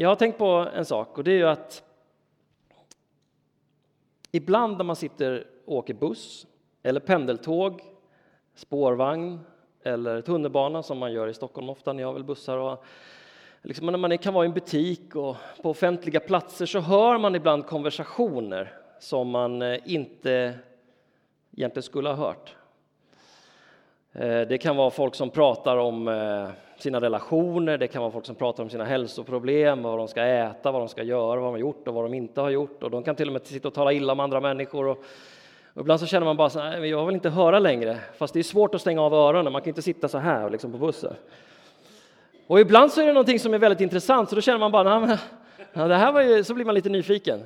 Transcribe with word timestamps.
jag 0.00 0.08
har 0.08 0.16
tänkt 0.16 0.38
på 0.38 0.68
en 0.74 0.84
sak 0.84 1.18
och 1.18 1.24
det 1.24 1.30
är 1.30 1.36
ju 1.36 1.48
att 1.48 1.82
ibland 4.32 4.76
när 4.76 4.84
man 4.84 4.96
sitter 4.96 5.46
och 5.64 5.76
åker 5.76 5.94
buss 5.94 6.46
eller 6.82 7.00
pendeltåg, 7.00 7.82
spårvagn 8.54 9.40
eller 9.82 10.20
tunnelbana 10.22 10.82
som 10.82 10.98
man 10.98 11.12
gör 11.12 11.28
i 11.28 11.34
Stockholm 11.34 11.68
ofta, 11.68 11.92
ni 11.92 12.02
har 12.02 12.12
väl 12.12 12.24
bussar 12.24 12.56
och 12.56 12.84
liksom 13.62 13.86
när 13.86 13.96
man 13.96 14.18
kan 14.18 14.34
vara 14.34 14.44
i 14.44 14.48
en 14.48 14.54
butik 14.54 15.16
och 15.16 15.36
på 15.62 15.70
offentliga 15.70 16.20
platser 16.20 16.66
så 16.66 16.80
hör 16.80 17.18
man 17.18 17.34
ibland 17.34 17.66
konversationer 17.66 18.72
som 19.00 19.30
man 19.30 19.62
eh, 19.62 19.78
inte 19.84 20.58
egentligen 21.52 21.82
skulle 21.82 22.08
ha 22.08 22.16
hört. 22.16 22.54
Eh, 24.12 24.40
det 24.40 24.58
kan 24.58 24.76
vara 24.76 24.90
folk 24.90 25.14
som 25.14 25.30
pratar 25.30 25.76
om 25.76 26.08
eh, 26.08 26.48
sina 26.82 27.00
relationer, 27.00 27.78
det 27.78 27.88
kan 27.88 28.02
vara 28.02 28.12
folk 28.12 28.26
som 28.26 28.34
pratar 28.34 28.62
om 28.62 28.70
sina 28.70 28.84
hälsoproblem, 28.84 29.82
vad 29.82 29.98
de 29.98 30.08
ska 30.08 30.22
äta, 30.22 30.72
vad 30.72 30.80
de 30.80 30.88
ska 30.88 31.02
göra, 31.02 31.40
vad 31.40 31.46
de 31.46 31.50
har 31.50 31.58
gjort 31.58 31.88
och 31.88 31.94
vad 31.94 32.04
de 32.04 32.14
inte 32.14 32.40
har 32.40 32.50
gjort. 32.50 32.82
Och 32.82 32.90
de 32.90 33.02
kan 33.02 33.16
till 33.16 33.28
och 33.28 33.32
med 33.32 33.46
sitta 33.46 33.68
och 33.68 33.74
tala 33.74 33.92
illa 33.92 34.12
om 34.12 34.20
andra 34.20 34.40
människor. 34.40 34.86
Och, 34.86 35.04
och 35.74 35.80
ibland 35.80 36.00
så 36.00 36.06
känner 36.06 36.26
man 36.26 36.36
bara 36.36 36.50
så 36.50 36.60
här, 36.60 36.84
jag 36.84 37.06
vill 37.06 37.14
inte 37.14 37.30
höra 37.30 37.58
längre. 37.58 37.98
Fast 38.16 38.34
det 38.34 38.38
är 38.38 38.42
svårt 38.44 38.74
att 38.74 38.80
stänga 38.80 39.02
av 39.02 39.14
öronen, 39.14 39.52
man 39.52 39.62
kan 39.62 39.68
inte 39.68 39.82
sitta 39.82 40.08
så 40.08 40.18
här 40.18 40.50
liksom 40.50 40.72
på 40.72 40.78
bussen. 40.78 41.14
Och 42.46 42.60
ibland 42.60 42.92
så 42.92 43.00
är 43.00 43.06
det 43.06 43.12
någonting 43.12 43.38
som 43.38 43.54
är 43.54 43.58
väldigt 43.58 43.80
intressant, 43.80 44.28
så 44.28 44.34
då 44.34 44.40
känner 44.40 44.58
man 44.58 44.72
bara, 44.72 45.00
men, 45.00 45.18
ja, 45.72 45.88
det 45.88 45.94
här 45.94 46.12
var 46.12 46.22
ju, 46.22 46.44
så 46.44 46.54
blir 46.54 46.64
man 46.64 46.74
lite 46.74 46.88
nyfiken. 46.88 47.42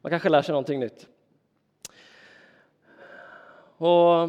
Man 0.00 0.10
kanske 0.10 0.28
lär 0.28 0.42
sig 0.42 0.52
någonting 0.52 0.80
nytt. 0.80 1.06
Och 3.78 4.28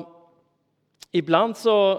ibland 1.11 1.58
så 1.58 1.91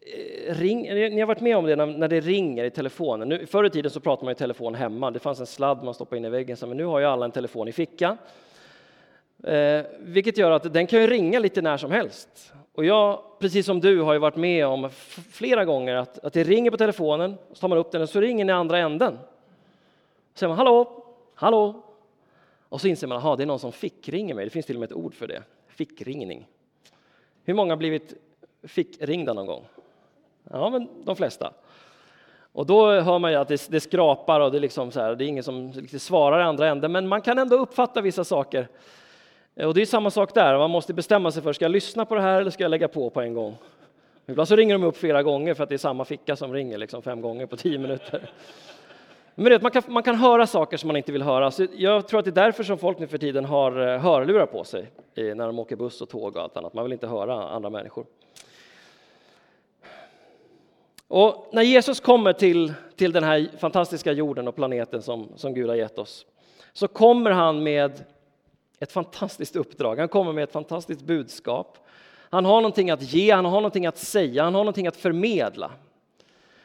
eh, 0.00 0.39
ring, 0.54 0.82
ni 0.82 1.20
har 1.20 1.26
varit 1.26 1.40
med 1.40 1.56
om 1.56 1.64
det 1.64 1.76
när, 1.76 2.08
det 2.08 2.20
ringer 2.20 2.64
i 2.64 2.70
telefonen. 2.70 3.28
Nu, 3.28 3.46
förr 3.46 3.64
i 3.64 3.70
tiden 3.70 3.90
så 3.90 4.00
pratade 4.00 4.24
man 4.24 4.32
i 4.32 4.34
telefon 4.34 4.74
hemma. 4.74 5.10
Det 5.10 5.18
fanns 5.18 5.40
en 5.40 5.46
sladd 5.46 5.84
man 5.84 5.94
stoppade 5.94 6.18
in 6.18 6.24
i 6.24 6.28
väggen, 6.28 6.56
men 6.60 6.76
nu 6.76 6.84
har 6.84 7.00
ju 7.00 7.06
alla 7.06 7.24
en 7.24 7.30
telefon 7.30 7.68
i 7.68 7.72
fickan. 7.72 8.18
Eh, 9.42 9.82
vilket 9.98 10.38
gör 10.38 10.50
att 10.50 10.72
den 10.72 10.86
kan 10.86 11.00
ju 11.00 11.06
ringa 11.06 11.38
lite 11.38 11.62
när 11.62 11.76
som 11.76 11.90
helst. 11.90 12.52
Och 12.74 12.84
jag, 12.84 13.22
precis 13.38 13.66
som 13.66 13.80
du, 13.80 14.00
har 14.00 14.12
ju 14.12 14.18
varit 14.18 14.36
med 14.36 14.66
om 14.66 14.90
flera 15.30 15.64
gånger 15.64 15.94
att, 15.94 16.18
att 16.18 16.32
det 16.32 16.44
ringer 16.44 16.70
på 16.70 16.76
telefonen, 16.76 17.36
så 17.52 17.60
tar 17.60 17.68
man 17.68 17.78
upp 17.78 17.92
den 17.92 18.02
och 18.02 18.08
så 18.08 18.20
ringer 18.20 18.44
den 18.44 18.56
i 18.56 18.58
andra 18.58 18.78
änden. 18.78 19.18
Så 20.34 20.38
säger 20.38 20.48
man 20.48 20.58
hallå, 20.58 21.04
hallå. 21.34 21.82
Och 22.68 22.80
så 22.80 22.88
inser 22.88 23.06
man 23.06 23.26
att 23.26 23.38
det 23.38 23.44
är 23.44 23.46
någon 23.46 23.58
som 23.58 23.72
fickringer 23.72 24.34
mig. 24.34 24.44
Det 24.44 24.50
finns 24.50 24.66
till 24.66 24.76
och 24.76 24.80
med 24.80 24.86
ett 24.86 24.96
ord 24.96 25.14
för 25.14 25.26
det, 25.26 25.42
fickringning. 25.68 26.46
Hur 27.44 27.54
många 27.54 27.72
har 27.72 27.76
blivit 27.76 28.14
fickringda 28.62 29.32
någon 29.32 29.46
gång? 29.46 29.64
Ja, 30.50 30.70
men 30.70 30.88
de 31.04 31.16
flesta. 31.16 31.52
Och 32.52 32.66
då 32.66 33.00
hör 33.00 33.18
man 33.18 33.30
ju 33.30 33.36
att 33.36 33.48
det, 33.48 33.70
det 33.70 33.80
skrapar 33.80 34.40
och 34.40 34.52
det, 34.52 34.60
liksom 34.60 34.90
så 34.90 35.00
här, 35.00 35.14
det 35.14 35.24
är 35.24 35.26
ingen 35.26 35.44
som 35.44 35.72
svarar 35.98 36.40
i 36.40 36.42
andra 36.42 36.68
änden, 36.68 36.92
men 36.92 37.08
man 37.08 37.22
kan 37.22 37.38
ändå 37.38 37.56
uppfatta 37.56 38.00
vissa 38.00 38.24
saker 38.24 38.68
och 39.54 39.74
det 39.74 39.82
är 39.82 39.86
samma 39.86 40.10
sak 40.10 40.34
där, 40.34 40.58
man 40.58 40.70
måste 40.70 40.94
bestämma 40.94 41.30
sig 41.30 41.42
för, 41.42 41.52
ska 41.52 41.64
jag 41.64 41.72
lyssna 41.72 42.04
på 42.04 42.14
det 42.14 42.20
här 42.20 42.40
eller 42.40 42.50
ska 42.50 42.64
jag 42.64 42.70
lägga 42.70 42.88
på 42.88 43.10
på 43.10 43.20
en 43.20 43.34
gång? 43.34 43.56
Ibland 44.26 44.48
så 44.48 44.56
ringer 44.56 44.74
de 44.74 44.84
upp 44.84 44.96
flera 44.96 45.22
gånger 45.22 45.54
för 45.54 45.62
att 45.62 45.68
det 45.68 45.74
är 45.74 45.78
samma 45.78 46.04
ficka 46.04 46.36
som 46.36 46.52
ringer 46.52 46.78
liksom 46.78 47.02
fem 47.02 47.20
gånger 47.20 47.46
på 47.46 47.56
tio 47.56 47.78
minuter. 47.78 48.30
Men 49.34 49.44
vet, 49.44 49.62
man, 49.62 49.70
kan, 49.70 49.82
man 49.86 50.02
kan 50.02 50.14
höra 50.14 50.46
saker 50.46 50.76
som 50.76 50.86
man 50.86 50.96
inte 50.96 51.12
vill 51.12 51.22
höra. 51.22 51.50
Så 51.50 51.66
jag 51.74 52.08
tror 52.08 52.18
att 52.18 52.24
det 52.24 52.30
är 52.30 52.44
därför 52.44 52.64
som 52.64 52.78
folk 52.78 52.98
nu 52.98 53.06
för 53.06 53.18
tiden 53.18 53.44
har 53.44 53.88
eh, 53.88 54.00
hörlurar 54.00 54.46
på 54.46 54.64
sig 54.64 54.90
när 55.14 55.46
de 55.46 55.58
åker 55.58 55.76
buss 55.76 56.00
och 56.00 56.08
tåg 56.08 56.36
och 56.36 56.42
allt 56.42 56.56
annat. 56.56 56.74
Man 56.74 56.84
vill 56.84 56.92
inte 56.92 57.06
höra 57.06 57.48
andra 57.48 57.70
människor. 57.70 58.06
Och 61.10 61.48
när 61.52 61.62
Jesus 61.62 62.00
kommer 62.00 62.32
till, 62.32 62.74
till 62.96 63.12
den 63.12 63.24
här 63.24 63.48
fantastiska 63.58 64.12
jorden 64.12 64.48
och 64.48 64.56
planeten 64.56 65.02
som, 65.02 65.28
som 65.36 65.54
Gud 65.54 65.68
har 65.68 65.76
gett 65.76 65.98
oss 65.98 66.26
så 66.72 66.88
kommer 66.88 67.30
han 67.30 67.62
med 67.62 68.04
ett 68.80 68.92
fantastiskt 68.92 69.56
uppdrag. 69.56 69.98
Han 69.98 70.08
kommer 70.08 70.32
med 70.32 70.44
ett 70.44 70.52
fantastiskt 70.52 71.02
budskap. 71.02 71.78
Han 72.30 72.44
har 72.44 72.60
någonting 72.60 72.90
att 72.90 73.02
ge, 73.02 73.30
han 73.30 73.44
har 73.44 73.52
någonting 73.52 73.86
att 73.86 73.98
säga, 73.98 74.44
han 74.44 74.54
har 74.54 74.60
någonting 74.60 74.86
att 74.86 74.96
förmedla. 74.96 75.70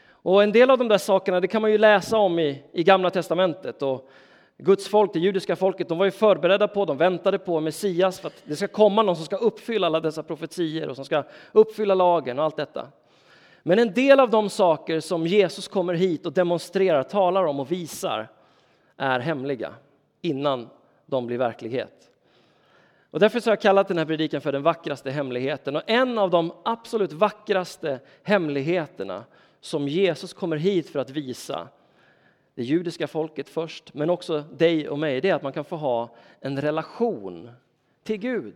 Och 0.10 0.44
en 0.44 0.52
del 0.52 0.70
av 0.70 0.78
de 0.78 0.88
där 0.88 0.98
sakerna 0.98 1.40
det 1.40 1.48
kan 1.48 1.62
man 1.62 1.72
ju 1.72 1.78
läsa 1.78 2.18
om 2.18 2.40
i, 2.40 2.64
i 2.72 2.84
Gamla 2.84 3.10
testamentet. 3.10 3.82
Och 3.82 4.10
Guds 4.58 4.88
folk, 4.88 5.14
det 5.14 5.20
judiska 5.20 5.56
folket, 5.56 5.90
de 5.90 5.98
var 5.98 6.06
ju 6.06 6.12
förberedda 6.12 6.68
på, 6.68 6.86
de 6.86 6.98
väntade 6.98 7.40
på 7.40 7.60
Messias 7.60 8.20
för 8.20 8.28
att 8.28 8.44
det 8.44 8.56
ska 8.56 8.68
komma 8.68 9.02
någon 9.02 9.16
som 9.16 9.26
ska 9.26 9.36
uppfylla 9.36 9.88
alla 9.88 10.00
dessa 10.00 10.24
profetier 10.24 10.90
och 10.90 10.96
som 10.96 11.06
ska 11.06 11.24
uppfylla 11.52 11.94
lagen 11.94 12.40
och 12.40 12.46
allt 12.46 12.58
detta. 12.58 12.88
Men 13.68 13.80
en 13.80 13.94
del 13.94 14.20
av 14.20 14.30
de 14.30 14.50
saker 14.50 15.00
som 15.00 15.28
Jesus 15.28 15.68
kommer 15.68 15.94
hit 15.94 16.26
och 16.26 16.34
demonstrerar, 16.34 17.04
talar 17.04 17.46
om 17.46 17.60
och 17.60 17.72
visar 17.72 18.28
är 18.98 19.20
hemliga 19.20 19.74
innan 20.22 20.70
de 21.06 21.28
blir 21.28 21.38
verklighet. 21.38 22.10
Och 23.12 23.20
därför 23.20 23.40
så 23.40 23.50
har 23.50 23.52
jag 23.52 23.62
kallat 23.62 23.88
den 23.88 23.98
här 23.98 24.06
predikan 24.06 24.42
för 24.42 24.52
den 24.52 24.64
vackraste 24.64 25.12
hemligheten. 25.12 25.76
Och 25.76 25.82
en 25.86 26.18
av 26.18 26.30
de 26.30 26.54
absolut 26.64 27.14
vackraste 27.14 28.00
hemligheterna 28.24 29.24
som 29.62 29.88
Jesus 29.88 30.34
kommer 30.34 30.58
hit 30.58 30.90
för 30.90 31.00
att 31.00 31.10
visa 31.10 31.68
det 32.56 32.64
judiska 32.64 33.08
folket 33.08 33.50
först, 33.50 33.94
men 33.94 34.10
också 34.10 34.42
dig 34.42 34.90
och 34.90 35.00
mig, 35.00 35.22
det 35.22 35.30
är 35.30 35.36
att 35.36 35.44
man 35.44 35.54
kan 35.54 35.66
få 35.66 35.76
ha 35.76 36.16
en 36.40 36.62
relation 36.62 37.52
till 38.04 38.18
Gud. 38.18 38.56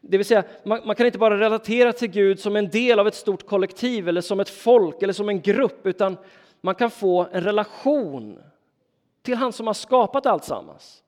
Det 0.00 0.16
vill 0.16 0.26
säga, 0.26 0.44
man, 0.64 0.80
man, 0.84 0.96
kan 0.96 1.06
inte 1.06 1.18
bara 1.18 1.40
relatera 1.40 1.92
till 1.92 2.08
Gud 2.10 2.40
som 2.40 2.56
en 2.56 2.70
del 2.70 2.98
av 2.98 3.08
ett 3.08 3.14
stort 3.14 3.46
kollektiv 3.46 4.08
eller 4.08 4.20
som 4.20 4.40
ett 4.40 4.48
folk 4.48 5.02
eller 5.02 5.12
som 5.12 5.28
en 5.28 5.40
grupp, 5.40 5.86
utan 5.86 6.16
man 6.60 6.74
kan 6.74 6.90
få 6.90 7.26
en 7.32 7.44
relation 7.44 8.38
till 9.22 9.34
han 9.34 9.52
som 9.52 9.66
har 9.66 9.74
skapat 9.74 10.26
allt 10.26 10.44
sammans. 10.44 11.02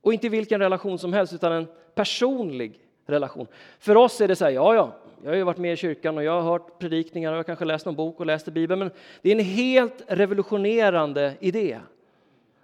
Och 0.00 0.12
inte 0.12 0.28
vilken 0.28 0.60
relation 0.60 0.98
som 0.98 1.12
helst, 1.12 1.32
utan 1.32 1.52
en 1.52 1.66
personlig 1.94 2.80
relation. 3.06 3.46
För 3.78 3.96
oss 3.96 4.20
är 4.20 4.28
det 4.28 4.36
så 4.36 4.44
här, 4.44 4.52
ja, 4.52 4.74
ja, 4.74 4.92
jag 5.22 5.30
har 5.30 5.36
ju 5.36 5.42
varit 5.42 5.58
med 5.58 5.72
i 5.72 5.76
kyrkan 5.76 6.18
och 6.18 6.24
jag 6.24 6.32
har 6.32 6.50
hört 6.50 6.78
predikningar 6.78 7.32
och 7.32 7.38
jag 7.38 7.46
kanske 7.46 7.64
läst 7.64 7.86
någon 7.86 7.94
bok 7.94 8.20
och 8.20 8.26
läst 8.26 8.48
i 8.48 8.50
Bibeln, 8.50 8.78
men 8.78 8.90
det 9.22 9.28
är 9.28 9.36
en 9.36 9.44
helt 9.44 10.02
revolutionerande 10.06 11.34
idé. 11.40 11.80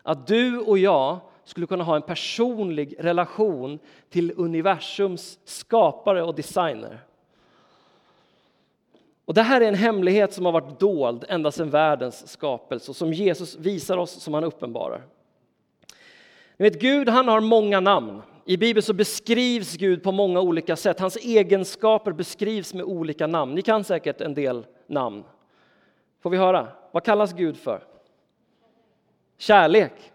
Att 0.03 0.27
du 0.27 0.59
och 0.59 0.79
jag 0.79 1.19
skulle 1.45 1.67
kunna 1.67 1.85
ha 1.85 1.97
en 1.97 2.03
personlig 2.03 2.95
relation 2.99 3.79
till 4.09 4.33
universums 4.37 5.39
skapare 5.45 6.23
och 6.23 6.35
designer. 6.35 6.99
Och 9.25 9.35
det 9.35 9.43
här 9.43 9.61
är 9.61 9.69
en 9.69 9.75
hemlighet 9.75 10.33
som 10.33 10.45
har 10.45 10.53
varit 10.53 10.81
dold 10.81 11.25
ända 11.29 11.51
sedan 11.51 11.71
världens 11.71 12.29
skapelse 12.29 12.91
och 12.91 12.97
som 12.97 13.13
Jesus 13.13 13.57
visar 13.57 13.97
oss, 13.97 14.11
som 14.11 14.35
han 14.35 14.45
uppenbarar. 14.45 15.03
Ni 16.57 16.71
vet, 16.71 16.81
Gud 16.81 17.09
han 17.09 17.29
har 17.29 17.41
många 17.41 17.81
namn. 17.81 18.23
I 18.45 18.57
Bibeln 18.57 18.83
så 18.83 18.93
beskrivs 18.93 19.77
Gud 19.77 20.03
på 20.03 20.13
många 20.13 20.41
olika 20.41 20.77
sätt. 20.77 21.01
Hans 21.01 21.17
egenskaper 21.17 22.13
beskrivs 22.13 22.75
med 22.75 22.85
olika 22.85 23.27
namn. 23.27 23.55
Ni 23.55 23.63
kan 23.63 23.85
säkert 23.85 24.21
en 24.21 24.35
del 24.35 24.67
namn. 24.87 25.25
Får 26.23 26.31
vi 26.31 26.37
höra? 26.37 26.69
Vad 26.93 27.05
kallas 27.05 27.33
Gud 27.33 27.57
för? 27.57 27.85
Kärlek. 29.39 30.10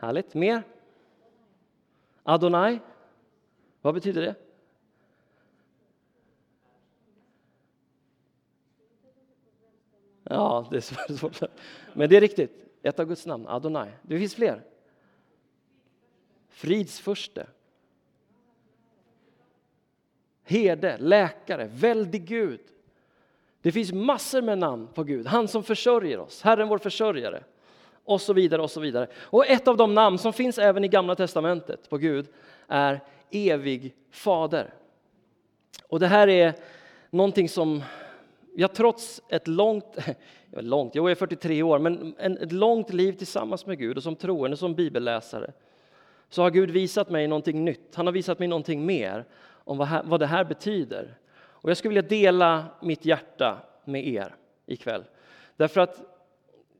Härligt. 0.00 0.34
Mer? 0.34 0.62
Adonai. 2.22 2.78
Vad 3.80 3.94
betyder 3.94 4.22
det? 4.22 4.34
Ja, 10.22 10.66
det 10.70 10.76
är 10.76 11.16
svårt. 11.16 11.40
Men 11.92 12.08
det 12.08 12.16
är 12.16 12.20
riktigt. 12.20 12.66
Ett 12.82 13.00
av 13.00 13.06
Guds 13.06 13.26
namn, 13.26 13.48
Adonai. 13.48 13.90
Det 14.02 14.18
finns 14.18 14.34
fler. 14.34 14.62
Fridsförste. 16.48 17.46
Herde, 20.42 20.98
läkare, 20.98 21.70
väldig 21.72 22.28
Gud. 22.28 22.60
Det 23.62 23.72
finns 23.72 23.92
massor 23.92 24.42
med 24.42 24.58
namn 24.58 24.88
på 24.94 25.04
Gud. 25.04 25.26
Han 25.26 25.48
som 25.48 25.62
försörjer 25.62 26.18
oss, 26.18 26.42
Herren 26.42 26.68
vår 26.68 26.78
försörjare. 26.78 27.44
Och 28.04 28.20
så 28.20 28.32
vidare 28.32 28.62
och 28.62 28.70
så 28.70 28.80
vidare. 28.80 29.06
Och 29.20 29.46
ett 29.46 29.68
av 29.68 29.76
de 29.76 29.94
namn 29.94 30.18
som 30.18 30.32
finns 30.32 30.58
även 30.58 30.84
i 30.84 30.88
Gamla 30.88 31.14
Testamentet 31.14 31.90
på 31.90 31.98
Gud 31.98 32.26
är 32.68 33.00
evig 33.30 33.94
fader. 34.10 34.74
Och 35.88 36.00
det 36.00 36.06
här 36.06 36.28
är 36.28 36.54
någonting 37.10 37.48
som 37.48 37.82
jag 38.54 38.74
trots 38.74 39.22
ett 39.28 39.48
långt, 39.48 39.96
långt, 40.50 40.94
jag 40.94 41.10
är 41.10 41.14
43 41.14 41.62
år, 41.62 41.78
men 41.78 42.14
ett 42.18 42.52
långt 42.52 42.92
liv 42.92 43.12
tillsammans 43.12 43.66
med 43.66 43.78
Gud 43.78 43.96
och 43.96 44.02
som 44.02 44.16
troende, 44.16 44.56
som 44.56 44.74
bibelläsare, 44.74 45.52
så 46.28 46.42
har 46.42 46.50
Gud 46.50 46.70
visat 46.70 47.10
mig 47.10 47.28
någonting 47.28 47.64
nytt. 47.64 47.94
Han 47.94 48.06
har 48.06 48.12
visat 48.12 48.38
mig 48.38 48.48
någonting 48.48 48.86
mer 48.86 49.24
om 49.64 50.02
vad 50.04 50.20
det 50.20 50.26
här 50.26 50.44
betyder. 50.44 51.14
Och 51.32 51.70
jag 51.70 51.76
skulle 51.76 51.94
vilja 51.94 52.08
dela 52.08 52.64
mitt 52.82 53.04
hjärta 53.04 53.58
med 53.84 54.06
er 54.08 54.34
ikväll. 54.66 55.04
Därför 55.56 55.80
att 55.80 56.09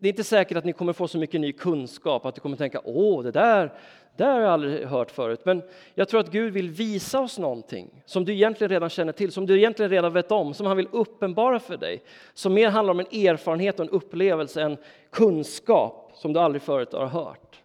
det 0.01 0.09
är 0.09 0.13
inte 0.13 0.25
säkert 0.25 0.57
att 0.57 0.65
ni 0.65 0.73
kommer 0.73 0.93
få 0.93 1.09
så 1.09 1.19
mycket 1.19 1.41
ny 1.41 1.53
kunskap 1.53 2.27
att 2.27 2.35
du 2.35 2.41
kommer 2.41 2.57
tänka 2.57 2.81
åh, 2.85 3.23
det 3.23 3.31
där, 3.31 3.73
det 4.17 4.25
har 4.25 4.41
jag 4.41 4.53
aldrig 4.53 4.87
hört 4.87 5.11
förut. 5.11 5.41
Men 5.45 5.63
jag 5.95 6.09
tror 6.09 6.21
att 6.21 6.31
Gud 6.31 6.53
vill 6.53 6.71
visa 6.71 7.21
oss 7.21 7.39
någonting 7.39 8.03
som 8.07 8.25
du 8.25 8.33
egentligen 8.33 8.69
redan 8.69 8.91
känner 8.91 9.13
till, 9.13 9.33
som 9.33 9.47
du 9.47 9.59
egentligen 9.59 9.91
redan 9.91 10.13
vet 10.13 10.33
om, 10.33 10.55
som 10.55 10.67
han 10.67 10.77
vill 10.77 10.89
uppenbara 10.91 11.59
för 11.61 11.77
dig. 11.77 12.03
Som 12.35 12.55
mer 12.55 12.69
handlar 12.69 12.91
om 12.93 13.01
en 13.01 13.07
erfarenhet 13.07 13.81
och 13.81 13.87
en 13.87 13.93
upplevelse 13.93 14.63
en 14.63 14.77
kunskap 15.11 16.13
som 16.15 16.33
du 16.33 16.41
aldrig 16.41 16.63
förut 16.63 16.93
har 16.93 17.07
hört. 17.07 17.63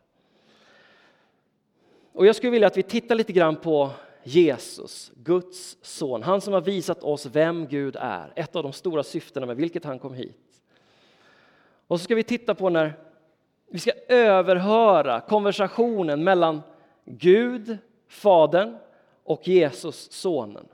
Och 2.14 2.26
jag 2.26 2.36
skulle 2.36 2.52
vilja 2.52 2.68
att 2.68 2.78
vi 2.78 2.84
tittar 2.84 3.16
lite 3.16 3.34
grann 3.34 3.56
på 3.56 3.90
Jesus, 4.24 5.12
Guds 5.16 5.78
son, 5.82 6.24
han 6.24 6.42
som 6.42 6.54
har 6.54 6.62
visat 6.62 7.04
oss 7.04 7.26
vem 7.26 7.68
Gud 7.68 7.96
är, 8.00 8.34
ett 8.36 8.56
av 8.56 8.64
de 8.64 8.74
stora 8.74 9.04
syftena 9.04 9.46
med 9.46 9.58
vilket 9.58 9.86
han 9.86 10.00
kom 10.00 10.14
hit. 10.14 10.45
Och 11.88 12.00
så 12.00 12.04
ska 12.04 12.16
vi 12.16 12.24
titta 12.24 12.56
på 12.56 12.70
när 12.70 12.94
vi 13.70 13.80
ska 13.80 13.92
överhöra 14.08 15.20
konversationen 15.22 16.24
mellan 16.24 16.62
Gud, 17.06 17.78
Fadern 18.08 18.78
och 19.24 19.48
Jesus, 19.48 20.12
Sonen. 20.12 20.68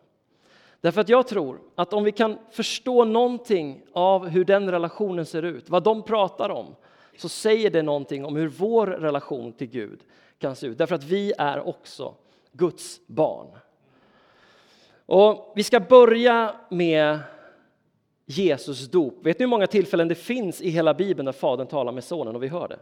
Därför 0.81 1.01
att 1.01 1.09
jag 1.09 1.27
tror 1.27 1.59
att 1.75 1.93
om 1.93 2.03
vi 2.03 2.11
kan 2.11 2.37
förstå 2.51 3.05
någonting 3.05 3.81
av 3.93 4.27
hur 4.27 4.45
den 4.45 4.71
relationen 4.71 5.25
ser 5.25 5.43
ut, 5.43 5.69
vad 5.69 5.83
de 5.83 6.03
pratar 6.03 6.49
om, 6.49 6.75
så 7.17 7.29
säger 7.29 7.69
det 7.69 7.81
någonting 7.81 8.25
om 8.25 8.35
hur 8.35 8.47
vår 8.47 8.87
relation 8.87 9.53
till 9.53 9.67
Gud 9.67 9.99
kan 10.39 10.55
se 10.55 10.67
ut. 10.67 10.77
Därför 10.77 10.95
att 10.95 11.03
vi 11.03 11.33
är 11.37 11.67
också 11.67 12.13
Guds 12.51 13.07
barn. 13.07 13.47
Och 15.05 15.53
vi 15.55 15.63
ska 15.63 15.79
börja 15.79 16.55
med 16.69 17.19
Jesus 18.31 18.88
dop. 18.88 19.25
Vet 19.25 19.39
ni 19.39 19.44
hur 19.44 19.50
många 19.50 19.68
tillfällen 19.68 20.07
det 20.07 20.16
finns 20.16 20.62
i 20.62 20.69
hela 20.69 20.94
Bibeln 20.94 21.25
där 21.25 21.31
Fadern 21.31 21.68
talar 21.68 21.92
med 21.92 22.04
Sonen 22.04 22.36
och 22.36 22.44
vi 22.44 22.48
hör 22.48 22.68
det? 22.68 22.80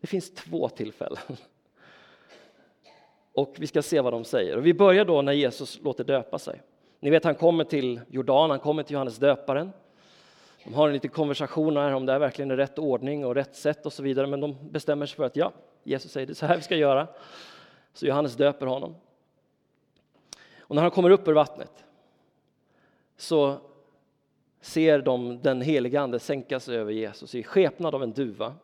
Det 0.00 0.06
finns 0.06 0.34
två 0.34 0.68
tillfällen. 0.68 1.22
Och 3.32 3.54
vi 3.58 3.66
ska 3.66 3.82
se 3.82 4.00
vad 4.00 4.12
de 4.12 4.24
säger. 4.24 4.56
Och 4.56 4.66
vi 4.66 4.74
börjar 4.74 5.04
då 5.04 5.22
när 5.22 5.32
Jesus 5.32 5.80
låter 5.82 6.04
döpa 6.04 6.38
sig. 6.38 6.62
Ni 7.00 7.10
vet, 7.10 7.24
han 7.24 7.34
kommer 7.34 7.64
till 7.64 8.00
Jordan, 8.08 8.50
han 8.50 8.58
kommer 8.58 8.82
till 8.82 8.94
Johannes 8.94 9.16
döparen. 9.16 9.72
De 10.64 10.74
har 10.74 10.86
en 10.86 10.94
liten 10.94 11.10
konversation 11.10 11.76
här 11.76 11.92
om 11.92 12.06
det 12.06 12.12
är 12.12 12.18
verkligen 12.18 12.50
är 12.50 12.56
rätt 12.56 12.78
ordning 12.78 13.26
och 13.26 13.34
rätt 13.34 13.56
sätt 13.56 13.86
och 13.86 13.92
så 13.92 14.02
vidare, 14.02 14.26
men 14.26 14.40
de 14.40 14.56
bestämmer 14.70 15.06
sig 15.06 15.16
för 15.16 15.24
att 15.24 15.36
ja, 15.36 15.52
Jesus 15.84 16.12
säger 16.12 16.26
det 16.26 16.34
så 16.34 16.46
här 16.46 16.56
vi 16.56 16.62
ska 16.62 16.76
göra. 16.76 17.06
Så 17.92 18.06
Johannes 18.06 18.36
döper 18.36 18.66
honom. 18.66 18.94
Och 20.58 20.74
när 20.74 20.82
han 20.82 20.90
kommer 20.90 21.10
upp 21.10 21.28
ur 21.28 21.32
vattnet 21.32 21.84
så 23.16 23.58
ser 24.60 24.98
de 24.98 25.42
den 25.42 25.60
helige 25.60 26.00
Ande 26.00 26.18
sänka 26.18 26.60
sig 26.60 26.76
över 26.76 26.92
Jesus 26.92 27.34
i 27.34 27.42
skepnad 27.42 27.94
av 27.94 28.02
en 28.02 28.12
duva. 28.12 28.54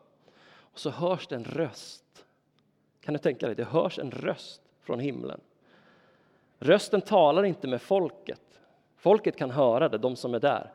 Och 0.55 0.79
så 0.79 0.89
hörs 0.89 1.27
det 1.27 1.35
en 1.35 1.43
röst. 1.43 2.25
Kan 3.01 3.13
du 3.13 3.19
tänka 3.19 3.45
dig, 3.45 3.55
det 3.55 3.63
hörs 3.63 3.99
en 3.99 4.11
röst 4.11 4.61
från 4.81 4.99
himlen. 4.99 5.41
Rösten 6.59 7.01
talar 7.01 7.43
inte 7.43 7.67
med 7.67 7.81
folket. 7.81 8.41
Folket 8.97 9.37
kan 9.37 9.51
höra 9.51 9.89
det, 9.89 9.97
de 9.97 10.15
som 10.15 10.33
är 10.33 10.39
där. 10.39 10.71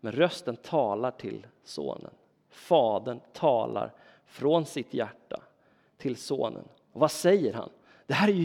Men 0.00 0.12
rösten 0.12 0.56
talar 0.56 1.10
till 1.10 1.46
sonen. 1.64 2.10
Fadern 2.50 3.20
talar 3.32 3.92
från 4.24 4.66
sitt 4.66 4.94
hjärta 4.94 5.42
till 5.96 6.16
sonen. 6.16 6.68
Och 6.92 7.00
vad 7.00 7.10
säger 7.10 7.52
han? 7.52 7.70
Det 8.06 8.14
här 8.14 8.28
är 8.28 8.32
ju 8.32 8.44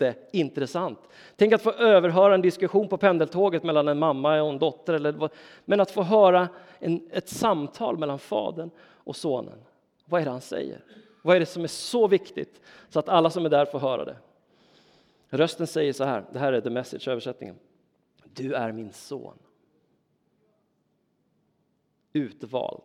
jätteintressant. 0.00 0.98
Tänk 1.36 1.52
att 1.52 1.62
få 1.62 1.72
överhöra 1.72 2.34
en 2.34 2.42
diskussion 2.42 2.88
på 2.88 2.96
pendeltåget 2.96 3.62
mellan 3.62 3.88
en 3.88 3.98
mamma 3.98 4.42
och 4.42 4.50
en 4.50 4.58
dotter. 4.58 4.94
Eller, 4.94 5.30
men 5.64 5.80
att 5.80 5.90
få 5.90 6.02
höra 6.02 6.48
en, 6.78 7.08
ett 7.10 7.28
samtal 7.28 7.98
mellan 7.98 8.18
fadern 8.18 8.70
och 8.80 9.16
sonen. 9.16 9.58
Vad 10.04 10.20
är 10.20 10.24
det 10.24 10.30
han 10.30 10.40
säger? 10.40 10.84
Vad 11.22 11.36
är 11.36 11.40
det 11.40 11.46
som 11.46 11.62
är 11.62 11.68
så 11.68 12.08
viktigt 12.08 12.60
så 12.88 12.98
att 12.98 13.08
alla 13.08 13.30
som 13.30 13.44
är 13.46 13.50
där 13.50 13.64
får 13.64 13.78
höra 13.78 14.04
det? 14.04 14.16
Rösten 15.28 15.66
säger 15.66 15.92
så 15.92 16.04
här, 16.04 16.24
det 16.32 16.38
här 16.38 16.52
är 16.52 16.60
the 16.60 16.70
message 16.70 17.08
översättningen. 17.08 17.56
Du 18.24 18.54
är 18.54 18.72
min 18.72 18.92
son. 18.92 19.38
Utvald, 22.12 22.82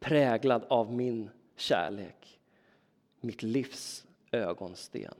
präglad 0.00 0.64
av 0.68 0.92
min 0.92 1.30
kärlek, 1.56 2.40
mitt 3.20 3.42
livs 3.42 4.04
ögonsten. 4.30 5.14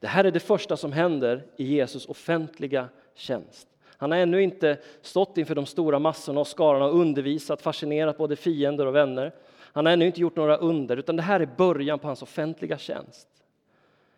Det 0.00 0.06
här 0.06 0.24
är 0.24 0.30
det 0.30 0.40
första 0.40 0.76
som 0.76 0.92
händer 0.92 1.44
i 1.56 1.64
Jesus 1.64 2.06
offentliga 2.06 2.88
tjänst. 3.14 3.68
Han 3.98 4.10
har 4.10 4.18
ännu 4.18 4.42
inte 4.42 4.78
stått 5.02 5.38
inför 5.38 5.54
de 5.54 5.66
stora 5.66 5.98
massorna 5.98 6.40
och 6.40 6.46
skarorna 6.46 6.84
och 6.84 7.00
undervisat, 7.00 7.62
fascinerat 7.62 8.18
både 8.18 8.36
fiender 8.36 8.86
och 8.86 8.94
vänner. 8.94 9.32
Han 9.58 9.86
har 9.86 9.92
ännu 9.92 10.06
inte 10.06 10.20
gjort 10.20 10.36
några 10.36 10.56
under, 10.56 10.96
utan 10.96 11.16
det 11.16 11.22
här 11.22 11.40
är 11.40 11.48
början 11.56 11.98
på 11.98 12.06
hans 12.06 12.22
offentliga 12.22 12.78
tjänst. 12.78 13.28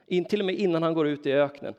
In, 0.06 0.25
till 0.25 0.40
och 0.40 0.46
med 0.46 0.54
innan 0.54 0.82
han 0.82 0.94
går 0.94 1.08
ut 1.08 1.26
i 1.26 1.32
öknen. 1.32 1.75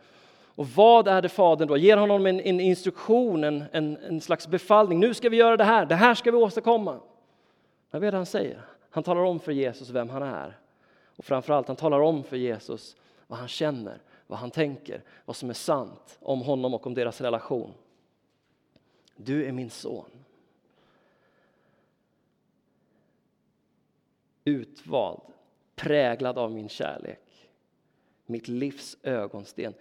Och 0.59 0.67
vad 0.67 1.07
är 1.07 1.21
det 1.21 1.29
Fadern 1.29 1.67
då? 1.67 1.77
Ger 1.77 1.97
honom 1.97 2.25
en, 2.25 2.39
en 2.39 2.59
instruktion, 2.59 3.43
en, 3.43 3.63
en, 3.71 3.97
en, 3.97 4.21
slags 4.21 4.47
befallning. 4.47 4.99
Nu 4.99 5.13
ska 5.13 5.29
vi 5.29 5.37
göra 5.37 5.57
det 5.57 5.63
här, 5.63 5.85
det 5.85 5.95
här 5.95 6.15
ska 6.15 6.31
vi 6.31 6.37
åstadkomma. 6.37 6.99
Vad 7.91 8.03
är 8.03 8.11
det 8.11 8.17
han 8.17 8.25
säger? 8.25 8.61
Han 8.89 9.03
talar 9.03 9.21
om 9.21 9.39
för 9.39 9.51
Jesus 9.51 9.89
vem 9.89 10.09
han 10.09 10.23
är. 10.23 10.57
Och 11.15 11.25
framförallt, 11.25 11.67
han 11.67 11.75
talar 11.75 11.99
om 11.99 12.23
för 12.23 12.37
Jesus 12.37 12.95
vad 13.29 13.39
han 13.39 13.47
känner, 13.47 14.01
vad 14.27 14.39
han 14.39 14.51
tänker, 14.51 15.03
vad 15.25 15.35
som 15.35 15.49
är 15.49 15.53
sant 15.53 16.17
om 16.19 16.41
honom 16.41 16.73
och 16.73 16.87
om 16.87 16.93
deras 16.93 17.21
relation. 17.21 17.73
Du 19.15 19.45
är 19.45 19.51
min 19.51 19.69
son. 19.69 20.09
Utvald, 24.43 25.21
präglad 25.75 26.37
av 26.37 26.51
min 26.51 26.69
kärlek. 26.69 27.49
Mitt 28.25 28.47
livs 28.47 28.97
ögonsten. 29.03 29.73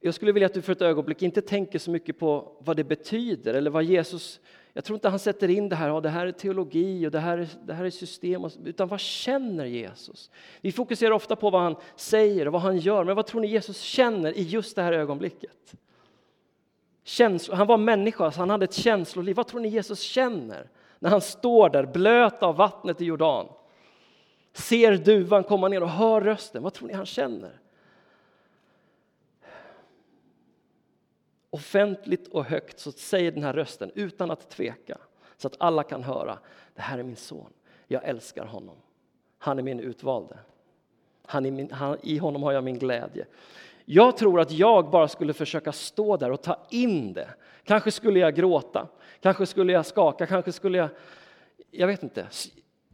Jag 0.00 0.14
skulle 0.14 0.32
vilja 0.32 0.46
att 0.46 0.54
du 0.54 0.62
för 0.62 0.72
ett 0.72 0.82
ögonblick 0.82 1.22
inte 1.22 1.42
tänker 1.42 1.78
så 1.78 1.90
mycket 1.90 2.18
på 2.18 2.56
vad 2.58 2.76
det 2.76 2.84
betyder 2.84 3.54
eller 3.54 3.70
vad 3.70 3.84
Jesus 3.84 4.40
jag 4.78 4.84
tror 4.84 4.96
inte 4.96 5.08
han 5.08 5.18
sätter 5.18 5.50
in 5.50 5.68
det 5.68 5.76
här, 5.76 5.88
ja, 5.88 6.00
det 6.00 6.08
här 6.08 6.26
är 6.26 6.32
teologi 6.32 7.06
och 7.06 7.10
det 7.10 7.18
här 7.18 7.38
är, 7.38 7.48
det 7.66 7.74
här 7.74 7.84
är 7.84 7.90
system, 7.90 8.48
utan 8.64 8.88
vad 8.88 9.00
känner 9.00 9.64
Jesus? 9.64 10.30
Vi 10.60 10.72
fokuserar 10.72 11.10
ofta 11.10 11.36
på 11.36 11.50
vad 11.50 11.62
han 11.62 11.76
säger 11.96 12.46
och 12.46 12.52
vad 12.52 12.62
han 12.62 12.78
gör, 12.78 13.04
men 13.04 13.16
vad 13.16 13.26
tror 13.26 13.40
ni 13.40 13.46
Jesus 13.46 13.80
känner 13.80 14.38
i 14.38 14.42
just 14.42 14.76
det 14.76 14.82
här 14.82 14.92
ögonblicket? 14.92 15.74
Känslo, 17.04 17.54
han 17.54 17.66
var 17.66 17.76
människa, 17.76 18.30
så 18.30 18.40
han 18.40 18.50
hade 18.50 18.64
ett 18.64 18.74
känsloliv. 18.74 19.36
Vad 19.36 19.46
tror 19.46 19.60
ni 19.60 19.68
Jesus 19.68 20.00
känner 20.00 20.70
när 20.98 21.10
han 21.10 21.20
står 21.20 21.68
där 21.68 21.86
blöt 21.86 22.42
av 22.42 22.56
vattnet 22.56 23.00
i 23.00 23.04
Jordan? 23.04 23.48
Ser 24.52 24.96
duvan 24.96 25.44
komma 25.44 25.68
ner 25.68 25.82
och 25.82 25.90
hör 25.90 26.20
rösten. 26.20 26.62
Vad 26.62 26.74
tror 26.74 26.88
ni 26.88 26.94
han 26.94 27.06
känner? 27.06 27.60
Offentligt 31.58 32.28
och 32.28 32.44
högt 32.44 32.78
så 32.78 32.92
säger 32.92 33.32
den 33.32 33.42
här 33.42 33.52
rösten 33.52 33.90
utan 33.94 34.30
att 34.30 34.50
tveka 34.50 34.98
så 35.36 35.46
att 35.46 35.56
alla 35.58 35.82
kan 35.82 36.02
höra. 36.02 36.38
Det 36.74 36.82
här 36.82 36.98
är 36.98 37.02
min 37.02 37.16
son. 37.16 37.52
Jag 37.86 38.04
älskar 38.04 38.46
honom. 38.46 38.76
Han 39.38 39.58
är 39.58 39.62
min 39.62 39.80
utvalde. 39.80 40.38
Han 41.26 41.46
är 41.46 41.50
min, 41.50 41.70
han, 41.70 41.98
I 42.02 42.18
honom 42.18 42.42
har 42.42 42.52
jag 42.52 42.64
min 42.64 42.78
glädje. 42.78 43.26
Jag 43.84 44.16
tror 44.16 44.40
att 44.40 44.50
jag 44.50 44.90
bara 44.90 45.08
skulle 45.08 45.32
försöka 45.32 45.72
stå 45.72 46.16
där 46.16 46.30
och 46.30 46.42
ta 46.42 46.66
in 46.70 47.12
det. 47.12 47.28
Kanske 47.64 47.90
skulle 47.90 48.18
jag 48.18 48.34
gråta, 48.34 48.88
kanske 49.20 49.46
skulle 49.46 49.72
jag 49.72 49.86
skaka, 49.86 50.26
kanske 50.26 50.52
skulle 50.52 50.78
jag... 50.78 50.88
Jag 51.70 51.86
vet 51.86 52.02
inte. 52.02 52.26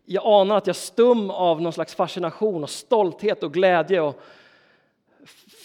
Jag 0.04 0.24
anar 0.26 0.56
att 0.56 0.66
jag 0.66 0.76
stum 0.76 1.30
av 1.30 1.62
någon 1.62 1.72
slags 1.72 1.94
fascination 1.94 2.62
och 2.62 2.70
stolthet 2.70 3.42
och 3.42 3.52
glädje 3.52 4.00
och 4.00 4.20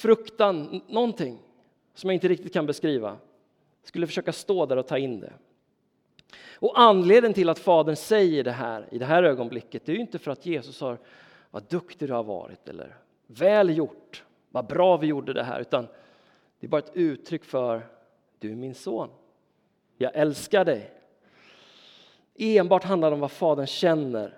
fruktan, 0.01 0.82
någonting 0.88 1.39
som 1.93 2.10
jag 2.10 2.15
inte 2.15 2.27
riktigt 2.27 2.53
kan 2.53 2.65
beskriva. 2.65 3.17
skulle 3.84 4.08
försöka 4.08 4.34
stå 4.34 4.65
där 4.65 4.77
och 4.77 4.88
ta 4.88 4.98
in 4.98 5.19
det. 5.19 5.34
Och 6.53 6.79
anledningen 6.79 7.34
till 7.34 7.50
att 7.50 7.60
Fadern 7.60 7.96
säger 7.96 8.43
det 8.43 8.51
här 8.51 8.88
i 8.91 8.98
det 8.98 9.05
här 9.05 9.24
ögonblicket, 9.24 9.86
det 9.86 9.91
är 9.91 9.96
ju 9.96 10.01
inte 10.01 10.19
för 10.19 10.31
att 10.31 10.46
Jesus 10.46 10.81
har 10.81 10.98
vad 11.51 11.63
duktig 11.63 12.10
du 12.10 12.13
har 12.13 12.24
varit 12.24 12.69
eller 12.69 12.96
väl 13.27 13.77
gjort, 13.77 14.24
vad 14.50 14.67
bra 14.67 14.98
vi 14.98 15.08
gjorde 15.08 15.34
det 15.34 15.43
här, 15.43 15.60
utan 15.60 15.88
det 16.60 16.67
är 16.67 16.69
bara 16.69 16.81
ett 16.81 16.91
uttryck 16.96 17.43
för 17.43 17.88
du 18.39 18.51
är 18.51 18.55
min 18.55 18.75
son. 18.75 19.10
Jag 19.98 20.12
älskar 20.15 20.65
dig. 20.65 20.91
Enbart 22.36 22.84
handlar 22.84 23.10
det 23.10 23.13
om 23.13 23.19
vad 23.19 23.31
Fadern 23.31 23.67
känner 23.67 24.34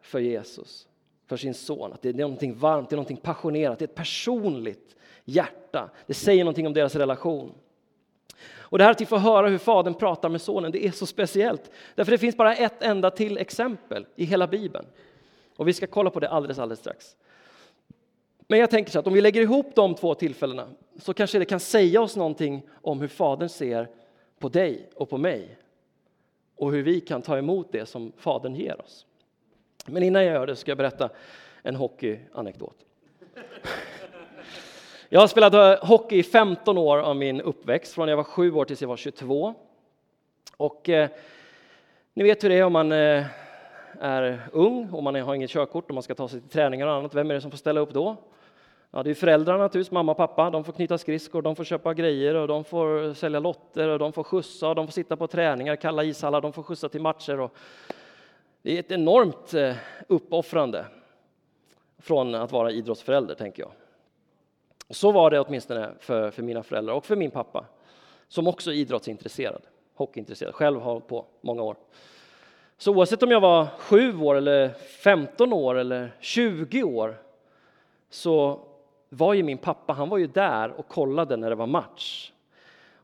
för 0.00 0.18
Jesus, 0.18 0.88
för 1.26 1.36
sin 1.36 1.54
son. 1.54 1.92
Att 1.92 2.02
det 2.02 2.08
är 2.08 2.14
någonting 2.14 2.54
varmt, 2.54 2.90
det 2.90 2.94
är 2.94 2.96
någonting 2.96 3.16
passionerat, 3.16 3.78
det 3.78 3.82
är 3.82 3.88
ett 3.88 3.94
personligt 3.94 4.96
hjärta. 5.24 5.90
Det 6.06 6.14
säger 6.14 6.44
någonting 6.44 6.66
om 6.66 6.72
deras 6.72 6.96
relation. 6.96 7.54
Och 8.56 8.78
det 8.78 8.84
här 8.84 8.90
att 8.90 9.00
vi 9.00 9.06
får 9.06 9.18
höra 9.18 9.48
hur 9.48 9.58
fadern 9.58 9.94
pratar 9.94 10.28
med 10.28 10.40
sonen, 10.40 10.72
det 10.72 10.86
är 10.86 10.90
så 10.90 11.06
speciellt. 11.06 11.70
Därför 11.94 12.12
det 12.12 12.18
finns 12.18 12.36
bara 12.36 12.54
ett 12.54 12.82
enda 12.82 13.10
till 13.10 13.38
exempel 13.38 14.06
i 14.16 14.24
hela 14.24 14.46
Bibeln. 14.46 14.86
Och 15.56 15.68
vi 15.68 15.72
ska 15.72 15.86
kolla 15.86 16.10
på 16.10 16.20
det 16.20 16.28
alldeles, 16.28 16.58
alldeles 16.58 16.80
strax. 16.80 17.16
Men 18.48 18.58
jag 18.58 18.70
tänker 18.70 18.92
så 18.92 18.98
att 18.98 19.06
om 19.06 19.12
vi 19.12 19.20
lägger 19.20 19.40
ihop 19.40 19.74
de 19.74 19.94
två 19.94 20.14
tillfällena 20.14 20.68
så 20.98 21.14
kanske 21.14 21.38
det 21.38 21.44
kan 21.44 21.60
säga 21.60 22.02
oss 22.02 22.16
någonting 22.16 22.62
om 22.82 23.00
hur 23.00 23.08
fadern 23.08 23.48
ser 23.48 23.88
på 24.38 24.48
dig 24.48 24.90
och 24.94 25.10
på 25.10 25.18
mig. 25.18 25.58
och 26.56 26.72
hur 26.72 26.82
vi 26.82 27.00
kan 27.00 27.22
ta 27.22 27.38
emot 27.38 27.72
det 27.72 27.86
som 27.86 28.12
Fadern 28.16 28.54
ger 28.54 28.80
oss. 28.80 29.06
Men 29.86 30.02
innan 30.02 30.24
jag 30.24 30.34
gör 30.34 30.46
det 30.46 30.56
ska 30.56 30.70
jag 30.70 30.78
berätta 30.78 31.10
en 31.62 31.76
hockeyanekdot. 31.76 32.76
Jag 35.14 35.20
har 35.20 35.28
spelat 35.28 35.54
eh, 35.54 35.88
hockey 35.88 36.18
i 36.18 36.22
15 36.22 36.78
år 36.78 36.98
av 36.98 37.16
min 37.16 37.40
uppväxt, 37.40 37.94
från 37.94 38.08
jag 38.08 38.16
var 38.16 38.24
7 38.24 38.52
år 38.52 38.64
tills 38.64 38.80
jag 38.80 38.88
var 38.88 38.96
22. 38.96 39.54
Och 40.56 40.88
eh, 40.88 41.08
ni 42.14 42.22
vet 42.22 42.44
hur 42.44 42.48
det 42.48 42.54
är 42.54 42.64
om 42.64 42.72
man 42.72 42.92
eh, 42.92 43.24
är 44.00 44.40
ung 44.52 44.90
och 44.92 45.02
man 45.02 45.14
har 45.14 45.34
inget 45.34 45.50
körkort 45.50 45.88
och 45.88 45.94
man 45.94 46.02
ska 46.02 46.14
ta 46.14 46.28
sig 46.28 46.40
till 46.40 46.50
träningar 46.50 46.86
och 46.86 46.92
annat. 46.92 47.14
Vem 47.14 47.30
är 47.30 47.34
det 47.34 47.40
som 47.40 47.50
får 47.50 47.58
ställa 47.58 47.80
upp 47.80 47.92
då? 47.92 48.16
Ja, 48.90 49.02
det 49.02 49.10
är 49.10 49.14
föräldrarna 49.14 49.58
naturligtvis, 49.58 49.92
mamma 49.92 50.12
och 50.12 50.18
pappa. 50.18 50.50
De 50.50 50.64
får 50.64 50.72
knyta 50.72 50.98
skridskor, 50.98 51.42
de 51.42 51.56
får 51.56 51.64
köpa 51.64 51.94
grejer 51.94 52.34
och 52.34 52.48
de 52.48 52.64
får 52.64 53.14
sälja 53.14 53.40
lotter 53.40 53.88
och 53.88 53.98
de 53.98 54.12
får 54.12 54.22
skjutsa 54.24 54.68
och 54.68 54.74
de 54.74 54.86
får 54.86 54.92
sitta 54.92 55.16
på 55.16 55.26
träningar, 55.26 55.76
kalla 55.76 56.04
ishallar, 56.04 56.40
de 56.40 56.52
får 56.52 56.62
skjutsa 56.62 56.88
till 56.88 57.00
matcher. 57.00 57.40
Och 57.40 57.54
det 58.62 58.76
är 58.76 58.80
ett 58.80 58.92
enormt 58.92 59.54
eh, 59.54 59.74
uppoffrande 60.08 60.86
från 61.98 62.34
att 62.34 62.52
vara 62.52 62.70
idrottsförälder, 62.70 63.34
tänker 63.34 63.62
jag. 63.62 63.70
Så 64.94 65.12
var 65.12 65.30
det 65.30 65.40
åtminstone 65.40 65.90
för, 66.00 66.30
för 66.30 66.42
mina 66.42 66.62
föräldrar 66.62 66.94
och 66.94 67.06
för 67.06 67.16
min 67.16 67.30
pappa, 67.30 67.64
som 68.28 68.48
också 68.48 68.70
är 68.70 68.74
idrottsintresserad, 68.74 69.62
hockeyintresserad, 69.94 70.54
själv 70.54 70.80
har 70.80 70.92
hållit 70.92 71.08
på 71.08 71.26
många 71.40 71.62
år. 71.62 71.76
Så 72.76 72.94
oavsett 72.94 73.22
om 73.22 73.30
jag 73.30 73.40
var 73.40 73.66
7 73.78 74.18
år 74.20 74.34
eller 74.34 74.68
15 75.02 75.52
år 75.52 75.74
eller 75.74 76.16
20 76.20 76.82
år 76.82 77.16
så 78.10 78.60
var 79.08 79.34
ju 79.34 79.42
min 79.42 79.58
pappa, 79.58 79.92
han 79.92 80.08
var 80.08 80.18
ju 80.18 80.26
där 80.26 80.70
och 80.70 80.88
kollade 80.88 81.36
när 81.36 81.50
det 81.50 81.56
var 81.56 81.66
match. 81.66 82.32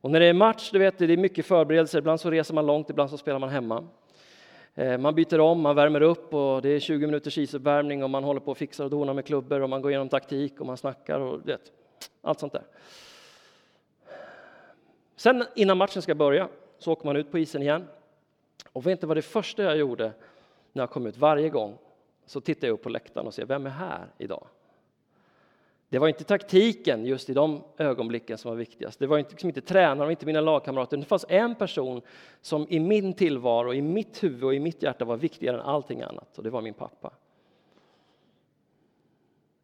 Och 0.00 0.10
när 0.10 0.20
det 0.20 0.26
är 0.26 0.34
match, 0.34 0.70
du 0.72 0.78
vet, 0.78 0.98
det 0.98 1.12
är 1.12 1.16
mycket 1.16 1.46
förberedelser, 1.46 1.98
ibland 1.98 2.20
så 2.20 2.30
reser 2.30 2.54
man 2.54 2.66
långt, 2.66 2.90
ibland 2.90 3.10
så 3.10 3.18
spelar 3.18 3.38
man 3.38 3.48
hemma. 3.48 3.88
Eh, 4.74 4.98
man 4.98 5.14
byter 5.14 5.40
om, 5.40 5.60
man 5.60 5.76
värmer 5.76 6.00
upp 6.00 6.34
och 6.34 6.62
det 6.62 6.68
är 6.68 6.80
20 6.80 7.06
minuters 7.06 7.38
isuppvärmning 7.38 8.04
och 8.04 8.10
man 8.10 8.24
håller 8.24 8.40
på 8.40 8.50
och 8.50 8.58
fixar 8.58 8.84
och 8.84 8.90
donar 8.90 9.14
med 9.14 9.24
klubbor 9.24 9.60
och 9.60 9.70
man 9.70 9.82
går 9.82 9.90
igenom 9.90 10.08
taktik 10.08 10.60
och 10.60 10.66
man 10.66 10.76
snackar 10.76 11.20
och 11.20 11.48
vet, 11.48 11.72
allt 12.22 12.40
sånt 12.40 12.52
där. 12.52 12.64
Sen 15.16 15.44
innan 15.54 15.78
matchen 15.78 16.02
ska 16.02 16.14
börja 16.14 16.48
så 16.78 16.92
åker 16.92 17.06
man 17.06 17.16
ut 17.16 17.30
på 17.30 17.38
isen 17.38 17.62
igen. 17.62 17.86
Och 18.72 18.86
vet 18.86 18.92
inte 18.92 19.06
vad 19.06 19.16
det 19.16 19.22
första 19.22 19.62
jag 19.62 19.76
gjorde 19.76 20.12
när 20.72 20.82
jag 20.82 20.90
kom 20.90 21.06
ut? 21.06 21.16
Varje 21.16 21.48
gång 21.48 21.78
så 22.26 22.40
tittar 22.40 22.68
jag 22.68 22.74
upp 22.74 22.82
på 22.82 22.88
läktaren 22.88 23.26
och 23.26 23.34
ser 23.34 23.44
vem 23.44 23.66
är 23.66 23.70
här 23.70 24.06
idag? 24.18 24.46
Det 25.88 25.98
var 25.98 26.08
inte 26.08 26.24
taktiken 26.24 27.06
just 27.06 27.30
i 27.30 27.34
de 27.34 27.62
ögonblicken 27.78 28.38
som 28.38 28.48
var 28.48 28.56
viktigast. 28.56 28.98
Det 28.98 29.06
var 29.06 29.18
inte, 29.18 29.30
liksom 29.30 29.48
inte 29.48 29.60
tränaren 29.60 30.00
och 30.00 30.10
inte 30.10 30.26
mina 30.26 30.40
lagkamrater. 30.40 30.96
Det 30.96 31.04
fanns 31.04 31.26
en 31.28 31.54
person 31.54 32.02
som 32.40 32.66
i 32.68 32.80
min 32.80 33.12
tillvaro, 33.12 33.74
i 33.74 33.82
mitt 33.82 34.22
huvud 34.22 34.44
och 34.44 34.54
i 34.54 34.60
mitt 34.60 34.82
hjärta 34.82 35.04
var 35.04 35.16
viktigare 35.16 35.56
än 35.56 35.62
allting 35.62 36.02
annat 36.02 36.38
och 36.38 36.44
det 36.44 36.50
var 36.50 36.60
min 36.60 36.74
pappa. 36.74 37.12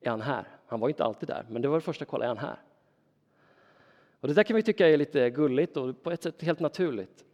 Är 0.07 0.11
han 0.11 0.21
här? 0.21 0.49
Han 0.67 0.81
var 0.81 0.89
inte 0.89 1.05
alltid 1.05 1.29
där, 1.29 1.45
men 1.49 1.63
det 1.63 1.69
var 1.69 1.77
det 1.77 1.81
första 1.81 2.05
kolla, 2.05 2.25
är 2.25 2.29
han 2.29 2.39
här? 2.39 2.57
Och 4.21 4.29
det 4.29 4.35
där 4.35 4.43
kan 4.43 4.57
vi 4.57 4.63
tycka 4.63 4.89
är 4.89 4.97
lite 4.97 5.31
gulligt 5.31 5.77
och 5.77 6.03
på 6.03 6.11
ett 6.11 6.23
sätt 6.23 6.43
helt 6.43 6.61
naturligt. 6.61 7.25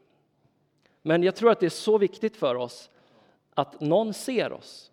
Men 1.03 1.23
jag 1.23 1.37
tror 1.37 1.51
att 1.51 1.61
det 1.61 1.67
är 1.67 1.71
så 1.71 1.99
viktigt 1.99 2.37
för 2.37 2.55
oss 2.55 2.91
att 3.55 3.81
någon 3.81 4.15
ser 4.15 4.53
oss, 4.53 4.91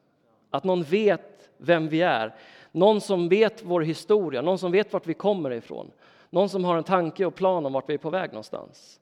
att 0.49 0.63
någon 0.63 0.83
vet 0.83 1.49
vem 1.57 1.87
vi 1.87 2.01
är. 2.01 2.35
Någon 2.71 3.01
som 3.01 3.29
vet 3.29 3.63
vår 3.63 3.81
historia, 3.81 4.41
någon 4.41 4.59
som 4.59 4.71
vet 4.71 4.93
vart 4.93 5.07
vi 5.07 5.13
kommer 5.13 5.51
ifrån. 5.51 5.91
Någon 6.29 6.49
som 6.49 6.63
har 6.63 6.77
en 6.77 6.83
tanke 6.83 7.25
och 7.25 7.35
plan 7.35 7.65
om 7.65 7.73
vart 7.73 7.89
vi 7.89 7.93
är 7.93 7.97
på 7.97 8.09
väg 8.09 8.29
någonstans. 8.29 8.99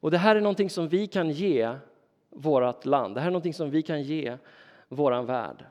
Och 0.00 0.10
det 0.10 0.18
här 0.18 0.36
är 0.36 0.40
någonting 0.40 0.70
som 0.70 0.88
vi 0.88 1.06
kan 1.06 1.30
ge 1.30 1.74
vårt 2.30 2.84
land. 2.86 3.14
Det 3.14 3.20
här 3.20 3.26
är 3.28 3.32
någonting 3.32 3.54
som 3.54 3.70
vi 3.70 3.82
kan 3.82 4.02
ge 4.02 4.36
våran 4.88 5.26
värld. 5.26 5.64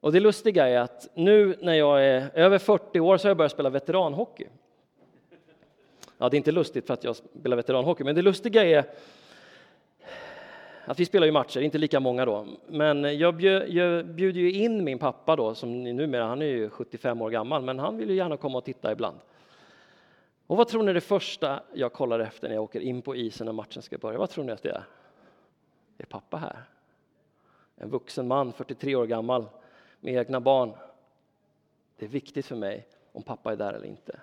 Och 0.00 0.12
det 0.12 0.20
lustiga 0.20 0.68
är 0.68 0.78
att 0.78 1.08
nu 1.14 1.56
när 1.60 1.74
jag 1.74 2.04
är 2.04 2.30
över 2.34 2.58
40 2.58 3.00
år 3.00 3.16
så 3.16 3.24
har 3.24 3.30
jag 3.30 3.36
börjat 3.36 3.52
spela 3.52 3.70
veteranhockey. 3.70 4.46
Ja, 6.18 6.28
det 6.28 6.34
är 6.34 6.38
inte 6.38 6.52
lustigt 6.52 6.86
för 6.86 6.94
att 6.94 7.04
jag 7.04 7.16
spelar 7.16 7.56
veteranhockey, 7.56 8.04
men 8.04 8.14
det 8.14 8.22
lustiga 8.22 8.64
är 8.64 8.84
att 10.84 11.00
vi 11.00 11.04
spelar 11.04 11.26
ju 11.26 11.32
matcher, 11.32 11.60
inte 11.60 11.78
lika 11.78 12.00
många 12.00 12.24
då, 12.24 12.46
men 12.66 13.18
jag, 13.18 13.36
bjöd, 13.36 13.68
jag 13.68 14.06
bjuder 14.06 14.40
ju 14.40 14.52
in 14.52 14.84
min 14.84 14.98
pappa 14.98 15.36
då, 15.36 15.54
som 15.54 15.84
numera, 15.84 16.24
han 16.24 16.42
är 16.42 16.46
ju 16.46 16.70
75 16.70 17.22
år 17.22 17.30
gammal, 17.30 17.62
men 17.62 17.78
han 17.78 17.96
vill 17.96 18.10
ju 18.10 18.16
gärna 18.16 18.36
komma 18.36 18.58
och 18.58 18.64
titta 18.64 18.92
ibland. 18.92 19.16
Och 20.46 20.56
vad 20.56 20.68
tror 20.68 20.82
ni 20.82 20.92
det 20.92 21.00
första 21.00 21.62
jag 21.74 21.92
kollar 21.92 22.20
efter 22.20 22.48
när 22.48 22.54
jag 22.54 22.64
åker 22.64 22.80
in 22.80 23.02
på 23.02 23.16
isen 23.16 23.44
när 23.44 23.52
matchen 23.52 23.82
ska 23.82 23.98
börja? 23.98 24.18
Vad 24.18 24.30
tror 24.30 24.44
ni 24.44 24.52
att 24.52 24.62
det 24.62 24.70
är? 24.70 24.84
Är 25.98 26.04
pappa 26.06 26.36
här? 26.36 26.62
En 27.76 27.90
vuxen 27.90 28.28
man, 28.28 28.52
43 28.52 28.94
år 28.94 29.06
gammal, 29.06 29.44
med 30.00 30.14
egna 30.14 30.40
barn. 30.40 30.72
Det 31.96 32.04
är 32.04 32.10
viktigt 32.10 32.46
för 32.46 32.56
mig 32.56 32.86
om 33.12 33.22
pappa 33.22 33.52
är 33.52 33.56
där 33.56 33.72
eller 33.72 33.86
inte. 33.86 34.20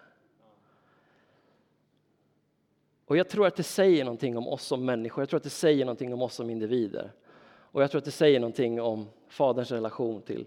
Och 3.05 3.17
jag 3.17 3.29
tror 3.29 3.47
att 3.47 3.55
det 3.55 3.63
säger 3.63 4.03
någonting 4.03 4.37
om 4.37 4.47
oss 4.47 4.63
som 4.63 4.85
människor, 4.85 5.21
jag 5.21 5.29
tror 5.29 5.37
att 5.37 5.43
det 5.43 5.49
säger 5.49 5.85
någonting 5.85 6.13
om 6.13 6.21
oss 6.21 6.33
som 6.33 6.49
individer. 6.49 7.11
Och 7.47 7.83
jag 7.83 7.91
tror 7.91 7.99
att 7.99 8.05
det 8.05 8.11
säger 8.11 8.39
någonting 8.39 8.81
om 8.81 9.07
Faderns 9.27 9.71
relation 9.71 10.21
till, 10.21 10.45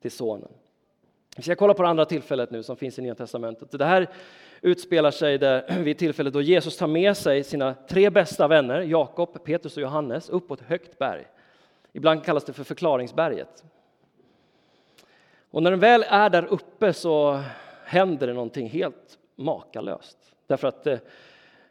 till 0.00 0.10
Sonen. 0.10 0.52
Vi 1.36 1.42
ska 1.42 1.54
kolla 1.54 1.74
på 1.74 1.82
det 1.82 1.88
andra 1.88 2.04
tillfället 2.04 2.50
nu 2.50 2.62
som 2.62 2.76
finns 2.76 2.98
i 2.98 3.02
Nya 3.02 3.14
Testamentet. 3.14 3.70
Det 3.70 3.84
här 3.84 4.08
utspelar 4.60 5.10
sig 5.10 5.38
där, 5.38 5.78
vid 5.82 5.98
tillfället 5.98 6.32
då 6.32 6.42
Jesus 6.42 6.76
tar 6.76 6.86
med 6.86 7.16
sig 7.16 7.44
sina 7.44 7.74
tre 7.74 8.10
bästa 8.10 8.48
vänner, 8.48 8.80
Jakob, 8.80 9.44
Petrus 9.44 9.76
och 9.76 9.82
Johannes, 9.82 10.28
upp 10.28 10.48
på 10.48 10.54
ett 10.54 10.60
högt 10.60 10.98
berg. 10.98 11.26
Ibland 11.92 12.24
kallas 12.24 12.44
det 12.44 12.52
för 12.52 12.64
förklaringsberget. 12.64 13.64
Och 15.50 15.62
när 15.62 15.70
den 15.70 15.80
väl 15.80 16.04
är 16.08 16.30
där 16.30 16.44
uppe 16.44 16.92
så 16.92 17.42
händer 17.84 18.26
det 18.26 18.32
någonting 18.32 18.68
helt 18.68 19.18
makalöst. 19.36 20.18
Därför 20.46 20.68
att 20.68 20.86
eh, 20.86 20.98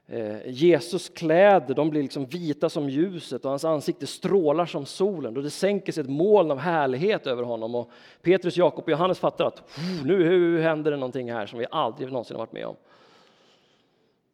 eh, 0.07 0.49
Jesus 0.49 1.09
kläder 1.09 1.75
de 1.75 1.89
blir 1.89 2.01
liksom 2.01 2.25
vita 2.25 2.69
som 2.69 2.89
ljuset 2.89 3.45
och 3.45 3.49
hans 3.49 3.65
ansikte 3.65 4.07
strålar 4.07 4.65
som 4.65 4.85
solen 4.85 5.37
och 5.37 5.43
det 5.43 5.49
sänker 5.49 5.91
sig 5.91 6.01
ett 6.01 6.09
moln 6.09 6.51
av 6.51 6.57
härlighet 6.57 7.27
över 7.27 7.43
honom. 7.43 7.75
Och 7.75 7.91
Petrus, 8.21 8.57
Jakob 8.57 8.83
och 8.83 8.89
Johannes 8.89 9.19
fattar 9.19 9.45
att 9.45 9.63
nu 10.03 10.61
händer 10.61 10.91
det 10.91 10.97
någonting 10.97 11.31
här 11.31 11.45
som 11.45 11.59
vi 11.59 11.65
aldrig 11.71 12.11
någonsin 12.11 12.35
har 12.35 12.45
varit 12.45 12.53
med 12.53 12.65
om. 12.65 12.75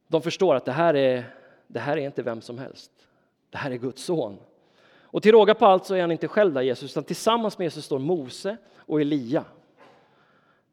De 0.07 0.21
förstår 0.21 0.55
att 0.55 0.65
det 0.65 0.71
här 0.71 0.93
är, 0.93 1.23
det 1.67 1.79
här 1.79 1.97
är 1.97 2.05
inte 2.05 2.23
vem 2.23 2.41
som 2.41 2.57
helst. 2.57 2.91
Det 3.49 3.57
här 3.57 3.71
är 3.71 3.75
Guds 3.75 4.03
son. 4.03 4.37
Och 5.13 5.23
till 5.23 5.31
råga 5.31 5.55
på 5.55 5.65
allt 5.65 5.85
så 5.85 5.95
är 5.95 6.01
han 6.01 6.11
inte 6.11 6.27
själv 6.27 6.53
där 6.53 6.61
Jesus, 6.61 6.91
utan 6.91 7.03
tillsammans 7.03 7.57
med 7.57 7.65
Jesus 7.65 7.85
står 7.85 7.99
Mose 7.99 8.57
och 8.77 9.01
Elia 9.01 9.45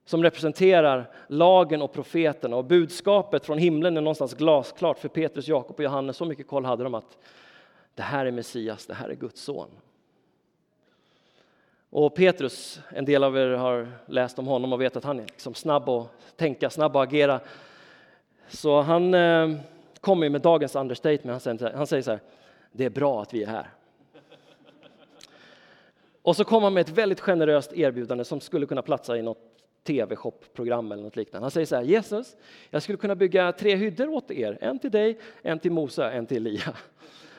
som 0.04 0.22
representerar 0.22 1.10
lagen 1.26 1.82
och 1.82 1.92
profeterna. 1.92 2.56
Och 2.56 2.64
budskapet 2.64 3.46
från 3.46 3.58
himlen 3.58 3.96
är 3.96 4.00
någonstans 4.00 4.34
glasklart 4.34 4.98
för 4.98 5.08
Petrus, 5.08 5.48
Jakob 5.48 5.76
och 5.76 5.84
Johannes. 5.84 6.16
Så 6.16 6.24
mycket 6.24 6.48
koll 6.48 6.64
hade 6.64 6.84
de 6.84 6.94
att 6.94 7.18
det 7.94 8.02
här 8.02 8.26
är 8.26 8.30
Messias, 8.30 8.86
det 8.86 8.94
här 8.94 9.08
är 9.08 9.14
Guds 9.14 9.42
son. 9.42 9.68
Och 11.90 12.14
Petrus, 12.14 12.80
en 12.88 13.04
del 13.04 13.24
av 13.24 13.36
er 13.36 13.50
har 13.50 13.88
läst 14.06 14.38
om 14.38 14.46
honom 14.46 14.72
och 14.72 14.80
vet 14.80 14.96
att 14.96 15.04
han 15.04 15.20
är 15.20 15.26
liksom 15.26 15.54
snabb 15.54 15.88
att 15.88 16.36
tänka, 16.36 16.70
snabb 16.70 16.96
att 16.96 17.08
agera. 17.08 17.40
Så 18.48 18.80
han 18.80 19.14
eh, 19.14 19.50
kommer 20.00 20.28
med 20.28 20.40
dagens 20.40 20.76
understatement. 20.76 21.44
Han 21.44 21.58
säger, 21.58 21.72
han 21.76 21.86
säger 21.86 22.02
så 22.02 22.10
här, 22.10 22.20
det 22.72 22.84
är 22.84 22.90
bra 22.90 23.22
att 23.22 23.34
vi 23.34 23.42
är 23.42 23.46
här. 23.46 23.70
Och 26.22 26.36
så 26.36 26.44
kommer 26.44 26.66
han 26.66 26.74
med 26.74 26.80
ett 26.80 26.88
väldigt 26.88 27.20
generöst 27.20 27.72
erbjudande 27.72 28.24
som 28.24 28.40
skulle 28.40 28.66
kunna 28.66 28.82
platsa 28.82 29.16
i 29.16 29.22
något 29.22 29.38
tv-shopprogram. 29.86 30.92
eller 30.92 31.02
något 31.02 31.16
liknande. 31.16 31.44
Han 31.44 31.50
säger 31.50 31.66
så 31.66 31.76
här, 31.76 31.82
Jesus, 31.82 32.36
jag 32.70 32.82
skulle 32.82 32.98
kunna 32.98 33.14
bygga 33.14 33.52
tre 33.52 33.76
hyddor 33.76 34.08
åt 34.08 34.30
er, 34.30 34.58
en 34.60 34.78
till 34.78 34.90
dig, 34.90 35.18
en 35.42 35.58
till 35.58 35.72
Mose, 35.72 36.10
en 36.10 36.26
till 36.26 36.36
Elia. 36.36 36.74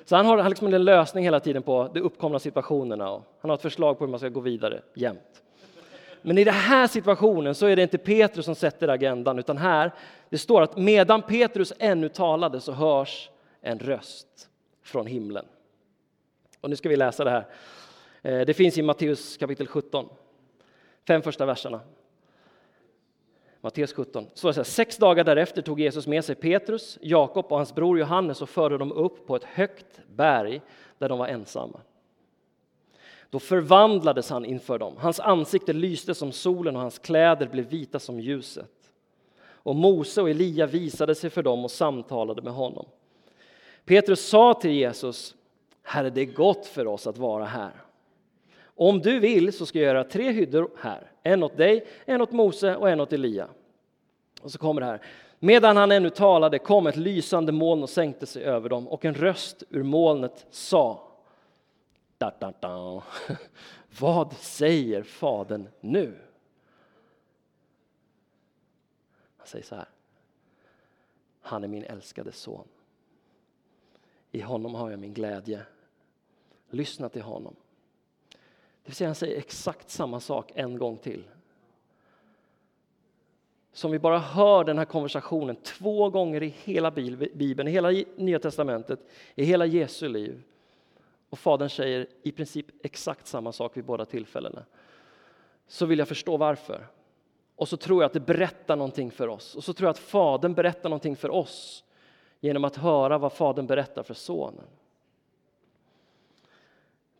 Så 0.06 0.16
han 0.16 0.26
har 0.26 0.50
liksom 0.50 0.74
en 0.74 0.86
lösning 0.86 1.24
hela 1.24 1.40
tiden 1.40 1.64
på 1.64 1.90
de 1.94 2.00
uppkomna 2.00 2.40
situationerna 2.40 3.12
och 3.12 3.38
han 3.42 3.50
har 3.50 3.56
ett 3.56 3.62
förslag 3.62 3.98
på 3.98 4.04
hur 4.06 4.12
man 4.12 4.20
ska 4.20 4.30
gå 4.30 4.40
vidare 4.40 4.82
jämt. 4.94 5.44
Men 6.22 6.38
i 6.38 6.44
den 6.44 6.54
här 6.54 6.88
situationen 6.88 7.56
så 7.56 7.66
är 7.66 7.76
det 7.76 7.82
inte 7.82 7.98
Petrus 7.98 8.46
som 8.46 8.56
sätter 8.56 8.88
agendan 8.88 9.40
utan 9.40 9.58
här, 9.58 9.92
det 10.30 10.38
står 10.38 10.62
att 10.62 10.78
medan 10.78 11.22
Petrus 11.22 11.74
ännu 11.80 12.10
talade 12.10 12.62
så 12.62 12.72
hörs 12.72 13.30
en 13.62 13.80
röst 13.80 14.50
från 14.84 15.08
himlen. 15.08 15.46
Och 16.62 16.70
nu 16.70 16.76
ska 16.76 16.90
vi 16.90 16.96
läsa 16.96 17.24
det 17.24 17.30
här. 17.30 17.46
Eh, 18.22 18.40
det 18.42 18.54
finns 18.54 18.78
i 18.78 18.82
Matteus 18.82 19.38
kapitel 19.38 19.68
17, 19.68 20.10
fem 21.08 21.22
första 21.22 21.46
verserna. 21.46 21.82
Matteus 23.62 23.94
17. 23.94 24.26
Så 24.34 24.52
här, 24.52 24.64
sex 24.64 24.98
dagar 24.98 25.24
därefter 25.24 25.62
tog 25.62 25.80
Jesus 25.80 26.08
med 26.08 26.26
sig 26.26 26.36
Petrus, 26.36 26.98
Jakob 27.02 27.46
och 27.50 27.58
hans 27.58 27.76
bror 27.76 28.00
Johannes 28.00 28.42
och 28.42 28.50
förde 28.50 28.78
dem 28.78 28.92
upp 28.92 29.28
på 29.28 29.36
ett 29.36 29.44
högt 29.44 30.00
berg 30.08 30.62
där 30.98 31.10
de 31.10 31.20
var 31.20 31.28
ensamma. 31.28 31.80
Då 33.30 33.40
förvandlades 33.40 34.30
han 34.30 34.46
inför 34.46 34.80
dem. 34.80 34.98
Hans 34.98 35.20
ansikte 35.20 35.74
lyste 35.74 36.16
som 36.16 36.32
solen 36.32 36.76
och 36.76 36.82
hans 36.82 37.00
kläder 37.00 37.48
blev 37.48 37.70
vita 37.70 38.00
som 38.00 38.20
ljuset. 38.20 38.92
Och 39.42 39.76
Mose 39.76 40.22
och 40.22 40.30
Elia 40.30 40.66
visade 40.66 41.16
sig 41.16 41.30
för 41.30 41.44
dem 41.44 41.64
och 41.64 41.72
samtalade 41.72 42.42
med 42.42 42.54
honom. 42.54 42.86
Petrus 43.86 44.30
sa 44.30 44.54
till 44.54 44.72
Jesus, 44.72 45.36
Herre, 45.84 46.10
det 46.10 46.22
är 46.22 46.26
gott 46.26 46.66
för 46.66 46.88
oss 46.88 47.08
att 47.08 47.18
vara 47.18 47.46
här. 47.46 47.72
Om 48.82 49.02
du 49.02 49.20
vill 49.20 49.54
så 49.54 49.66
ska 49.66 49.80
jag 49.80 49.86
göra 49.86 50.04
tre 50.04 50.32
hyddor 50.32 50.72
här, 50.78 51.12
en 51.24 51.44
åt 51.44 51.58
dig, 51.58 51.88
en 52.06 52.22
åt 52.22 52.32
Mose 52.32 52.76
och 52.76 52.90
en 52.90 53.00
åt 53.00 53.14
Elia. 53.14 53.50
Och 54.42 54.52
så 54.52 54.58
kommer 54.58 54.82
det 54.82 54.88
här. 54.88 55.02
Medan 55.40 55.78
han 55.78 55.92
ännu 55.92 56.10
talade 56.10 56.60
kom 56.60 56.88
ett 56.88 56.96
lysande 56.96 57.52
moln 57.52 57.84
och 57.84 57.90
sänkte 57.90 58.26
sig 58.26 58.44
över 58.44 58.70
dem 58.70 58.88
och 58.88 59.06
en 59.06 59.14
röst 59.14 59.64
ur 59.70 59.84
molnet 59.84 60.46
sa 60.50 61.12
da, 62.18 62.34
da, 62.40 62.54
da. 62.60 63.04
Vad 64.00 64.34
säger 64.34 65.04
Fadern 65.04 65.68
nu? 65.80 66.18
Han 69.38 69.48
säger 69.48 69.66
så 69.66 69.76
här. 69.76 69.90
Han 71.42 71.64
är 71.64 71.68
min 71.68 71.84
älskade 71.84 72.32
son. 72.32 72.68
I 74.32 74.42
honom 74.42 74.76
har 74.76 74.90
jag 74.90 75.00
min 75.00 75.14
glädje. 75.14 75.62
Lyssna 76.70 77.10
till 77.10 77.22
honom. 77.22 77.56
Det 78.84 78.90
vill 78.90 78.96
säga 78.96 79.08
han 79.08 79.16
säger 79.16 79.38
exakt 79.38 79.90
samma 79.90 80.20
sak 80.20 80.52
en 80.56 80.78
gång 80.78 80.98
till. 80.98 81.24
Som 83.74 83.92
vi 83.92 84.00
bara 84.00 84.20
hör 84.20 84.64
den 84.64 84.78
här 84.78 84.86
konversationen 84.86 85.56
två 85.56 86.10
gånger 86.10 86.44
i 86.44 86.48
hela 86.64 86.92
Bibeln, 86.92 87.68
i 87.68 87.72
hela 87.72 87.90
Nya 88.16 88.40
Testamentet, 88.40 89.00
i 89.36 89.44
hela 89.44 89.66
Jesu 89.66 90.10
liv. 90.10 90.44
Och 91.30 91.40
Fadern 91.40 91.70
säger 91.70 92.08
i 92.24 92.32
princip 92.32 92.66
exakt 92.86 93.28
samma 93.28 93.52
sak 93.52 93.78
vid 93.78 93.86
båda 93.86 94.06
tillfällena. 94.06 94.66
Så 95.68 95.86
vill 95.86 96.00
jag 96.00 96.08
förstå 96.08 96.38
varför. 96.38 96.88
Och 97.56 97.68
så 97.68 97.78
tror 97.78 98.04
jag 98.04 98.08
att 98.08 98.14
det 98.14 98.20
berättar 98.20 98.76
någonting 98.76 99.12
för 99.12 99.28
oss. 99.28 99.56
Och 99.56 99.64
så 99.64 99.74
tror 99.74 99.88
jag 99.88 99.92
att 99.92 100.00
Fadern 100.00 100.54
berättar 100.54 100.90
någonting 100.90 101.16
för 101.16 101.30
oss 101.30 101.84
genom 102.40 102.64
att 102.64 102.76
höra 102.76 103.18
vad 103.18 103.34
Fadern 103.34 103.68
berättar 103.68 104.04
för 104.04 104.14
Sonen. 104.14 104.68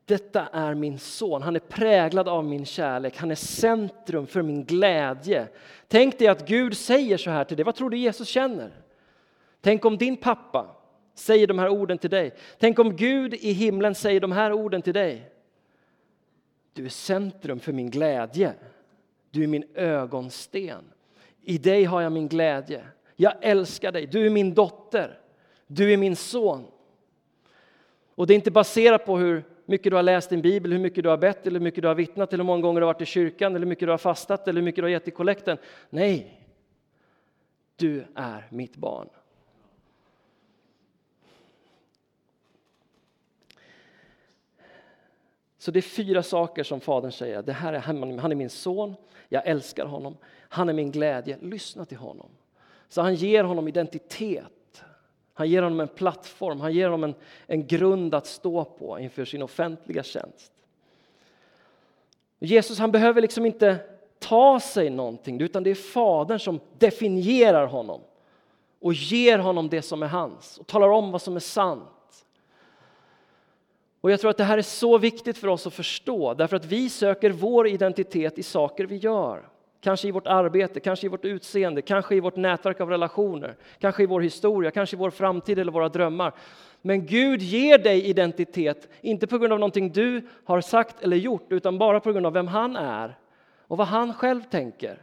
Detta 0.06 0.48
är 0.48 0.74
min 0.74 1.00
son, 1.00 1.42
han 1.42 1.56
är 1.56 1.60
präglad 1.60 2.28
av 2.28 2.46
min 2.46 2.66
kärlek, 2.66 3.18
han 3.18 3.32
är 3.32 3.36
centrum 3.36 4.28
för 4.28 4.42
min 4.42 4.66
glädje. 4.66 5.48
Tänk 5.88 6.20
dig 6.20 6.28
att 6.28 6.48
Gud 6.48 6.78
säger 6.78 7.18
så 7.18 7.30
här 7.30 7.44
till 7.44 7.58
dig, 7.58 7.66
vad 7.66 7.76
tror 7.76 7.90
du 7.90 7.98
Jesus 7.98 8.28
känner? 8.28 8.72
Tänk 9.62 9.86
om 9.86 9.98
din 9.98 10.18
pappa 10.18 10.76
säger 11.14 11.48
de 11.48 11.60
här 11.60 11.70
orden 11.70 11.98
till 11.98 12.10
dig. 12.10 12.34
Tänk 12.60 12.80
om 12.80 12.96
Gud 12.96 13.34
i 13.34 13.52
himlen 13.52 13.96
säger 13.96 14.20
de 14.20 14.32
här 14.32 14.54
orden 14.54 14.82
till 14.82 14.94
dig. 14.94 15.32
Du 16.74 16.86
är 16.86 16.90
centrum 16.90 17.60
för 17.60 17.74
min 17.74 17.90
glädje. 17.90 18.54
Du 19.32 19.44
är 19.44 19.48
min 19.48 19.64
ögonsten. 19.76 20.84
I 21.42 21.58
dig 21.58 21.84
har 21.84 22.02
jag 22.02 22.12
min 22.12 22.28
glädje. 22.28 22.84
Jag 23.16 23.34
älskar 23.42 23.92
dig. 23.92 24.08
Du 24.08 24.26
är 24.26 24.30
min 24.30 24.54
dotter. 24.54 25.20
Du 25.68 25.94
är 25.94 25.98
min 25.98 26.16
son. 26.16 26.66
Och 28.16 28.28
det 28.28 28.34
är 28.34 28.36
inte 28.36 28.52
baserat 28.52 29.06
på 29.06 29.18
hur 29.18 29.44
mycket 29.66 29.92
du 29.92 29.96
har 29.96 30.04
läst 30.04 30.30
din 30.30 30.42
bibel, 30.42 30.72
hur 30.72 30.80
mycket 30.80 31.04
du 31.04 31.10
har 31.10 31.18
bett, 31.18 31.48
eller 31.48 31.60
hur 31.60 31.64
mycket 31.64 31.82
du 31.82 31.88
har 31.88 31.96
vittnat, 31.96 32.34
eller 32.34 32.44
hur 32.44 32.48
många 32.48 32.62
gånger 32.62 32.82
du 32.82 32.86
har 32.86 32.94
varit 32.94 33.02
i 33.02 33.06
kyrkan, 33.06 33.52
eller 33.52 33.66
hur 33.66 33.70
mycket 33.70 33.88
du 33.88 33.92
har 33.92 33.98
fastat, 33.98 34.48
eller 34.48 34.62
hur 34.62 34.66
mycket 34.66 34.82
du 34.82 34.84
har 34.84 34.90
gett 34.90 35.08
i 35.08 35.12
kollekten. 35.12 35.58
Nej, 35.90 36.48
du 37.76 38.06
är 38.16 38.48
mitt 38.50 38.76
barn. 38.76 39.10
Så 45.58 45.72
det 45.72 45.80
är 45.80 45.82
fyra 45.82 46.24
saker 46.24 46.64
som 46.64 46.82
Fadern 46.82 47.12
säger. 47.12 47.42
Det 47.42 47.54
här 47.54 47.74
är, 47.74 47.80
han 47.80 48.32
är 48.32 48.36
min 48.36 48.50
son, 48.50 48.96
jag 49.30 49.48
älskar 49.48 49.86
honom, 49.86 50.18
han 50.50 50.70
är 50.70 50.74
min 50.74 50.92
glädje. 50.92 51.38
Lyssna 51.42 51.86
till 51.86 51.98
honom. 51.98 52.30
Så 52.88 53.02
han 53.02 53.16
ger 53.16 53.44
honom 53.44 53.68
identitet. 53.68 54.44
Han 55.34 55.50
ger 55.50 55.62
honom 55.62 55.80
en 55.80 55.88
plattform, 55.88 56.60
han 56.60 56.74
ger 56.74 56.90
honom 56.90 57.04
en, 57.04 57.16
en 57.48 57.68
grund 57.68 58.16
att 58.16 58.28
stå 58.28 58.66
på 58.66 59.00
inför 59.00 59.26
sin 59.26 59.42
offentliga 59.42 60.04
tjänst. 60.04 60.52
Jesus 62.40 62.80
han 62.80 62.92
behöver 62.92 63.22
liksom 63.22 63.46
inte 63.46 63.78
ta 64.20 64.60
sig 64.60 64.90
någonting, 64.90 65.42
utan 65.42 65.64
det 65.64 65.70
är 65.70 65.76
Fadern 65.76 66.40
som 66.40 66.60
definierar 66.78 67.66
honom 67.66 68.02
och 68.80 68.94
ger 68.94 69.40
honom 69.40 69.70
det 69.70 69.82
som 69.82 70.04
är 70.04 70.08
hans 70.08 70.58
och 70.58 70.68
talar 70.68 70.90
om 70.90 71.12
vad 71.12 71.22
som 71.22 71.36
är 71.36 71.40
sant. 71.40 72.26
Och 74.02 74.12
jag 74.12 74.20
tror 74.20 74.32
att 74.32 74.38
det 74.38 74.44
här 74.44 74.58
är 74.58 74.62
så 74.62 74.98
viktigt 74.98 75.38
för 75.38 75.48
oss 75.48 75.68
att 75.68 75.74
förstå, 75.74 76.34
därför 76.34 76.56
att 76.56 76.66
vi 76.66 76.90
söker 76.90 77.30
vår 77.30 77.68
identitet 77.68 78.38
i 78.38 78.44
saker 78.44 78.86
vi 78.86 78.96
gör. 78.96 79.50
Kanske 79.82 80.08
i 80.08 80.12
vårt 80.12 80.28
arbete, 80.28 80.80
kanske 80.80 81.06
i 81.06 81.10
vårt 81.10 81.26
utseende, 81.26 81.82
kanske 81.82 82.16
i 82.16 82.20
vårt 82.20 82.36
nätverk 82.36 82.80
av 82.82 82.90
relationer, 82.90 83.56
kanske 83.80 84.04
i 84.04 84.06
vår 84.06 84.22
historia, 84.22 84.72
kanske 84.72 84.96
i 84.96 85.00
vår 85.00 85.10
framtid 85.10 85.60
eller 85.60 85.72
våra 85.72 85.90
drömmar. 85.90 86.34
Men 86.82 87.06
Gud 87.06 87.42
ger 87.42 87.78
dig 87.78 88.06
identitet, 88.06 88.90
inte 89.02 89.28
på 89.28 89.38
grund 89.38 89.54
av 89.54 89.60
någonting 89.60 89.92
du 89.92 90.28
har 90.44 90.62
sagt 90.62 91.04
eller 91.04 91.18
gjort, 91.18 91.52
utan 91.52 91.78
bara 91.78 92.00
på 92.00 92.12
grund 92.12 92.26
av 92.26 92.34
vem 92.34 92.48
han 92.48 92.76
är 92.76 93.18
och 93.68 93.78
vad 93.78 93.88
han 93.88 94.14
själv 94.14 94.42
tänker. 94.42 95.02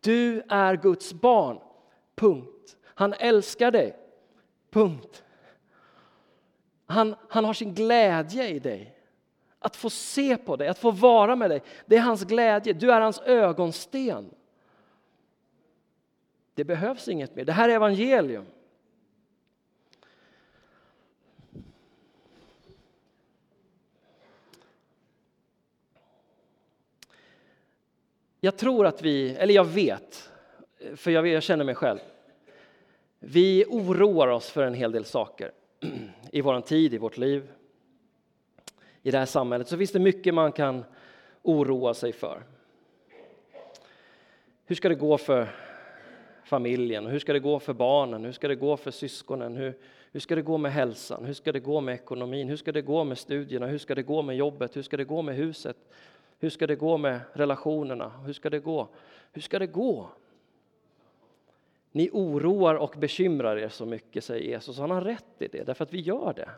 Du 0.00 0.42
är 0.48 0.76
Guds 0.76 1.12
barn, 1.12 1.58
punkt. 2.14 2.76
Han 2.84 3.12
älskar 3.12 3.70
dig, 3.70 3.96
punkt. 4.70 5.24
Han, 6.86 7.14
han 7.28 7.44
har 7.44 7.54
sin 7.54 7.74
glädje 7.74 8.48
i 8.48 8.58
dig. 8.58 8.99
Att 9.62 9.76
få 9.76 9.90
se 9.90 10.36
på 10.36 10.56
dig, 10.56 10.68
att 10.68 10.78
få 10.78 10.90
vara 10.90 11.36
med 11.36 11.50
dig, 11.50 11.62
det 11.86 11.96
är 11.96 12.00
hans 12.00 12.24
glädje. 12.24 12.72
Du 12.72 12.92
är 12.92 13.00
hans 13.00 13.20
ögonsten. 13.20 14.30
Det 16.54 16.64
behövs 16.64 17.08
inget 17.08 17.36
mer. 17.36 17.44
Det 17.44 17.52
här 17.52 17.68
är 17.68 17.74
evangelium. 17.74 18.46
Jag 28.40 28.56
tror 28.56 28.86
att 28.86 29.02
vi, 29.02 29.34
eller 29.34 29.54
jag 29.54 29.64
vet, 29.64 30.30
för 30.96 31.10
jag, 31.10 31.26
jag 31.26 31.42
känner 31.42 31.64
mig 31.64 31.74
själv. 31.74 31.98
Vi 33.18 33.64
oroar 33.68 34.28
oss 34.28 34.50
för 34.50 34.62
en 34.62 34.74
hel 34.74 34.92
del 34.92 35.04
saker 35.04 35.52
i 36.32 36.40
vår 36.40 36.60
tid, 36.60 36.94
i 36.94 36.98
vårt 36.98 37.16
liv, 37.16 37.48
i 39.02 39.10
det 39.10 39.18
här 39.18 39.26
samhället, 39.26 39.68
så 39.68 39.78
finns 39.78 39.92
det 39.92 39.98
mycket 39.98 40.34
man 40.34 40.52
kan 40.52 40.84
oroa 41.42 41.94
sig 41.94 42.12
för. 42.12 42.42
Hur 44.66 44.76
ska 44.76 44.88
det 44.88 44.94
gå 44.94 45.18
för 45.18 45.48
familjen? 46.44 47.06
Hur 47.06 47.18
ska 47.18 47.32
det 47.32 47.40
gå 47.40 47.58
för 47.58 47.72
barnen? 47.72 48.24
Hur 48.24 48.32
ska 48.32 48.48
det 48.48 48.54
gå 48.54 48.76
för 48.76 48.90
syskonen? 48.90 49.56
Hur, 49.56 49.74
hur 50.12 50.20
ska 50.20 50.34
det 50.34 50.42
gå 50.42 50.58
med 50.58 50.72
hälsan? 50.72 51.24
Hur 51.24 51.34
ska 51.34 51.52
det 51.52 51.60
gå 51.60 51.80
med 51.80 51.94
ekonomin? 51.94 52.48
Hur 52.48 52.56
ska 52.56 52.72
det 52.72 52.82
gå 52.82 53.04
med 53.04 53.18
studierna? 53.18 53.66
Hur 53.66 53.78
ska 53.78 53.94
det 53.94 54.02
gå 54.02 54.22
med 54.22 54.36
jobbet? 54.36 54.76
Hur 54.76 54.82
ska 54.82 54.96
det 54.96 55.04
gå 55.04 55.22
med 55.22 55.36
huset? 55.36 55.76
Hur 56.38 56.50
ska 56.50 56.66
det 56.66 56.76
gå 56.76 56.96
med 56.96 57.20
relationerna? 57.32 58.08
Hur 58.26 58.32
ska 58.32 58.50
det 58.50 58.58
gå? 58.58 58.88
Hur 59.32 59.42
ska 59.42 59.58
det 59.58 59.66
gå? 59.66 60.08
Ni 61.92 62.10
oroar 62.12 62.74
och 62.74 62.94
bekymrar 62.98 63.56
er 63.56 63.68
så 63.68 63.86
mycket, 63.86 64.24
säger 64.24 64.48
Jesus. 64.48 64.78
Han 64.78 64.90
har 64.90 65.00
rätt 65.00 65.24
i 65.38 65.48
det, 65.48 65.64
därför 65.64 65.84
att 65.84 65.92
vi 65.92 66.00
gör 66.00 66.32
det. 66.36 66.50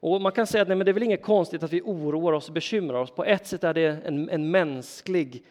Och 0.00 0.22
man 0.22 0.32
kan 0.32 0.46
säga 0.46 0.62
att 0.62 0.68
nej, 0.68 0.76
men 0.76 0.84
det 0.84 0.90
är 0.90 0.92
väl 0.92 1.02
inget 1.02 1.22
konstigt 1.22 1.62
att 1.62 1.72
vi 1.72 1.82
oroar 1.84 2.32
oss 2.32 2.48
och 2.48 2.54
bekymrar 2.54 3.00
oss. 3.00 3.10
På 3.10 3.24
ett 3.24 3.46
sätt 3.46 3.64
är 3.64 3.74
det 3.74 3.98
en, 4.04 4.30
en 4.30 4.50
mänsklig 4.50 5.44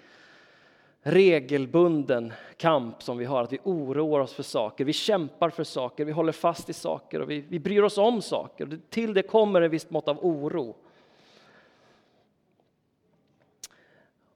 regelbunden 1.01 2.33
kamp 2.57 3.03
som 3.03 3.17
vi 3.17 3.25
har, 3.25 3.43
att 3.43 3.53
vi 3.53 3.59
oroar 3.63 4.19
oss 4.19 4.33
för 4.33 4.43
saker, 4.43 4.85
vi 4.85 4.93
kämpar 4.93 5.49
för 5.49 5.63
saker, 5.63 6.05
vi 6.05 6.11
håller 6.11 6.31
fast 6.31 6.69
i 6.69 6.73
saker 6.73 7.21
och 7.21 7.31
vi, 7.31 7.45
vi 7.49 7.59
bryr 7.59 7.81
oss 7.81 7.97
om 7.97 8.21
saker. 8.21 8.79
Till 8.89 9.13
det 9.13 9.21
kommer 9.21 9.61
ett 9.61 9.71
visst 9.71 9.89
mått 9.89 10.07
av 10.07 10.25
oro. 10.25 10.75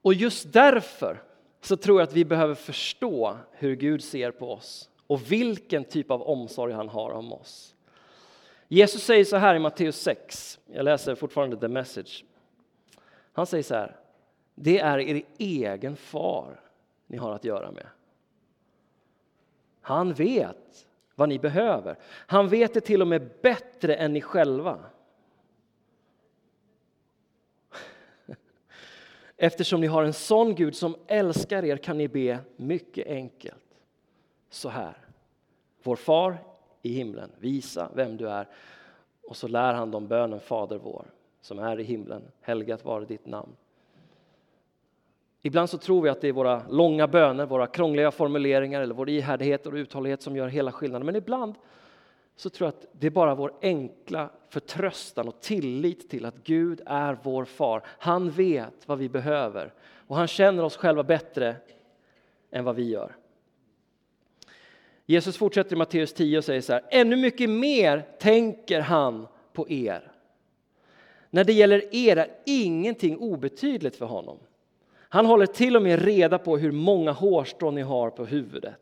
Och 0.01 0.13
just 0.13 0.53
därför 0.53 1.21
så 1.61 1.77
tror 1.77 1.99
jag 1.99 2.07
att 2.07 2.13
vi 2.13 2.25
behöver 2.25 2.55
förstå 2.55 3.37
hur 3.51 3.75
Gud 3.75 4.03
ser 4.03 4.31
på 4.31 4.51
oss 4.51 4.89
och 5.07 5.31
vilken 5.31 5.83
typ 5.83 6.11
av 6.11 6.21
omsorg 6.21 6.73
han 6.73 6.89
har 6.89 7.09
om 7.11 7.33
oss. 7.33 7.72
Jesus 8.73 9.03
säger 9.03 9.25
så 9.25 9.37
här 9.37 9.55
i 9.55 9.59
Matteus 9.59 10.01
6, 10.01 10.59
jag 10.65 10.85
läser 10.85 11.15
fortfarande 11.15 11.57
the 11.57 11.67
message. 11.67 12.25
Han 13.33 13.45
säger 13.45 13.63
så 13.63 13.75
här, 13.75 13.95
det 14.55 14.79
är 14.79 14.99
er 14.99 15.23
egen 15.37 15.95
far 15.95 16.59
ni 17.07 17.17
har 17.17 17.31
att 17.31 17.43
göra 17.43 17.71
med. 17.71 17.87
Han 19.81 20.13
vet 20.13 20.87
vad 21.15 21.29
ni 21.29 21.39
behöver. 21.39 21.97
Han 22.05 22.49
vet 22.49 22.73
det 22.73 22.81
till 22.81 23.01
och 23.01 23.07
med 23.07 23.29
bättre 23.41 23.95
än 23.95 24.13
ni 24.13 24.21
själva. 24.21 24.79
Eftersom 29.37 29.81
ni 29.81 29.87
har 29.87 30.03
en 30.03 30.13
sån 30.13 30.55
Gud 30.55 30.75
som 30.75 30.95
älskar 31.07 31.65
er 31.65 31.77
kan 31.77 31.97
ni 31.97 32.07
be 32.07 32.39
mycket 32.55 33.07
enkelt. 33.07 33.79
Så 34.49 34.69
här. 34.69 34.97
Vår 35.83 35.95
far 35.95 36.52
i 36.83 36.93
himlen, 36.93 37.29
visa 37.39 37.89
vem 37.93 38.17
du 38.17 38.29
är. 38.29 38.47
Och 39.23 39.37
så 39.37 39.47
lär 39.47 39.73
han 39.73 39.91
dem 39.91 40.07
bönen 40.07 40.39
Fader 40.39 40.77
vår 40.77 41.05
som 41.41 41.59
är 41.59 41.79
i 41.79 41.83
himlen. 41.83 42.21
Helgat 42.41 42.85
vare 42.85 43.05
ditt 43.05 43.25
namn. 43.25 43.55
Ibland 45.41 45.69
så 45.69 45.77
tror 45.77 46.01
vi 46.01 46.09
att 46.09 46.21
det 46.21 46.27
är 46.27 46.33
våra 46.33 46.61
långa 46.69 47.07
böner, 47.07 47.45
våra 47.45 47.67
krångliga 47.67 48.11
formuleringar 48.11 48.81
eller 48.81 48.95
vår 48.95 49.09
ihärdighet 49.09 49.67
och 49.67 49.73
uthållighet 49.73 50.21
som 50.21 50.35
gör 50.35 50.47
hela 50.47 50.71
skillnaden. 50.71 51.05
Men 51.05 51.15
ibland 51.15 51.55
så 52.35 52.49
tror 52.49 52.67
jag 52.67 52.73
att 52.73 52.87
det 52.91 53.07
är 53.07 53.11
bara 53.11 53.35
vår 53.35 53.53
enkla 53.61 54.29
förtröstan 54.49 55.27
och 55.27 55.41
tillit 55.41 56.09
till 56.09 56.25
att 56.25 56.43
Gud 56.43 56.81
är 56.85 57.17
vår 57.23 57.45
far. 57.45 57.81
Han 57.85 58.29
vet 58.29 58.87
vad 58.87 58.97
vi 58.97 59.09
behöver 59.09 59.73
och 60.07 60.15
han 60.15 60.27
känner 60.27 60.63
oss 60.63 60.77
själva 60.77 61.03
bättre 61.03 61.55
än 62.51 62.63
vad 62.63 62.75
vi 62.75 62.89
gör. 62.89 63.15
Jesus 65.05 65.37
fortsätter 65.37 65.75
i 65.75 65.77
Matteus 65.77 66.13
10 66.13 66.37
och 66.37 66.43
säger 66.43 66.61
så 66.61 66.73
här, 66.73 66.83
ännu 66.89 67.15
mycket 67.15 67.49
mer 67.49 68.05
tänker 68.19 68.81
han 68.81 69.27
på 69.53 69.69
er. 69.69 70.11
När 71.29 71.43
det 71.43 71.53
gäller 71.53 71.95
er 71.95 72.17
är 72.17 72.31
ingenting 72.45 73.17
obetydligt 73.17 73.95
för 73.95 74.05
honom. 74.05 74.39
Han 74.97 75.25
håller 75.25 75.45
till 75.45 75.75
och 75.75 75.81
med 75.81 76.05
reda 76.05 76.37
på 76.37 76.57
hur 76.57 76.71
många 76.71 77.11
hårstrån 77.11 77.75
ni 77.75 77.81
har 77.81 78.09
på 78.09 78.25
huvudet. 78.25 78.79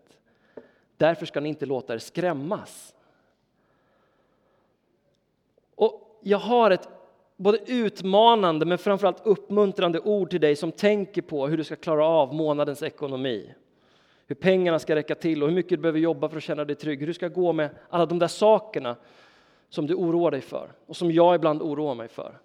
Därför 0.98 1.26
ska 1.26 1.40
ni 1.40 1.50
inte 1.50 1.66
låta 1.66 1.94
er 1.94 1.98
skrämmas. 1.98 2.94
Och 5.76 6.20
jag 6.24 6.38
har 6.38 6.72
ett 6.72 6.90
både 7.38 7.72
utmanande 7.72 8.66
men 8.66 8.78
framförallt 8.78 9.26
uppmuntrande 9.26 10.00
ord 10.00 10.30
till 10.30 10.42
dig 10.42 10.56
som 10.56 10.72
tänker 10.72 11.22
på 11.22 11.48
hur 11.48 11.58
du 11.58 11.64
ska 11.64 11.76
klara 11.76 12.06
av 12.06 12.34
månadens 12.34 12.84
ekonomi. 12.84 13.54
Hur 14.32 14.36
pengarna 14.36 14.80
ska 14.80 14.96
räcka 14.96 15.16
till 15.16 15.44
och 15.44 15.50
hur 15.50 15.56
mycket 15.56 15.70
du 15.70 15.78
behöver 15.78 16.00
jobba 16.00 16.30
för 16.30 16.38
att 16.38 16.44
känna 16.44 16.66
dig 16.66 16.76
trygg. 16.76 17.00
Hur 17.00 17.08
du 17.08 17.14
ska 17.14 17.28
gå 17.28 17.54
med 17.54 17.70
alla 17.90 18.06
de 18.06 18.20
där 18.20 18.28
sakerna 18.28 18.96
som 19.70 19.88
du 19.88 19.94
oroar 19.94 20.32
dig 20.32 20.42
för 20.42 20.72
och 20.86 20.96
som 20.96 21.12
jag 21.12 21.36
ibland 21.36 21.62
oroar 21.62 21.96
mig 21.96 22.08
för. 22.08 22.40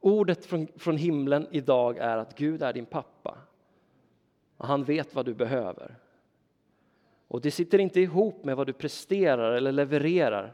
Ordet 0.00 0.46
från, 0.46 0.68
från 0.76 0.96
himlen 0.96 1.46
idag 1.50 1.98
är 1.98 2.16
att 2.16 2.38
Gud 2.38 2.62
är 2.62 2.72
din 2.72 2.86
pappa. 2.86 3.38
Och 4.56 4.66
han 4.66 4.84
vet 4.84 5.14
vad 5.14 5.26
du 5.26 5.34
behöver. 5.34 5.96
Och 7.28 7.40
det 7.40 7.50
sitter 7.50 7.78
inte 7.78 8.00
ihop 8.00 8.44
med 8.44 8.56
vad 8.56 8.66
du 8.66 8.72
presterar 8.72 9.52
eller 9.52 9.72
levererar, 9.72 10.52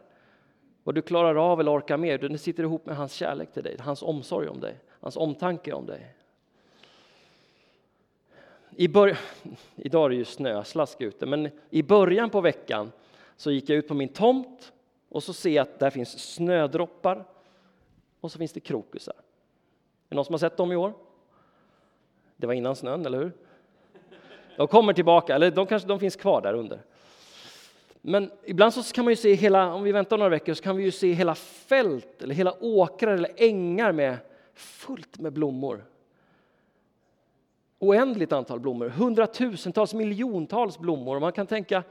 vad 0.83 0.95
du 0.95 1.03
klarar 1.03 1.53
av 1.53 1.61
eller 1.61 1.79
orkar 1.79 1.97
med, 1.97 2.15
utan 2.15 2.33
det 2.33 2.39
sitter 2.39 2.63
ihop 2.63 2.87
med 2.87 2.97
hans 2.97 3.13
kärlek 3.13 3.53
till 3.53 3.63
dig, 3.63 3.77
hans 3.81 4.03
omsorg 4.03 4.49
om 4.49 4.61
dig, 4.61 4.77
hans 5.01 5.17
omtanke 5.17 5.73
om 5.73 5.87
dig. 5.87 6.17
I 8.77 8.89
början, 8.89 9.17
idag 9.77 10.05
är 10.05 10.09
det 10.09 10.15
ju 10.15 10.25
snöslask 10.25 11.01
ute, 11.01 11.27
men 11.27 11.49
i 11.71 11.83
början 11.83 12.31
på 12.31 12.41
veckan 12.41 12.93
så 13.37 13.51
gick 13.51 13.69
jag 13.69 13.79
ut 13.79 13.89
på 13.89 13.95
min 13.95 14.09
tomt 14.09 14.73
och 15.09 15.23
så 15.23 15.33
ser 15.33 15.51
jag 15.51 15.63
att 15.63 15.79
där 15.79 15.91
finns 15.91 16.35
snödroppar 16.35 17.25
och 18.21 18.33
så 18.33 18.39
finns 18.39 18.53
det 18.53 18.61
krokusar. 18.61 19.15
Är 19.15 19.23
det 20.09 20.17
någon 20.17 20.25
som 20.25 20.33
har 20.33 20.39
sett 20.39 20.57
dem 20.57 20.73
i 20.73 20.77
år? 20.77 20.93
Det 22.37 22.47
var 22.47 22.55
innan 22.55 22.77
snön, 22.77 23.07
eller 23.07 23.19
hur? 23.19 23.33
De 24.57 24.69
kommer 24.69 24.93
tillbaka, 24.93 25.35
eller 25.35 25.51
de 25.51 25.67
kanske 25.67 25.89
de 25.89 26.01
finns 26.01 26.17
kvar 26.17 26.41
där 26.41 26.55
under. 26.55 26.83
Men 28.01 28.31
ibland 28.45 28.75
så 28.75 28.95
kan 28.95 29.05
man 29.05 29.13
ju 29.13 29.17
se 29.17 29.35
hela, 29.35 29.75
om 29.75 29.83
vi 29.83 29.93
väntar 29.93 30.19
några 30.19 30.31
veckor, 30.31 30.55
så 30.55 30.63
kan 30.63 30.77
vi 30.77 30.85
ju 30.85 30.91
se 30.91 31.13
hela 31.13 31.35
fält 31.35 32.23
eller 32.23 32.35
hela 32.35 32.55
åkrar 32.61 33.13
eller 33.13 33.31
ängar 33.37 33.93
med 33.93 34.17
fullt 34.55 35.19
med 35.19 35.33
blommor. 35.33 35.85
Oändligt 37.83 38.33
antal 38.33 38.61
blommor, 38.61 38.89
hundratusentals, 38.89 39.95
miljontals 39.95 40.79
blommor. 40.79 41.15
Och 41.15 41.21
man 41.21 41.33
kan 41.33 41.47
tänka 41.47 41.83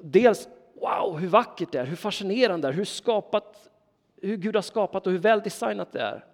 dels 0.00 0.48
wow, 0.74 1.18
hur 1.18 1.28
vackert 1.28 1.72
det 1.72 1.78
är, 1.78 1.84
hur 1.84 1.96
fascinerande 1.96 2.68
det 2.68 2.72
är, 2.72 2.76
hur, 2.76 2.84
skapat, 2.84 3.70
hur 4.16 4.36
Gud 4.36 4.54
har 4.54 4.62
skapat 4.62 5.06
och 5.06 5.12
hur 5.12 5.18
väl 5.18 5.40
designat 5.40 5.92
det 5.92 6.00
är. 6.00 6.24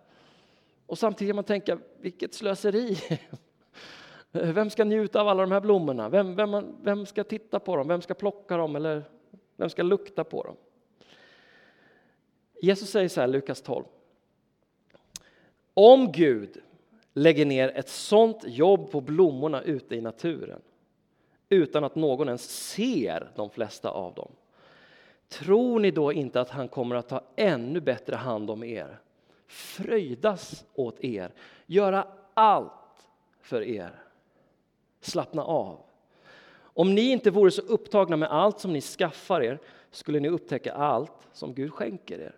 Och 0.87 0.99
samtidigt 0.99 1.31
kan 1.31 1.37
man 1.37 1.45
tänka, 1.45 1.79
vilket 2.01 2.35
slöseri! 2.35 2.99
Vem 4.31 4.71
ska 4.71 4.85
njuta 4.85 5.21
av 5.21 5.29
alla 5.29 5.43
de 5.43 5.53
här 5.53 5.61
blommorna? 5.61 6.09
Vem, 6.09 6.37
vem, 6.37 6.77
vem 6.83 7.07
ska 7.07 7.25
titta 7.25 7.61
på 7.61 7.77
dem? 7.77 7.89
Vem 7.89 8.03
ska 8.03 8.15
plocka 8.15 8.57
dem? 8.57 8.77
Eller 8.77 9.05
vem 9.57 9.71
ska 9.71 9.83
lukta 9.83 10.25
på 10.25 10.43
dem? 10.43 10.57
Jesus 12.63 12.91
säger 12.91 13.09
så 13.09 13.21
här, 13.21 13.29
Lukas 13.29 13.63
12. 13.63 13.85
Om 15.75 16.13
Gud 16.13 16.63
lägger 17.19 17.47
ner 17.47 17.73
ett 17.75 17.89
sånt 17.89 18.45
jobb 18.47 18.91
på 18.91 19.01
blommorna 19.01 19.63
ute 19.63 19.95
i 19.95 20.01
naturen 20.01 20.61
utan 21.49 21.85
att 21.85 21.95
någon 21.95 22.29
ens 22.29 22.71
ser 22.71 23.31
de 23.37 23.51
flesta 23.51 23.91
av 23.91 24.15
dem. 24.15 24.33
Tror 25.29 25.81
ni 25.81 25.91
då 25.91 26.13
inte 26.13 26.41
att 26.41 26.51
han 26.51 26.69
kommer 26.69 26.97
att 26.97 27.09
ta 27.09 27.23
ännu 27.37 27.81
bättre 27.81 28.17
hand 28.17 28.51
om 28.51 28.65
er? 28.65 28.99
Fröjdas 29.47 30.65
åt 30.75 31.05
er, 31.05 31.33
göra 31.67 32.07
allt 32.35 32.73
för 33.41 33.63
er. 33.63 34.03
Slappna 35.01 35.45
av. 35.45 35.79
Om 36.61 36.95
ni 36.95 37.11
inte 37.11 37.31
vore 37.31 37.51
så 37.51 37.63
upptagna 37.63 38.17
med 38.17 38.33
allt 38.33 38.61
som 38.61 38.73
ni 38.73 38.81
skaffar 38.81 39.41
er 39.43 39.59
skulle 39.91 40.21
ni 40.21 40.29
upptäcka 40.29 40.73
allt 40.73 41.29
som 41.33 41.55
Gud 41.55 41.73
skänker 41.73 42.19
er. 42.19 42.35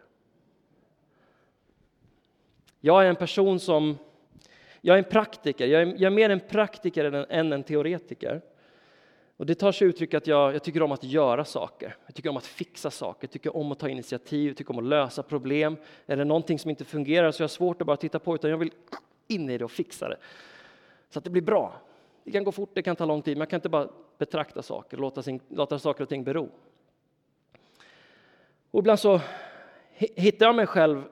Jag 2.81 3.05
är 3.05 3.09
en 3.09 3.17
person 3.17 3.61
som, 3.61 3.99
jag 4.81 4.95
är 4.95 4.99
en 4.99 5.11
praktiker, 5.11 5.67
jag 5.67 5.83
är, 5.83 5.87
jag 5.87 6.03
är 6.03 6.11
mer 6.11 6.31
en 6.31 6.41
praktiker 6.41 7.05
än 7.05 7.15
en, 7.15 7.27
än 7.29 7.53
en 7.53 7.63
teoretiker. 7.63 8.41
Och 9.37 9.47
det 9.47 9.55
tar 9.55 9.73
sig 9.73 9.89
uttryck 9.89 10.15
att 10.15 10.27
jag, 10.27 10.55
jag, 10.55 10.63
tycker 10.63 10.83
om 10.83 10.93
att 10.93 11.05
göra 11.05 11.45
saker, 11.45 11.97
jag 12.07 12.15
tycker 12.15 12.31
om 12.31 12.37
att 12.37 12.47
fixa 12.47 12.91
saker, 12.91 13.27
jag 13.27 13.31
tycker 13.31 13.57
om 13.57 13.73
att 13.73 13.79
ta 13.79 13.89
initiativ, 13.89 14.49
jag 14.49 14.57
tycker 14.57 14.73
om 14.73 14.79
att 14.79 14.85
lösa 14.85 15.23
problem. 15.23 15.77
Är 16.07 16.17
det 16.17 16.25
någonting 16.25 16.59
som 16.59 16.71
inte 16.71 16.85
fungerar 16.85 17.31
så 17.31 17.43
jag 17.43 17.45
har 17.45 17.49
svårt 17.49 17.81
att 17.81 17.87
bara 17.87 17.97
titta 17.97 18.19
på 18.19 18.35
utan 18.35 18.51
jag 18.51 18.59
vill 18.59 18.71
in 19.31 19.51
i 19.51 19.59
det 19.59 19.65
och 19.65 19.71
fixa 19.71 20.09
det. 20.09 20.17
Så 21.11 21.19
att 21.19 21.25
det 21.25 21.31
blir 21.31 21.43
bra. 21.43 21.81
Det 22.25 22.31
kan 22.31 22.45
gå 22.45 22.53
fort, 22.53 22.71
det 22.75 22.83
kan 22.83 22.97
ta 22.97 23.05
lång 23.05 23.23
tid, 23.23 23.39
man 23.39 23.47
kan 23.47 23.57
inte 23.57 23.69
bara 23.69 23.89
betrakta 24.19 24.63
saker 24.63 24.97
och 24.97 25.01
låta, 25.01 25.23
sin, 25.23 25.41
låta 25.49 25.79
saker 25.79 26.03
och 26.03 26.09
ting 26.09 26.25
bero. 26.25 26.49
Och 28.71 28.79
ibland 28.79 29.01
så 29.01 29.21
hittar 29.99 30.47
jag 30.47 30.55
mig 30.55 30.67
själv 30.67 31.05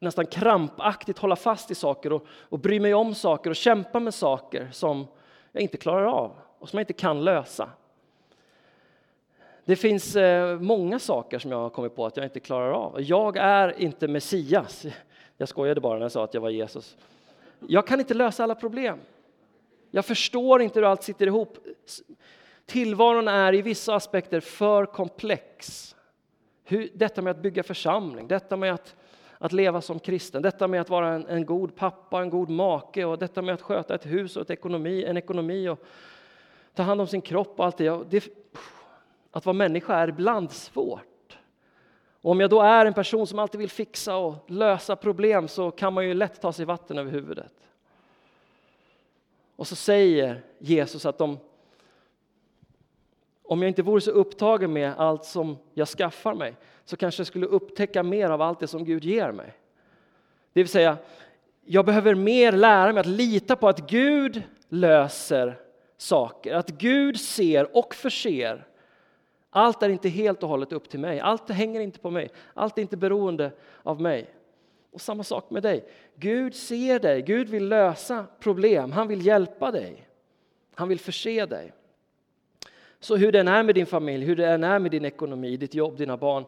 nästan 0.00 0.26
krampaktigt 0.26 1.18
hålla 1.18 1.36
fast 1.36 1.70
i 1.70 1.74
saker 1.74 2.12
och, 2.12 2.26
och 2.28 2.58
bry 2.58 2.80
mig 2.80 2.94
om 2.94 3.14
saker 3.14 3.50
och 3.50 3.56
kämpa 3.56 4.00
med 4.00 4.14
saker 4.14 4.68
som 4.72 5.06
jag 5.52 5.62
inte 5.62 5.76
klarar 5.76 6.04
av 6.04 6.32
och 6.58 6.68
som 6.68 6.76
jag 6.78 6.82
inte 6.82 6.92
kan 6.92 7.24
lösa. 7.24 7.70
Det 9.64 9.76
finns 9.76 10.16
eh, 10.16 10.60
många 10.60 10.98
saker 10.98 11.38
som 11.38 11.50
jag 11.50 11.58
har 11.58 11.70
kommit 11.70 11.96
på 11.96 12.06
att 12.06 12.16
jag 12.16 12.26
inte 12.26 12.40
klarar 12.40 12.70
av. 12.70 13.02
Jag 13.02 13.36
är 13.36 13.80
inte 13.80 14.08
Messias. 14.08 14.86
Jag 15.36 15.48
skojade 15.48 15.80
bara 15.80 15.94
när 15.94 16.04
jag 16.04 16.12
sa 16.12 16.24
att 16.24 16.34
jag 16.34 16.40
var 16.40 16.50
Jesus. 16.50 16.96
Jag 17.68 17.86
kan 17.86 18.00
inte 18.00 18.14
lösa 18.14 18.42
alla 18.42 18.54
problem. 18.54 18.98
Jag 19.90 20.04
förstår 20.04 20.62
inte 20.62 20.78
hur 20.78 20.86
allt 20.86 21.02
sitter 21.02 21.26
ihop. 21.26 21.58
Tillvaron 22.66 23.28
är 23.28 23.54
i 23.54 23.62
vissa 23.62 23.94
aspekter 23.94 24.40
för 24.40 24.86
komplex. 24.86 25.86
Hur, 26.64 26.90
detta 26.94 27.22
med 27.22 27.30
att 27.30 27.42
bygga 27.42 27.62
församling, 27.62 28.28
detta 28.28 28.56
med 28.56 28.74
att, 28.74 28.96
att 29.42 29.52
leva 29.52 29.80
som 29.80 29.98
kristen, 29.98 30.42
detta 30.42 30.68
med 30.68 30.80
att 30.80 30.90
vara 30.90 31.14
en, 31.14 31.26
en, 31.26 31.46
god 31.46 31.76
pappa, 31.76 32.20
en 32.20 32.30
god 32.30 32.50
make 32.50 33.04
och 33.04 33.18
detta 33.18 33.42
med 33.42 33.54
att 33.54 33.62
sköta 33.62 33.94
ett 33.94 34.06
hus 34.06 34.36
och 34.36 34.42
ett 34.42 34.50
ekonomi, 34.50 35.04
en 35.04 35.16
ekonomi 35.16 35.68
och 35.68 35.84
ta 36.74 36.82
hand 36.82 37.00
om 37.00 37.06
sin 37.06 37.20
kropp 37.20 37.54
och 37.56 37.64
allt 37.64 37.76
det. 37.76 38.10
det 38.10 38.24
att 39.30 39.46
vara 39.46 39.54
människa 39.54 39.94
är 39.94 40.08
ibland 40.08 40.52
svårt. 40.52 41.38
Och 42.22 42.30
om 42.30 42.40
jag 42.40 42.50
då 42.50 42.60
är 42.60 42.86
en 42.86 42.94
person 42.94 43.26
som 43.26 43.38
alltid 43.38 43.58
vill 43.58 43.70
fixa 43.70 44.16
och 44.16 44.34
lösa 44.46 44.96
problem 44.96 45.48
så 45.48 45.70
kan 45.70 45.92
man 45.92 46.06
ju 46.06 46.14
lätt 46.14 46.40
ta 46.40 46.52
sig 46.52 46.64
vatten 46.64 46.98
över 46.98 47.10
huvudet. 47.10 47.52
Och 49.56 49.66
så 49.66 49.76
säger 49.76 50.42
Jesus 50.58 51.06
att 51.06 51.18
de 51.18 51.38
om 53.50 53.62
jag 53.62 53.68
inte 53.68 53.82
vore 53.82 54.00
så 54.00 54.10
upptagen 54.10 54.72
med 54.72 54.94
allt 54.96 55.24
som 55.24 55.58
jag 55.74 55.88
skaffar 55.88 56.34
mig 56.34 56.56
så 56.84 56.96
kanske 56.96 57.20
jag 57.20 57.26
skulle 57.26 57.46
upptäcka 57.46 58.02
mer 58.02 58.30
av 58.30 58.42
allt 58.42 58.60
det 58.60 58.66
som 58.66 58.84
Gud 58.84 59.04
ger 59.04 59.32
mig. 59.32 59.52
Det 60.52 60.60
vill 60.60 60.68
säga, 60.68 60.96
jag 61.64 61.86
behöver 61.86 62.14
mer 62.14 62.52
lära 62.52 62.92
mig 62.92 63.00
att 63.00 63.06
lita 63.06 63.56
på 63.56 63.68
att 63.68 63.90
Gud 63.90 64.42
löser 64.68 65.58
saker, 65.96 66.54
att 66.54 66.68
Gud 66.68 67.20
ser 67.20 67.76
och 67.76 67.94
förser. 67.94 68.66
Allt 69.50 69.82
är 69.82 69.88
inte 69.88 70.08
helt 70.08 70.42
och 70.42 70.48
hållet 70.48 70.72
upp 70.72 70.88
till 70.88 71.00
mig, 71.00 71.20
allt 71.20 71.50
hänger 71.50 71.80
inte 71.80 71.98
på 71.98 72.10
mig, 72.10 72.30
allt 72.54 72.78
är 72.78 72.82
inte 72.82 72.96
beroende 72.96 73.52
av 73.82 74.00
mig. 74.00 74.30
Och 74.92 75.00
samma 75.00 75.24
sak 75.24 75.50
med 75.50 75.62
dig. 75.62 75.84
Gud 76.14 76.54
ser 76.54 76.98
dig, 76.98 77.22
Gud 77.22 77.48
vill 77.48 77.68
lösa 77.68 78.26
problem, 78.40 78.92
han 78.92 79.08
vill 79.08 79.26
hjälpa 79.26 79.70
dig. 79.70 80.08
Han 80.74 80.88
vill 80.88 81.00
förse 81.00 81.46
dig. 81.46 81.72
Så 83.00 83.16
hur 83.16 83.32
det 83.32 83.40
än 83.40 83.48
är 83.48 83.62
med 83.62 83.74
din 83.74 83.86
familj, 83.86 84.24
hur 84.24 84.36
det 84.36 84.48
än 84.48 84.64
är 84.64 84.78
med 84.78 84.90
din 84.90 85.04
ekonomi, 85.04 85.56
ditt 85.56 85.74
jobb, 85.74 85.96
dina 85.96 86.16
barn, 86.16 86.44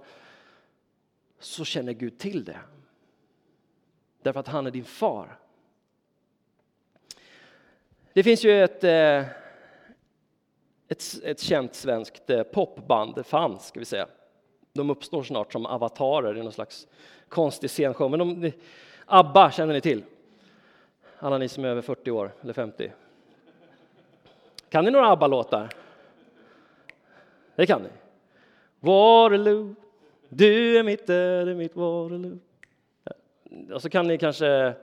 så 1.38 1.64
känner 1.64 1.92
Gud 1.92 2.18
till 2.18 2.44
det. 2.44 2.58
Därför 4.22 4.40
att 4.40 4.48
han 4.48 4.66
är 4.66 4.70
din 4.70 4.84
far. 4.84 5.38
Det 8.12 8.22
finns 8.22 8.44
ju 8.44 8.64
ett, 8.64 8.84
eh, 8.84 9.24
ett, 10.88 11.02
ett 11.22 11.40
känt 11.40 11.74
svenskt 11.74 12.30
eh, 12.30 12.42
popband, 12.42 13.14
det 13.14 13.24
ska 13.60 13.80
vi 13.80 13.84
säga. 13.84 14.06
De 14.72 14.90
uppstår 14.90 15.22
snart 15.22 15.52
som 15.52 15.66
avatarer 15.66 16.38
i 16.38 16.42
någon 16.42 16.52
slags 16.52 16.86
konstig 17.28 17.70
scenshow. 17.70 18.10
Men 18.10 18.18
de, 18.18 18.52
ABBA 19.06 19.50
känner 19.50 19.74
ni 19.74 19.80
till? 19.80 20.04
Alla 21.18 21.38
ni 21.38 21.48
som 21.48 21.64
är 21.64 21.68
över 21.68 21.82
40 21.82 22.10
år, 22.10 22.32
eller 22.40 22.52
50. 22.52 22.92
Kan 24.68 24.84
ni 24.84 24.90
några 24.90 25.08
ABBA-låtar? 25.10 25.81
Det 27.56 27.66
kan 27.66 27.82
ni. 27.82 27.88
Waterloo, 28.80 29.74
du 30.28 30.78
är 30.78 30.82
mitt 30.82 31.10
öde, 31.10 31.54
mitt 31.54 31.76
Waterloo. 31.76 32.38
Och 33.72 33.82
så 33.82 33.90
kan 33.90 34.06
ni 34.06 34.18
kanske 34.18 34.74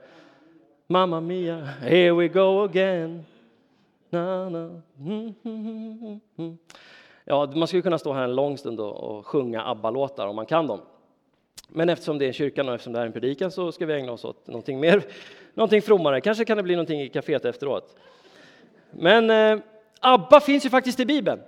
Mamma 0.86 1.20
Mia, 1.20 1.56
here 1.64 2.12
we 2.12 2.28
go 2.28 2.64
again. 2.64 3.24
Na, 4.10 4.48
na. 4.48 4.58
Mm 4.58 4.82
mm, 4.98 5.34
mm, 5.44 5.98
mm, 6.02 6.20
mm, 6.36 6.58
ja, 7.24 7.52
man 7.54 7.68
skulle 7.68 7.82
kunna 7.82 7.98
stå 7.98 8.12
här 8.12 8.24
en 8.24 8.34
lång 8.34 8.58
stund 8.58 8.80
och, 8.80 8.96
och 8.96 9.26
sjunga 9.26 9.62
ABBA-låtar 9.64 10.26
om 10.26 10.36
man 10.36 10.46
kan 10.46 10.66
dem. 10.66 10.80
Men 11.68 11.88
eftersom 11.88 12.18
det 12.18 12.28
är 12.28 12.32
kyrkan 12.32 12.68
och 12.68 12.74
eftersom 12.74 12.92
det 12.92 13.00
är 13.00 13.06
en 13.06 13.12
predikan 13.12 13.50
så 13.50 13.72
ska 13.72 13.86
vi 13.86 13.94
ägna 13.94 14.12
oss 14.12 14.24
åt 14.24 14.46
någonting 14.46 14.80
mer, 14.80 15.02
någonting 15.54 15.82
frommare. 15.82 16.20
Kanske 16.20 16.44
kan 16.44 16.56
det 16.56 16.62
bli 16.62 16.74
någonting 16.74 17.00
i 17.00 17.08
kaféet 17.08 17.44
efteråt. 17.44 17.96
Men 18.90 19.30
eh, 19.30 19.64
ABBA 20.00 20.40
finns 20.40 20.66
ju 20.66 20.70
faktiskt 20.70 21.00
i 21.00 21.06
Bibeln. 21.06 21.40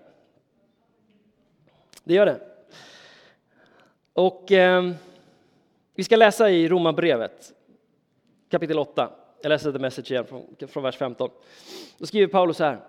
Det 2.04 2.14
gör 2.14 2.26
det. 2.26 2.40
Och 4.12 4.52
eh, 4.52 4.90
vi 5.94 6.04
ska 6.04 6.16
läsa 6.16 6.50
i 6.50 6.68
Romarbrevet 6.68 7.52
kapitel 8.52 8.78
8. 8.78 9.10
Jag 9.42 9.48
läser 9.48 9.72
The 9.72 9.78
Message 9.78 10.10
igen 10.10 10.24
från, 10.24 10.68
från 10.68 10.82
vers 10.82 10.96
15. 10.96 11.30
Då 11.98 12.06
skriver 12.06 12.26
Paulus 12.26 12.58
här. 12.58 12.80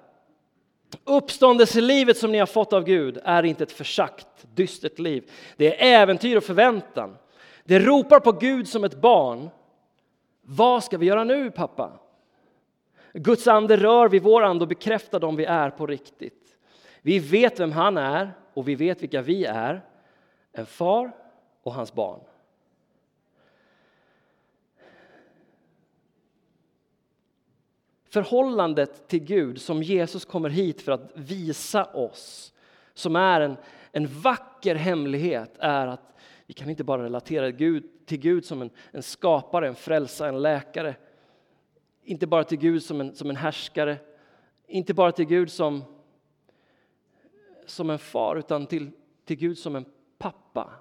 Uppståndelselivet 1.03 2.17
som 2.17 2.31
ni 2.31 2.37
har 2.37 2.45
fått 2.45 2.73
av 2.73 2.83
Gud 2.83 3.19
är 3.23 3.43
inte 3.43 3.63
ett 3.63 3.71
försagt, 3.71 4.27
dystert 4.55 4.99
liv. 4.99 5.31
Det 5.57 5.81
är 5.81 6.01
äventyr 6.01 6.37
och 6.37 6.43
förväntan. 6.43 7.17
Det 7.63 7.79
ropar 7.79 8.19
på 8.19 8.31
Gud 8.31 8.67
som 8.67 8.83
ett 8.83 9.01
barn. 9.01 9.49
Vad 10.41 10.83
ska 10.83 10.97
vi 10.97 11.05
göra 11.05 11.23
nu, 11.23 11.51
pappa? 11.51 11.91
Guds 13.13 13.47
ande 13.47 13.77
rör 13.77 14.09
vid 14.09 14.23
vår 14.23 14.43
ande 14.43 14.63
och 14.63 14.69
bekräftar 14.69 15.19
dem 15.19 15.35
vi 15.35 15.45
är 15.45 15.69
på 15.69 15.87
riktigt. 15.87 16.57
Vi 17.01 17.19
vet 17.19 17.59
vem 17.59 17.71
han 17.71 17.97
är 17.97 18.31
och 18.53 18.67
vi 18.67 18.75
vet 18.75 19.03
vilka 19.03 19.21
vi 19.21 19.45
är. 19.45 19.81
En 20.51 20.65
far 20.65 21.11
och 21.63 21.73
hans 21.73 21.93
barn. 21.93 22.19
Förhållandet 28.13 29.07
till 29.07 29.23
Gud 29.23 29.61
som 29.61 29.83
Jesus 29.83 30.25
kommer 30.25 30.49
hit 30.49 30.81
för 30.81 30.91
att 30.91 31.11
visa 31.13 31.85
oss, 31.85 32.53
som 32.93 33.15
är 33.15 33.41
en, 33.41 33.57
en 33.91 34.07
vacker 34.07 34.75
hemlighet, 34.75 35.55
är 35.59 35.87
att 35.87 36.13
vi 36.45 36.53
kan 36.53 36.69
inte 36.69 36.83
bara 36.83 37.03
relatera 37.03 37.51
Gud, 37.51 38.05
till 38.05 38.19
Gud 38.19 38.45
som 38.45 38.61
en, 38.61 38.69
en 38.91 39.03
skapare, 39.03 39.67
en 39.67 39.75
frälsare, 39.75 40.29
en 40.29 40.41
läkare. 40.41 40.95
Inte 42.03 42.27
bara 42.27 42.43
till 42.43 42.57
Gud 42.57 42.83
som 42.83 43.01
en, 43.01 43.15
som 43.15 43.29
en 43.29 43.35
härskare, 43.35 43.97
inte 44.67 44.93
bara 44.93 45.11
till 45.11 45.25
Gud 45.25 45.51
som, 45.51 45.83
som 47.65 47.89
en 47.89 47.99
far, 47.99 48.35
utan 48.35 48.67
till, 48.67 48.91
till 49.25 49.37
Gud 49.37 49.57
som 49.57 49.75
en 49.75 49.85
pappa. 50.17 50.73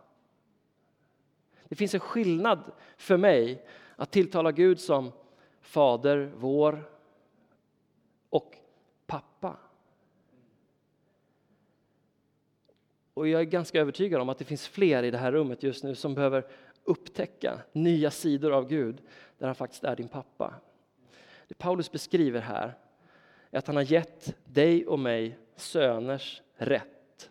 Det 1.65 1.77
finns 1.77 1.95
en 1.95 2.01
skillnad 2.01 2.73
för 2.97 3.17
mig 3.17 3.67
att 3.97 4.11
tilltala 4.11 4.53
Gud 4.53 4.81
som 4.81 5.13
Fader 5.61 6.33
vår 6.37 6.91
och 8.31 8.57
pappa. 9.07 9.57
Och 13.15 13.29
jag 13.29 13.41
är 13.41 13.45
ganska 13.45 13.81
övertygad 13.81 14.21
om 14.21 14.29
att 14.29 14.39
det 14.39 14.45
finns 14.45 14.69
fler 14.69 15.03
i 15.03 15.11
det 15.11 15.19
här 15.19 15.33
rummet 15.33 15.63
just 15.63 15.85
nu 15.85 15.95
som 15.95 16.15
behöver 16.15 16.47
upptäcka 16.85 17.59
nya 17.73 18.11
sidor 18.11 18.53
av 18.53 18.69
Gud 18.69 19.03
där 19.39 19.47
han 19.47 19.55
faktiskt 19.55 19.85
är 19.85 19.97
din 19.97 20.09
pappa. 20.09 20.55
Det 21.49 21.55
Paulus 21.55 21.93
beskriver 21.93 22.41
här 22.41 22.79
är 23.51 23.59
att 23.59 23.67
han 23.67 23.77
har 23.77 23.83
gett 23.83 24.37
dig 24.45 24.87
och 24.87 24.99
mig 24.99 25.39
söners 25.57 26.43
rätt 26.67 27.31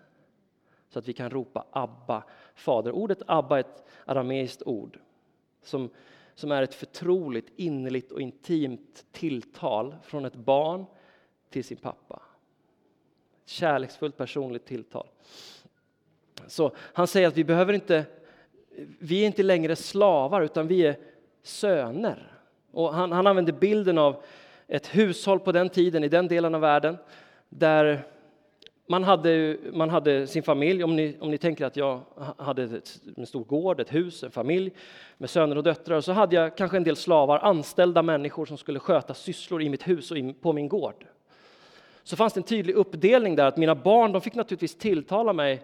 så 0.92 1.00
att 1.00 1.08
vi 1.08 1.14
kan 1.14 1.30
ropa 1.30 1.66
Abba, 1.72 2.24
Fader. 2.56 2.92
Ordet 2.92 3.22
Abba 3.28 3.56
är 3.56 3.60
ett 3.60 3.84
arameiskt 4.06 4.64
ord 4.66 5.00
som, 5.64 5.90
som 6.36 6.52
är 6.52 6.64
ett 6.64 6.74
förtroligt, 6.74 7.52
innerligt 7.56 8.12
och 8.12 8.22
intimt 8.22 9.06
tilltal 9.12 9.96
från 10.04 10.26
ett 10.26 10.36
barn 10.36 10.86
till 11.50 11.64
sin 11.64 11.78
pappa. 11.78 12.22
Ett 13.44 13.50
kärleksfullt 13.50 14.18
personligt 14.18 14.66
tilltal. 14.66 15.08
Så 16.48 16.72
han 16.78 17.08
säger 17.08 17.28
att 17.28 17.38
vi 17.38 17.44
behöver 17.44 17.74
inte, 17.74 18.06
vi 19.00 19.22
är 19.22 19.26
inte 19.26 19.44
längre 19.44 19.76
slavar 19.76 20.42
utan 20.42 20.68
vi 20.68 20.86
är 20.86 21.00
söner. 21.42 22.38
Och 22.72 22.94
han, 22.94 23.12
han 23.12 23.28
använder 23.28 23.54
bilden 23.54 23.98
av 23.98 24.24
ett 24.68 24.96
hushåll 24.96 25.40
på 25.40 25.52
den 25.52 25.70
tiden 25.70 26.04
i 26.04 26.08
den 26.08 26.28
delen 26.28 26.56
av 26.56 26.62
världen 26.62 26.98
där 27.50 28.08
man 28.92 29.04
hade, 29.04 29.58
man 29.74 29.90
hade 29.90 30.28
sin 30.28 30.44
familj, 30.44 30.84
om 30.84 30.96
ni, 30.96 31.18
om 31.20 31.32
ni 31.32 31.38
tänker 31.38 31.66
att 31.66 31.78
jag 31.78 32.02
hade 32.38 32.64
ett, 32.64 33.02
en 33.18 33.26
stor 33.26 33.44
gård, 33.44 33.80
ett 33.80 33.94
hus, 33.94 34.24
en 34.24 34.32
familj 34.32 34.72
med 35.18 35.30
söner 35.30 35.58
och 35.58 35.64
döttrar, 35.64 36.02
så 36.02 36.12
hade 36.12 36.36
jag 36.36 36.58
kanske 36.58 36.78
en 36.78 36.84
del 36.84 36.96
slavar, 36.96 37.40
anställda 37.40 38.02
människor 38.02 38.46
som 38.46 38.58
skulle 38.58 38.80
sköta 38.80 39.14
sysslor 39.14 39.62
i 39.62 39.70
mitt 39.70 39.88
hus 39.88 40.12
och 40.12 40.18
in, 40.18 40.34
på 40.34 40.54
min 40.54 40.70
gård. 40.70 41.06
Så 42.04 42.16
fanns 42.16 42.34
det 42.34 42.40
en 42.40 42.44
tydlig 42.44 42.74
uppdelning 42.74 43.36
där 43.36 43.46
att 43.46 43.58
mina 43.58 43.76
barn, 43.76 44.12
de 44.12 44.22
fick 44.22 44.36
naturligtvis 44.36 44.78
tilltala 44.78 45.34
mig 45.34 45.64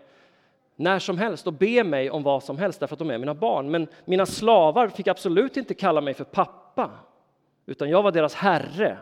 när 0.75 0.99
som 0.99 1.17
helst 1.17 1.47
och 1.47 1.53
be 1.53 1.83
mig 1.83 2.09
om 2.09 2.23
vad 2.23 2.43
som 2.43 2.57
helst 2.57 2.79
därför 2.79 2.95
att 2.95 2.99
de 2.99 3.09
är 3.11 3.17
mina 3.17 3.33
barn. 3.33 3.71
Men 3.71 3.87
mina 4.05 4.25
slavar 4.25 4.87
fick 4.87 5.07
absolut 5.07 5.57
inte 5.57 5.73
kalla 5.73 6.01
mig 6.01 6.13
för 6.13 6.23
pappa, 6.23 6.89
utan 7.65 7.89
jag 7.89 8.03
var 8.03 8.11
deras 8.11 8.33
herre. 8.33 8.97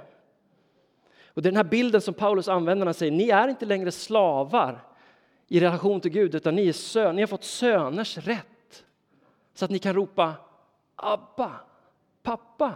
Och 1.36 1.42
det 1.42 1.50
är 1.50 1.52
den 1.52 1.58
här 1.58 1.64
bilden 1.64 2.02
som 2.02 2.14
Paulus 2.14 2.48
använder 2.48 2.80
när 2.80 2.86
han 2.86 2.94
säger, 2.94 3.12
ni 3.12 3.30
är 3.30 3.48
inte 3.48 3.66
längre 3.66 3.92
slavar 3.92 4.84
i 5.48 5.60
relation 5.60 6.02
till 6.02 6.12
Gud, 6.12 6.36
utan 6.36 6.56
ni, 6.56 6.68
är 6.68 6.74
sön, 6.74 7.16
ni 7.16 7.22
har 7.22 7.28
fått 7.28 7.44
söners 7.44 8.18
rätt. 8.18 8.84
Så 9.54 9.66
att 9.66 9.72
ni 9.72 9.80
kan 9.80 9.96
ropa 9.96 10.34
Abba, 10.96 11.52
pappa. 12.24 12.74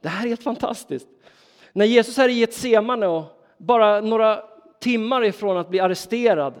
Det 0.00 0.08
här 0.08 0.24
är 0.24 0.28
helt 0.28 0.42
fantastiskt. 0.42 1.08
När 1.72 1.84
Jesus 1.84 2.18
är 2.18 2.28
i 2.28 2.32
Getsemane 2.32 3.06
och 3.06 3.24
bara 3.56 4.00
några 4.00 4.44
timmar 4.80 5.24
ifrån 5.24 5.56
att 5.56 5.68
bli 5.68 5.80
arresterad 5.80 6.54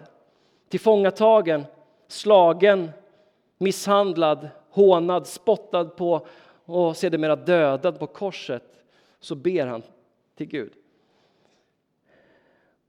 tillfångatagen, 0.68 1.64
slagen, 2.08 2.90
misshandlad, 3.58 4.48
hånad, 4.70 5.26
spottad 5.26 5.84
på 5.84 6.26
och 6.64 6.96
sedermera 6.96 7.36
dödad 7.36 7.98
på 7.98 8.06
korset 8.06 8.84
så 9.20 9.34
ber 9.34 9.66
han 9.66 9.82
till 10.42 10.60
Gud. 10.60 10.72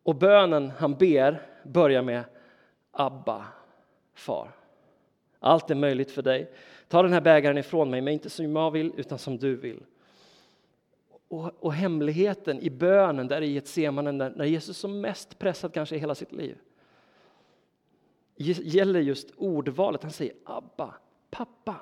Och 0.03 0.15
bönen 0.15 0.69
han 0.69 0.95
ber 0.95 1.41
börjar 1.63 2.01
med 2.01 2.23
Abba, 2.91 3.45
far. 4.13 4.51
Allt 5.39 5.71
är 5.71 5.75
möjligt 5.75 6.11
för 6.11 6.21
dig. 6.21 6.51
Ta 6.87 7.03
den 7.03 7.13
här 7.13 7.21
bägaren 7.21 7.57
ifrån 7.57 7.89
mig, 7.89 8.01
men 8.01 8.13
inte 8.13 8.29
som 8.29 8.55
jag 8.55 8.71
vill, 8.71 8.91
utan 8.97 9.17
som 9.19 9.37
du 9.37 9.55
vill. 9.55 9.83
Och, 11.27 11.63
och 11.63 11.73
hemligheten 11.73 12.59
i 12.59 12.69
bönen 12.69 13.27
där 13.27 13.41
i 13.41 13.53
Getsemane, 13.53 14.11
när 14.11 14.45
Jesus 14.45 14.77
som 14.77 15.01
mest 15.01 15.39
pressad 15.39 15.73
kanske 15.73 15.95
i 15.95 15.99
hela 15.99 16.15
sitt 16.15 16.31
liv, 16.31 16.57
gäller 18.35 18.99
just 18.99 19.31
ordvalet. 19.37 20.03
Han 20.03 20.11
säger 20.11 20.33
Abba, 20.43 20.93
pappa. 21.29 21.75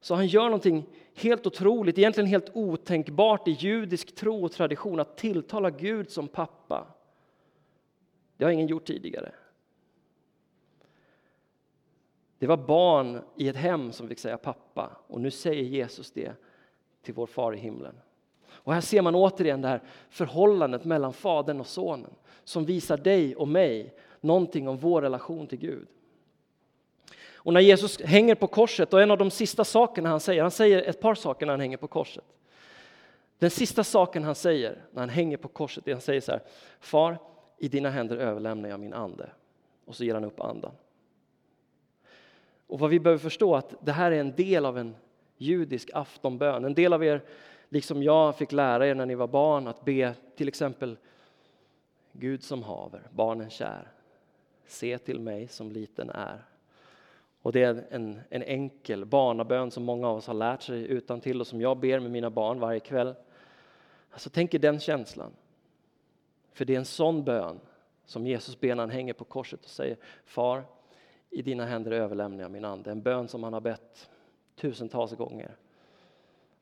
Så 0.00 0.14
han 0.14 0.26
gör 0.26 0.44
någonting 0.44 0.86
helt 1.14 1.46
otroligt, 1.46 1.98
egentligen 1.98 2.30
helt 2.30 2.50
otänkbart 2.56 3.48
i 3.48 3.50
judisk 3.50 4.14
tro 4.14 4.44
och 4.44 4.52
tradition, 4.52 5.00
att 5.00 5.16
tilltala 5.16 5.70
Gud 5.70 6.10
som 6.10 6.28
pappa. 6.28 6.86
Det 8.36 8.44
har 8.44 8.50
ingen 8.52 8.66
gjort 8.66 8.84
tidigare. 8.84 9.32
Det 12.38 12.46
var 12.46 12.56
barn 12.56 13.22
i 13.36 13.48
ett 13.48 13.56
hem 13.56 13.92
som 13.92 14.08
fick 14.08 14.18
säga 14.18 14.36
pappa 14.36 14.96
och 15.06 15.20
nu 15.20 15.30
säger 15.30 15.62
Jesus 15.62 16.10
det 16.10 16.32
till 17.02 17.14
vår 17.14 17.26
far 17.26 17.54
i 17.54 17.56
himlen. 17.56 17.94
Och 18.46 18.74
här 18.74 18.80
ser 18.80 19.02
man 19.02 19.14
återigen 19.14 19.60
det 19.60 19.68
här 19.68 19.82
förhållandet 20.10 20.84
mellan 20.84 21.12
fadern 21.12 21.60
och 21.60 21.66
sonen 21.66 22.14
som 22.44 22.64
visar 22.64 22.96
dig 22.96 23.36
och 23.36 23.48
mig 23.48 23.94
någonting 24.20 24.68
om 24.68 24.76
vår 24.76 25.02
relation 25.02 25.46
till 25.46 25.58
Gud. 25.58 25.88
Och 27.42 27.52
när 27.52 27.60
Jesus 27.60 28.00
hänger 28.00 28.34
på 28.34 28.46
korset, 28.46 28.94
och 28.94 29.02
en 29.02 29.10
av 29.10 29.18
de 29.18 29.30
sista 29.30 29.64
sakerna 29.64 30.08
han 30.08 30.20
säger, 30.20 30.42
han 30.42 30.50
säger 30.50 30.82
ett 30.82 31.00
par 31.00 31.14
saker 31.14 31.46
när 31.46 31.52
han 31.52 31.60
hänger 31.60 31.76
på 31.76 31.88
korset. 31.88 32.24
Den 33.38 33.50
sista 33.50 33.84
saken 33.84 34.24
han 34.24 34.34
säger 34.34 34.78
när 34.90 35.00
han 35.02 35.08
hänger 35.08 35.36
på 35.36 35.48
korset, 35.48 35.88
är 35.88 35.92
han 35.92 36.00
säger 36.00 36.20
så 36.20 36.32
här, 36.32 36.42
Far, 36.80 37.18
i 37.58 37.68
dina 37.68 37.90
händer 37.90 38.16
överlämnar 38.16 38.68
jag 38.68 38.80
min 38.80 38.92
ande. 38.92 39.30
Och 39.84 39.96
så 39.96 40.04
ger 40.04 40.14
han 40.14 40.24
upp 40.24 40.40
andan. 40.40 40.72
Och 42.66 42.78
vad 42.78 42.90
vi 42.90 43.00
behöver 43.00 43.22
förstå 43.22 43.56
att 43.56 43.74
det 43.80 43.92
här 43.92 44.12
är 44.12 44.20
en 44.20 44.34
del 44.34 44.66
av 44.66 44.78
en 44.78 44.96
judisk 45.36 45.90
aftonbön. 45.94 46.64
En 46.64 46.74
del 46.74 46.92
av 46.92 47.04
er, 47.04 47.22
liksom 47.68 48.02
jag, 48.02 48.36
fick 48.36 48.52
lära 48.52 48.86
er 48.86 48.94
när 48.94 49.06
ni 49.06 49.14
var 49.14 49.26
barn 49.26 49.66
att 49.66 49.84
be 49.84 50.14
till 50.36 50.48
exempel 50.48 50.96
Gud 52.12 52.42
som 52.42 52.62
haver, 52.62 53.02
barnen 53.10 53.50
kär, 53.50 53.88
se 54.66 54.98
till 54.98 55.20
mig 55.20 55.48
som 55.48 55.72
liten 55.72 56.10
är. 56.10 56.44
Och 57.42 57.52
det 57.52 57.62
är 57.62 57.84
en, 57.90 58.20
en 58.30 58.42
enkel 58.42 59.04
barnabön 59.04 59.70
som 59.70 59.82
många 59.82 60.08
av 60.08 60.16
oss 60.16 60.26
har 60.26 60.34
lärt 60.34 60.62
sig 60.62 60.82
utan 60.82 61.20
till 61.20 61.40
och 61.40 61.46
som 61.46 61.60
jag 61.60 61.78
ber 61.78 62.00
med 62.00 62.10
mina 62.10 62.30
barn 62.30 62.60
varje 62.60 62.80
kväll. 62.80 63.14
Alltså 64.10 64.30
tänk 64.30 64.54
er 64.54 64.58
den 64.58 64.80
känslan. 64.80 65.32
För 66.52 66.64
det 66.64 66.74
är 66.74 66.78
en 66.78 66.84
sån 66.84 67.24
bön 67.24 67.60
som 68.04 68.26
Jesus 68.26 68.60
ber 68.60 68.74
när 68.74 68.82
han 68.82 68.90
hänger 68.90 69.12
på 69.12 69.24
korset 69.24 69.64
och 69.64 69.70
säger 69.70 69.96
Far, 70.24 70.64
i 71.30 71.42
dina 71.42 71.66
händer 71.66 71.90
överlämnar 71.90 72.42
jag 72.42 72.50
min 72.50 72.64
ande. 72.64 72.90
En 72.90 73.02
bön 73.02 73.28
som 73.28 73.42
han 73.42 73.52
har 73.52 73.60
bett 73.60 74.10
tusentals 74.56 75.12
gånger. 75.12 75.56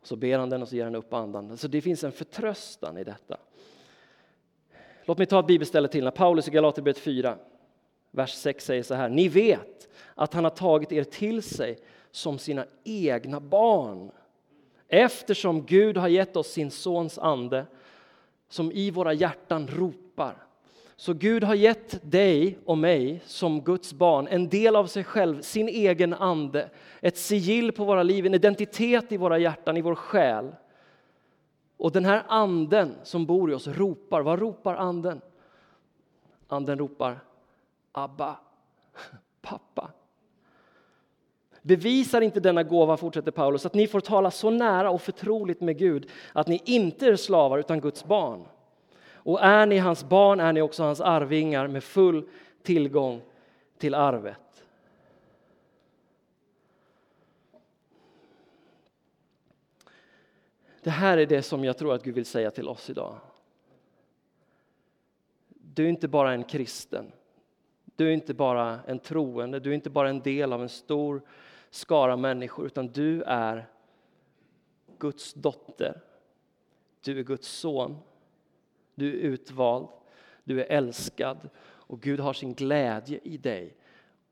Så 0.03 0.17
ber 0.17 0.39
han 0.39 0.51
den 0.51 0.63
och 0.63 0.69
så 0.69 0.77
ger 0.77 0.85
han 0.85 0.95
upp 0.95 1.13
andan. 1.13 1.57
Så 1.57 1.69
det 1.69 1.81
finns 1.81 2.05
en 2.05 2.13
förtröstan 2.13 2.99
i 2.99 3.05
detta. 3.05 3.37
Låt 5.05 5.19
mig 5.19 5.27
ta 5.27 5.41
ett 5.41 5.47
bibelställe 5.47 5.89
till. 5.89 6.05
När 6.05 6.11
Paulus 6.11 6.49
i 6.49 6.51
Galaterbrevet 6.51 6.99
4, 6.99 7.39
vers 8.19 8.35
6 8.35 8.65
säger 8.65 8.83
så 8.83 8.95
här. 8.95 9.09
Ni 9.09 9.29
vet 9.29 9.89
att 10.15 10.35
han 10.35 10.45
har 10.45 10.51
tagit 10.51 10.93
er 10.93 11.05
till 11.05 11.43
sig 11.43 11.79
som 12.11 12.39
sina 12.39 12.67
egna 12.85 13.41
barn 13.41 14.11
eftersom 14.89 15.67
Gud 15.67 15.97
har 15.97 16.09
gett 16.09 16.37
oss 16.37 16.49
sin 16.49 16.71
sons 16.71 17.19
ande 17.19 17.67
som 18.49 18.73
i 18.73 18.91
våra 18.91 19.13
hjärtan 19.13 19.69
ropar. 19.69 20.37
Så 20.97 21.13
Gud 21.13 21.45
har 21.45 21.55
gett 21.55 22.11
dig 22.13 22.59
och 22.65 22.79
mig 22.79 23.23
som 23.25 23.61
Guds 23.61 23.93
barn 23.93 24.29
en 24.31 24.49
del 24.49 24.77
av 24.77 24.87
sig 24.87 25.05
själv, 25.05 25.41
sin 25.41 25.69
egen 25.69 26.15
ande, 26.15 26.71
ett 27.01 27.17
sigill 27.17 27.73
på 27.73 27.85
våra 27.85 28.03
liv, 28.03 28.27
en 28.27 28.35
identitet 28.35 29.13
i 29.13 29.17
våra 29.17 29.39
hjärtan, 29.39 29.77
i 29.77 29.81
vår 29.81 29.95
själ. 29.95 30.55
Och 31.77 31.93
den 31.93 32.05
här 32.05 32.23
anden 32.29 32.95
som 33.03 33.27
bor 33.27 33.51
i 33.51 33.55
oss 33.55 33.67
ropar. 33.67 34.23
Vad 34.23 34.39
ropar 34.39 34.75
anden? 34.75 35.21
Anden 36.49 36.79
ropar 36.79 37.21
Abba, 38.05 38.37
pappa. 39.41 39.91
Bevisar 41.63 42.21
inte 42.21 42.41
denna 42.41 42.63
gåva, 42.63 42.97
fortsätter 42.97 43.31
Paulus, 43.31 43.67
att 43.67 43.75
ni 43.75 43.87
får 43.87 44.01
tala 44.01 44.31
så 44.31 44.51
nära 44.51 44.91
och 44.91 45.03
förtroligt 45.03 45.61
med 45.61 45.79
Gud 45.79 46.11
att 46.33 46.47
ni 46.47 46.63
inte 46.65 47.07
är 47.07 47.17
slavar 47.17 47.59
utan 47.59 47.81
Guds 47.81 48.05
barn. 48.05 48.49
Och 49.13 49.43
är 49.43 49.67
ni 49.67 49.79
hans 49.79 50.05
barn 50.05 50.41
är 50.41 50.53
ni 50.53 50.63
också 50.63 50.83
hans 50.83 51.01
arvingar 51.01 51.69
med 51.69 51.85
full 51.85 52.29
tillgång 52.63 53.23
till 53.79 53.95
arvet. 53.95 54.65
Det 60.83 60.91
här 60.91 61.19
är 61.19 61.27
det 61.27 61.43
som 61.43 61.65
jag 61.65 61.79
tror 61.79 61.95
att 61.95 62.03
Gud 62.03 62.15
vill 62.15 62.27
säga 62.27 62.51
till 62.51 62.69
oss 62.69 62.91
idag. 62.91 63.17
Du 65.49 65.85
är 65.85 65.89
inte 65.89 66.09
bara 66.09 66.33
en 66.33 66.45
kristen. 66.45 67.13
Du 67.99 68.09
är 68.09 68.13
inte 68.13 68.35
bara 68.35 68.81
en 68.87 68.99
troende, 68.99 69.61
du 69.61 69.71
är 69.71 69.75
inte 69.75 69.91
bara 69.91 70.09
en 70.09 70.21
del 70.21 70.53
av 70.53 70.63
en 70.63 70.69
stor 70.69 71.23
skara 71.71 72.17
människor, 72.17 72.67
utan 72.67 72.89
du 72.89 73.23
är 73.23 73.67
Guds 74.99 75.35
dotter. 75.35 76.01
Du 77.05 77.19
är 77.19 77.23
Guds 77.23 77.49
son. 77.49 77.97
Du 78.95 79.09
är 79.09 79.13
utvald, 79.13 79.89
du 80.45 80.61
är 80.61 80.67
älskad 80.77 81.49
och 81.63 82.01
Gud 82.01 82.21
har 82.21 82.33
sin 82.33 82.55
glädje 82.55 83.21
i 83.23 83.37
dig. 83.37 83.77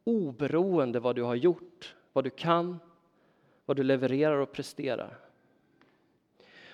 Oberoende 0.05 1.01
vad 1.01 1.17
du 1.17 1.23
har 1.23 1.35
gjort, 1.35 1.97
vad 2.13 2.25
du 2.25 2.31
kan, 2.31 2.79
vad 3.65 3.77
du 3.77 3.83
levererar 3.83 4.37
och 4.39 4.53
presterar. 4.53 5.19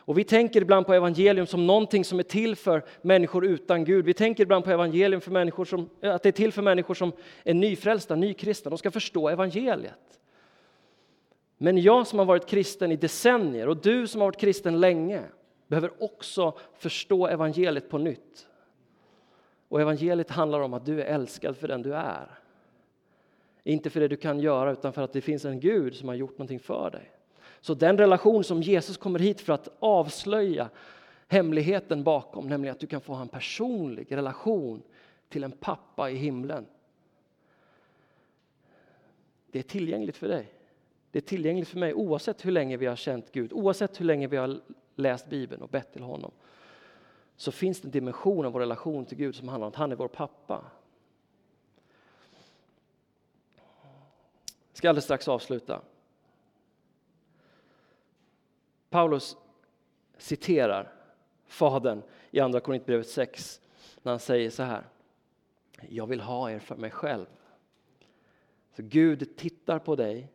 Och 0.05 0.19
vi 0.19 0.25
tänker 0.25 0.63
ibland 0.63 0.87
på 0.87 0.95
evangelium 0.95 1.47
som 1.47 1.67
någonting 1.67 2.05
som 2.05 2.19
är 2.19 2.23
till 2.23 2.57
för 2.57 2.85
människor 3.03 3.47
utan 3.47 3.85
Gud. 3.85 4.05
Vi 4.05 4.15
tänker 4.15 4.43
ibland 4.43 4.65
på 4.65 4.71
evangelium 4.71 5.21
för 5.21 5.31
människor 5.31 5.65
som, 5.65 5.91
eh, 6.01 6.15
att 6.15 6.23
det 6.23 6.29
är 6.29 6.33
till 6.33 6.53
för 6.53 6.63
människor 6.63 6.95
som 6.95 7.13
är 7.45 7.55
nyfrälsta, 7.55 8.15
nykristna. 8.15 8.69
De 8.69 8.79
ska 8.79 8.91
förstå 8.91 9.29
evangeliet. 9.29 10.21
Men 11.59 11.79
jag 11.79 12.07
som 12.07 12.19
har 12.19 12.27
varit 12.27 12.47
kristen 12.47 12.93
i 12.93 12.97
decennier 12.97 13.69
och 13.69 13.77
du 13.77 14.07
som 14.07 14.21
har 14.21 14.29
varit 14.29 14.41
kristen 14.41 14.81
länge 14.81 15.23
behöver 15.67 16.03
också 16.03 16.59
förstå 16.79 17.27
evangeliet 17.27 17.91
på 17.91 17.99
nytt. 17.99 18.49
Och 19.69 19.81
evangeliet 19.81 20.31
handlar 20.31 20.61
om 20.61 20.75
att 20.75 20.87
du 20.87 21.01
är 21.03 21.05
älskad 21.05 21.57
för 21.57 21.69
den 21.69 21.83
du 21.83 21.95
är. 21.95 22.39
Inte 23.65 23.91
för 23.91 24.01
det 24.01 24.09
du 24.09 24.17
kan 24.17 24.41
göra, 24.41 24.73
utan 24.73 24.93
för 24.93 25.03
att 25.03 25.13
det 25.13 25.21
finns 25.21 25.45
en 25.45 25.61
Gud 25.61 25.97
som 25.97 26.09
har 26.09 26.15
gjort 26.15 26.39
någonting 26.39 26.61
för 26.61 26.91
dig. 26.91 27.11
Så 27.63 27.75
den 27.75 27.99
relation 27.99 28.45
som 28.45 28.63
Jesus 28.63 28.97
kommer 28.97 29.19
hit 29.19 29.41
för 29.41 29.53
att 29.53 29.69
avslöja 29.79 30.71
hemligheten 31.29 32.03
bakom, 32.05 32.49
nämligen 32.49 32.73
att 32.73 32.81
du 32.81 32.87
kan 32.87 33.01
få 33.01 33.15
ha 33.15 33.23
en 33.23 33.29
personlig 33.29 34.13
relation 34.13 34.83
till 35.29 35.45
en 35.45 35.53
pappa 35.53 36.11
i 36.11 36.15
himlen. 36.15 36.67
Det 39.51 39.59
är 39.59 39.63
tillgängligt 39.63 40.17
för 40.17 40.29
dig. 40.29 40.53
Det 41.11 41.19
är 41.19 41.23
tillgängligt 41.23 41.69
för 41.69 41.79
mig 41.79 41.95
oavsett 41.95 42.45
hur 42.45 42.51
länge 42.51 42.77
vi 42.77 42.87
har 42.87 42.97
känt 42.97 43.33
Gud, 43.33 43.53
oavsett 43.53 44.01
hur 44.01 44.05
länge 44.05 44.27
vi 44.27 44.37
har 44.37 44.61
läst 44.95 45.29
Bibeln 45.29 45.63
och 45.63 45.69
bett 45.69 45.93
till 45.93 46.03
honom. 46.03 46.31
Så 47.37 47.53
finns 47.53 47.81
det 47.81 47.87
en 47.87 47.93
dimension 47.93 48.47
av 48.47 48.53
vår 48.53 48.61
relation 48.61 49.07
till 49.07 49.19
Gud 49.19 49.35
som 49.35 49.49
handlar 49.49 49.67
om 49.67 49.73
att 49.73 49.77
han 49.77 49.93
är 49.93 49.97
vår 49.97 50.09
pappa. 50.09 50.65
Jag 54.71 54.77
ska 54.77 54.89
alldeles 54.89 55.05
strax 55.05 55.29
avsluta. 55.29 55.83
Paulus 58.93 59.37
citerar 60.17 60.93
Fadern 61.47 62.03
i 62.31 62.41
Andra 62.41 62.61
Korinthierbrevet 62.61 63.09
6 63.09 63.61
när 64.03 64.13
han 64.13 64.19
säger 64.19 64.51
så 64.51 64.63
här. 64.63 64.85
Jag 65.89 66.07
vill 66.07 66.21
ha 66.21 66.51
er 66.51 66.59
för 66.59 66.77
mig 66.77 66.91
själv. 66.91 67.27
Så 68.77 68.83
Gud 68.83 69.37
tittar 69.37 69.79
på 69.79 69.97
dig 69.97 70.29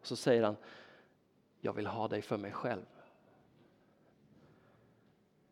och 0.00 0.06
så 0.06 0.16
säger 0.16 0.42
han, 0.42 0.56
jag 1.60 1.72
vill 1.72 1.86
ha 1.86 2.08
dig 2.08 2.22
för 2.22 2.36
mig 2.36 2.52
själv. 2.52 2.84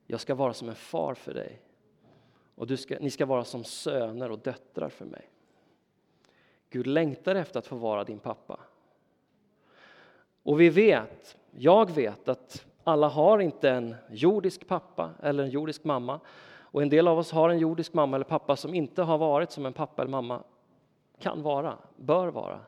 Jag 0.07 0.21
ska 0.21 0.35
vara 0.35 0.55
som 0.55 0.69
en 0.69 0.75
far 0.75 1.15
för 1.15 1.35
dig 1.35 1.63
och 2.55 2.79
ska, 2.79 2.99
ni 3.01 3.11
ska 3.11 3.27
vara 3.27 3.45
som 3.45 3.65
söner 3.65 4.31
och 4.31 4.39
döttrar 4.39 4.89
för 4.89 5.05
mig. 5.05 5.31
Gud 6.71 6.87
längtar 6.87 7.35
efter 7.35 7.59
att 7.59 7.67
få 7.67 7.77
vara 7.77 8.05
din 8.05 8.19
pappa. 8.19 8.61
Och 10.43 10.61
vi 10.61 10.69
vet, 10.69 11.37
jag 11.57 11.91
vet 11.91 12.29
att 12.29 12.65
alla 12.85 13.09
har 13.09 13.39
inte 13.39 13.71
en 13.71 13.95
jordisk 14.11 14.67
pappa 14.67 15.11
eller 15.23 15.45
en 15.45 15.51
jordisk 15.51 15.85
mamma. 15.85 16.21
Och 16.73 16.83
en 16.83 16.89
del 16.89 17.09
av 17.09 17.19
oss 17.19 17.33
har 17.33 17.51
en 17.51 17.59
jordisk 17.59 17.95
mamma 17.95 18.17
eller 18.17 18.25
pappa 18.25 18.57
som 18.57 18.75
inte 18.75 19.03
har 19.03 19.19
varit 19.19 19.51
som 19.51 19.67
en 19.67 19.73
pappa 19.73 20.03
eller 20.03 20.11
mamma 20.11 20.43
kan 21.19 21.43
vara, 21.43 21.79
bör 21.97 22.29
vara. 22.29 22.61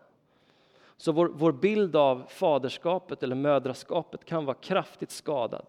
Så 0.97 1.13
vår, 1.13 1.31
vår 1.35 1.53
bild 1.53 1.97
av 1.97 2.25
faderskapet 2.29 3.23
eller 3.23 3.37
mödraskapet 3.37 4.25
kan 4.25 4.45
vara 4.45 4.57
kraftigt 4.57 5.11
skadad. 5.11 5.67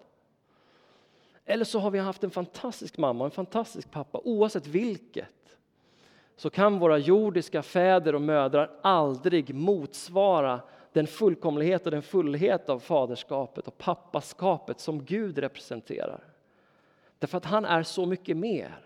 Eller 1.45 1.65
så 1.65 1.79
har 1.79 1.91
vi 1.91 1.99
haft 1.99 2.23
en 2.23 2.31
fantastisk 2.31 2.97
mamma 2.97 3.23
och 3.23 3.25
en 3.25 3.31
fantastisk 3.31 3.91
pappa, 3.91 4.21
oavsett 4.23 4.67
vilket. 4.67 5.57
Så 6.35 6.49
kan 6.49 6.79
våra 6.79 6.97
jordiska 6.97 7.63
fäder 7.63 8.15
och 8.15 8.21
mödrar 8.21 8.71
aldrig 8.81 9.55
motsvara 9.55 10.61
den 10.95 11.07
fullkomlighet 11.07 11.85
och 11.85 11.91
den 11.91 12.01
fullhet 12.01 12.69
av 12.69 12.79
faderskapet 12.79 13.67
och 13.67 13.77
pappaskapet 13.77 14.79
som 14.79 15.05
Gud 15.05 15.37
representerar. 15.37 16.23
Därför 17.19 17.37
att 17.37 17.45
han 17.45 17.65
är 17.65 17.83
så 17.83 18.05
mycket 18.05 18.37
mer. 18.37 18.77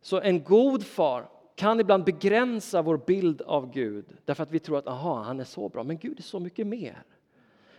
Så 0.00 0.20
en 0.20 0.44
god 0.44 0.86
far 0.86 1.28
kan 1.54 1.80
ibland 1.80 2.04
begränsa 2.04 2.82
vår 2.82 2.96
bild 2.96 3.42
av 3.42 3.70
Gud 3.70 4.04
därför 4.24 4.42
att 4.42 4.50
vi 4.50 4.58
tror 4.58 4.78
att 4.78 4.86
aha, 4.86 5.22
han 5.22 5.40
är 5.40 5.44
så 5.44 5.68
bra, 5.68 5.84
men 5.84 5.98
Gud 5.98 6.18
är 6.18 6.22
så 6.22 6.40
mycket 6.40 6.66
mer. 6.66 7.02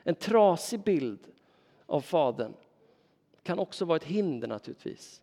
En 0.03 0.15
trasig 0.15 0.79
bild 0.79 1.19
av 1.85 2.01
Fadern 2.01 2.53
kan 3.43 3.59
också 3.59 3.85
vara 3.85 3.95
ett 3.95 4.03
hinder 4.03 4.47
naturligtvis. 4.47 5.21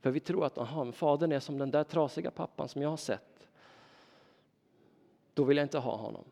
För 0.00 0.10
vi 0.10 0.20
tror 0.20 0.46
att 0.46 0.58
aha, 0.58 0.92
Fadern 0.92 1.32
är 1.32 1.40
som 1.40 1.58
den 1.58 1.70
där 1.70 1.84
trasiga 1.84 2.30
pappan 2.30 2.68
som 2.68 2.82
jag 2.82 2.90
har 2.90 2.96
sett. 2.96 3.31
Då 5.34 5.44
vill 5.44 5.56
jag 5.56 5.64
inte 5.64 5.78
ha 5.78 5.96
honom. 5.96 6.24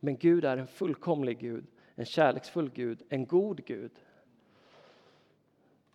Men 0.00 0.16
Gud 0.16 0.44
är 0.44 0.56
en 0.56 0.66
fullkomlig 0.66 1.38
Gud, 1.38 1.66
en 1.94 2.04
kärleksfull 2.04 2.70
Gud, 2.74 3.02
en 3.08 3.26
god 3.26 3.64
Gud 3.64 3.90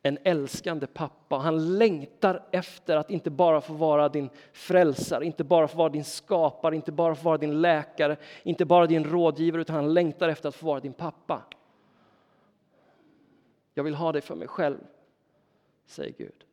en 0.08 0.18
älskande 0.24 0.88
pappa. 0.88 1.38
Han 1.38 1.78
längtar 1.78 2.44
efter 2.52 2.98
att 2.98 3.10
inte 3.10 3.30
bara 3.30 3.62
få 3.62 3.74
vara 3.74 4.10
din 4.10 4.30
frälsare, 4.52 5.26
inte 5.26 5.44
bara 5.44 5.68
få 5.68 5.78
vara 5.78 5.90
din 5.90 6.04
skapare, 6.04 6.76
inte 6.76 6.92
bara 6.92 7.16
få 7.16 7.24
vara 7.24 7.38
din 7.38 7.62
läkare, 7.62 8.18
inte 8.44 8.66
bara 8.66 8.88
din 8.88 9.04
rådgivare, 9.04 9.62
utan 9.62 9.76
han 9.76 9.94
längtar 9.94 10.30
efter 10.30 10.50
att 10.50 10.56
få 10.56 10.66
vara 10.66 10.80
din 10.80 10.94
pappa. 10.94 11.44
Jag 13.74 13.84
vill 13.84 13.96
ha 13.96 14.12
dig 14.12 14.22
för 14.22 14.36
mig 14.36 14.48
själv, 14.48 14.78
säger 15.86 16.14
Gud. 16.18 16.46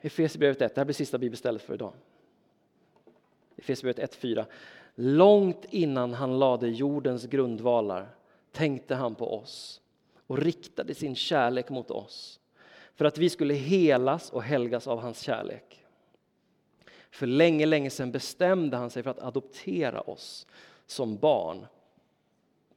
Efesierbrevet 0.00 0.62
1, 0.62 0.74
det 0.74 0.80
här 0.80 0.84
blir 0.84 0.94
sista 0.94 1.18
bibelstället 1.18 1.62
för 1.62 1.74
idag. 1.74 1.92
Efesierbrevet 3.64 4.16
1.4. 4.22 4.44
Långt 4.94 5.64
innan 5.70 6.14
han 6.14 6.38
lade 6.38 6.68
jordens 6.68 7.26
grundvalar 7.26 8.08
tänkte 8.52 8.94
han 8.94 9.14
på 9.14 9.38
oss 9.38 9.80
och 10.26 10.38
riktade 10.38 10.94
sin 10.94 11.14
kärlek 11.14 11.70
mot 11.70 11.90
oss 11.90 12.40
för 12.94 13.04
att 13.04 13.18
vi 13.18 13.30
skulle 13.30 13.54
helas 13.54 14.30
och 14.30 14.42
helgas 14.42 14.86
av 14.86 15.00
hans 15.00 15.20
kärlek. 15.20 15.84
För 17.10 17.26
länge, 17.26 17.66
länge 17.66 17.90
sedan 17.90 18.12
bestämde 18.12 18.76
han 18.76 18.90
sig 18.90 19.02
för 19.02 19.10
att 19.10 19.22
adoptera 19.22 20.00
oss 20.00 20.46
som 20.86 21.16
barn 21.16 21.66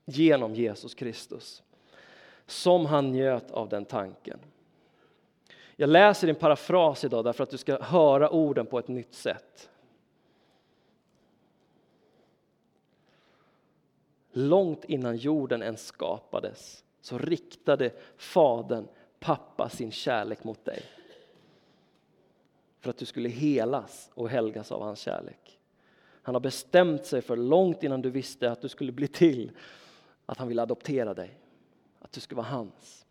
genom 0.06 0.56
Jesus 0.56 0.94
Kristus. 0.94 1.64
Som 2.46 2.86
han 2.86 3.12
njöt 3.12 3.52
av 3.52 3.70
den 3.70 3.86
tanken. 3.86 4.40
Jag 5.76 5.90
läser 5.90 6.28
din 6.28 6.36
parafras 6.36 7.04
idag 7.04 7.24
därför 7.24 7.44
att 7.44 7.50
du 7.50 7.58
ska 7.58 7.82
höra 7.82 8.30
orden 8.30 8.66
på 8.66 8.80
ett 8.80 8.88
nytt 8.88 9.14
sätt. 9.14 9.70
Långt 14.38 14.86
innan 14.86 15.18
jorden 15.18 15.64
ens 15.64 15.86
skapades 15.86 16.84
så 17.02 17.18
riktade 17.18 17.92
Fadern, 18.18 18.88
pappa, 19.20 19.70
sin 19.70 19.92
kärlek 19.92 20.44
mot 20.44 20.66
dig. 20.66 20.84
För 22.80 22.90
att 22.90 22.98
du 22.98 23.06
skulle 23.06 23.30
helas 23.30 24.12
och 24.14 24.30
helgas 24.30 24.72
av 24.72 24.82
hans 24.82 25.00
kärlek. 25.00 25.60
Han 26.22 26.36
har 26.36 26.40
bestämt 26.40 27.06
sig 27.06 27.22
för 27.22 27.38
långt 27.38 27.84
innan 27.84 28.02
du 28.02 28.10
visste 28.10 28.52
att 28.52 28.62
du 28.62 28.70
skulle 28.70 28.92
bli 28.92 29.08
till, 29.08 29.52
att 30.26 30.38
han 30.38 30.48
vill 30.48 30.60
adoptera 30.60 31.14
dig. 31.14 31.40
Att 32.00 32.12
du 32.12 32.20
skulle 32.22 32.38
vara 32.38 32.48
hans. 32.48 33.06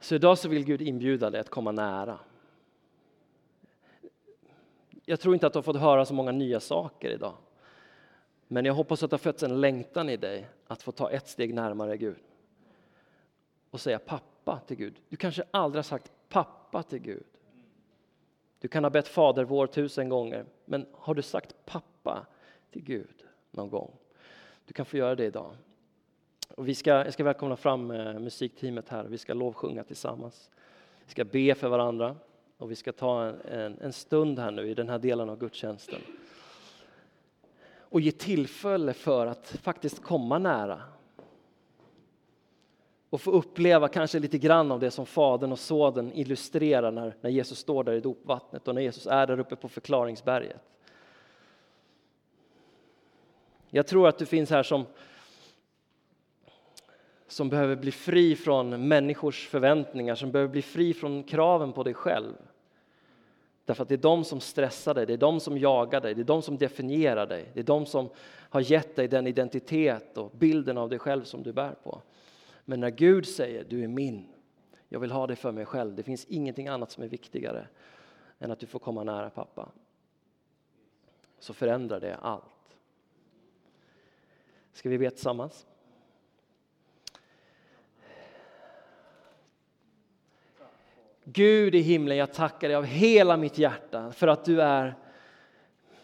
Så 0.00 0.14
idag 0.14 0.38
så 0.38 0.48
vill 0.48 0.64
Gud 0.64 0.82
inbjuda 0.82 1.30
dig 1.30 1.40
att 1.40 1.50
komma 1.50 1.72
nära. 1.72 2.18
Jag 5.04 5.20
tror 5.20 5.34
inte 5.34 5.46
att 5.46 5.52
du 5.52 5.56
har 5.56 5.62
fått 5.62 5.80
höra 5.80 6.04
så 6.04 6.14
många 6.14 6.32
nya 6.32 6.60
saker 6.60 7.10
idag. 7.10 7.34
Men 8.48 8.64
jag 8.64 8.74
hoppas 8.74 9.02
att 9.02 9.10
det 9.10 9.14
har 9.14 9.18
fötts 9.18 9.42
en 9.42 9.60
längtan 9.60 10.08
i 10.08 10.16
dig 10.16 10.48
att 10.66 10.82
få 10.82 10.92
ta 10.92 11.10
ett 11.10 11.28
steg 11.28 11.54
närmare 11.54 11.96
Gud. 11.96 12.16
Och 13.70 13.80
säga 13.80 13.98
pappa 13.98 14.60
till 14.66 14.76
Gud. 14.76 14.94
Du 15.08 15.16
kanske 15.16 15.44
aldrig 15.50 15.78
har 15.78 15.82
sagt 15.82 16.12
pappa 16.28 16.82
till 16.82 16.98
Gud. 16.98 17.24
Du 18.58 18.68
kan 18.68 18.84
ha 18.84 18.90
bett 18.90 19.08
Fader 19.08 19.44
vår 19.44 19.66
tusen 19.66 20.08
gånger, 20.08 20.44
men 20.64 20.86
har 20.92 21.14
du 21.14 21.22
sagt 21.22 21.54
pappa 21.64 22.26
till 22.70 22.82
Gud 22.82 23.24
någon 23.50 23.70
gång? 23.70 23.92
Du 24.64 24.72
kan 24.72 24.86
få 24.86 24.96
göra 24.96 25.14
det 25.14 25.24
idag. 25.24 25.56
Och 26.56 26.68
vi 26.68 26.74
ska, 26.74 26.90
jag 26.90 27.12
ska 27.12 27.24
välkomna 27.24 27.56
fram 27.56 27.90
eh, 27.90 28.18
musikteamet 28.18 28.88
här. 28.88 29.04
Vi 29.04 29.18
ska 29.18 29.34
lovsjunga 29.34 29.84
tillsammans. 29.84 30.50
Vi 31.04 31.10
ska 31.10 31.24
be 31.24 31.54
för 31.54 31.68
varandra 31.68 32.16
och 32.56 32.70
vi 32.70 32.76
ska 32.76 32.92
ta 32.92 33.24
en, 33.24 33.40
en, 33.40 33.78
en 33.80 33.92
stund 33.92 34.38
här 34.38 34.50
nu 34.50 34.70
i 34.70 34.74
den 34.74 34.88
här 34.88 34.98
delen 34.98 35.30
av 35.30 35.38
gudstjänsten 35.38 36.00
och 37.88 38.00
ge 38.00 38.12
tillfälle 38.12 38.92
för 38.92 39.26
att 39.26 39.48
faktiskt 39.62 40.02
komma 40.02 40.38
nära. 40.38 40.82
Och 43.10 43.20
få 43.20 43.30
uppleva 43.30 43.88
kanske 43.88 44.18
lite 44.18 44.38
grann 44.38 44.72
av 44.72 44.80
det 44.80 44.90
som 44.90 45.06
Fadern 45.06 45.52
och 45.52 45.58
Sonen 45.58 46.12
illustrerar 46.12 46.90
när, 46.90 47.16
när 47.20 47.30
Jesus 47.30 47.58
står 47.58 47.84
där 47.84 47.92
i 47.92 48.00
dopvattnet 48.00 48.68
och 48.68 48.74
när 48.74 48.82
Jesus 48.82 49.06
är 49.06 49.26
där 49.26 49.40
uppe 49.40 49.56
på 49.56 49.68
förklaringsberget. 49.68 50.60
Jag 53.70 53.86
tror 53.86 54.08
att 54.08 54.18
du 54.18 54.26
finns 54.26 54.50
här 54.50 54.62
som, 54.62 54.84
som 57.28 57.48
behöver 57.48 57.76
bli 57.76 57.92
fri 57.92 58.36
från 58.36 58.88
människors 58.88 59.48
förväntningar, 59.48 60.14
som 60.14 60.32
behöver 60.32 60.52
bli 60.52 60.62
fri 60.62 60.94
från 60.94 61.22
kraven 61.22 61.72
på 61.72 61.82
dig 61.82 61.94
själv. 61.94 62.34
Därför 63.66 63.82
att 63.82 63.88
det 63.88 63.94
är 63.94 63.98
de 63.98 64.24
som 64.24 64.40
stressar 64.40 64.94
dig, 64.94 65.06
det 65.06 65.12
är 65.12 65.16
de 65.16 65.40
som 65.40 65.58
jagar 65.58 66.00
dig, 66.00 66.14
det 66.14 66.20
är 66.20 66.24
de 66.24 66.42
som 66.42 66.58
definierar 66.58 67.26
dig. 67.26 67.50
Det 67.54 67.60
är 67.60 67.64
de 67.64 67.86
som 67.86 68.08
har 68.26 68.60
gett 68.60 68.96
dig 68.96 69.08
den 69.08 69.26
identitet 69.26 70.18
och 70.18 70.30
bilden 70.30 70.78
av 70.78 70.88
dig 70.88 70.98
själv 70.98 71.24
som 71.24 71.42
du 71.42 71.52
bär 71.52 71.74
på. 71.82 72.02
Men 72.64 72.80
när 72.80 72.90
Gud 72.90 73.26
säger 73.26 73.64
du 73.64 73.82
är 73.82 73.88
min, 73.88 74.26
jag 74.88 75.00
vill 75.00 75.10
ha 75.10 75.26
dig 75.26 75.36
för 75.36 75.52
mig 75.52 75.64
själv. 75.64 75.94
Det 75.94 76.02
finns 76.02 76.24
ingenting 76.24 76.68
annat 76.68 76.90
som 76.90 77.02
är 77.02 77.08
viktigare 77.08 77.68
än 78.38 78.50
att 78.50 78.58
du 78.58 78.66
får 78.66 78.78
komma 78.78 79.04
nära 79.04 79.30
pappa. 79.30 79.68
Så 81.38 81.54
förändrar 81.54 82.00
det 82.00 82.16
allt. 82.16 82.76
Ska 84.72 84.88
vi 84.88 84.98
be 84.98 85.10
tillsammans? 85.10 85.66
Gud 91.32 91.74
i 91.74 91.80
himlen, 91.80 92.16
jag 92.16 92.32
tackar 92.32 92.68
dig 92.68 92.76
av 92.76 92.84
hela 92.84 93.36
mitt 93.36 93.58
hjärta 93.58 94.12
för 94.12 94.28
att 94.28 94.44
du 94.44 94.62
är 94.62 94.94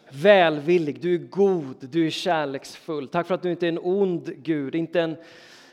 välvillig, 0.09 1.01
du 1.01 1.13
är 1.13 1.17
god, 1.17 1.75
du 1.79 2.05
är 2.05 2.09
kärleksfull. 2.09 3.07
Tack 3.07 3.27
för 3.27 3.35
att 3.35 3.41
du 3.41 3.51
inte 3.51 3.65
är 3.65 3.69
en 3.69 3.79
ond 3.81 4.31
Gud, 4.37 4.75
inte 4.75 5.01
en, 5.01 5.15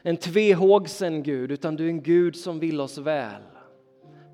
en 0.03 0.17
tvehågsen 0.17 1.23
Gud, 1.23 1.53
utan 1.53 1.77
du 1.77 1.85
är 1.85 1.89
en 1.89 2.03
Gud 2.03 2.37
som 2.37 2.59
vill 2.59 2.81
oss 2.81 2.99
väl. 2.99 3.43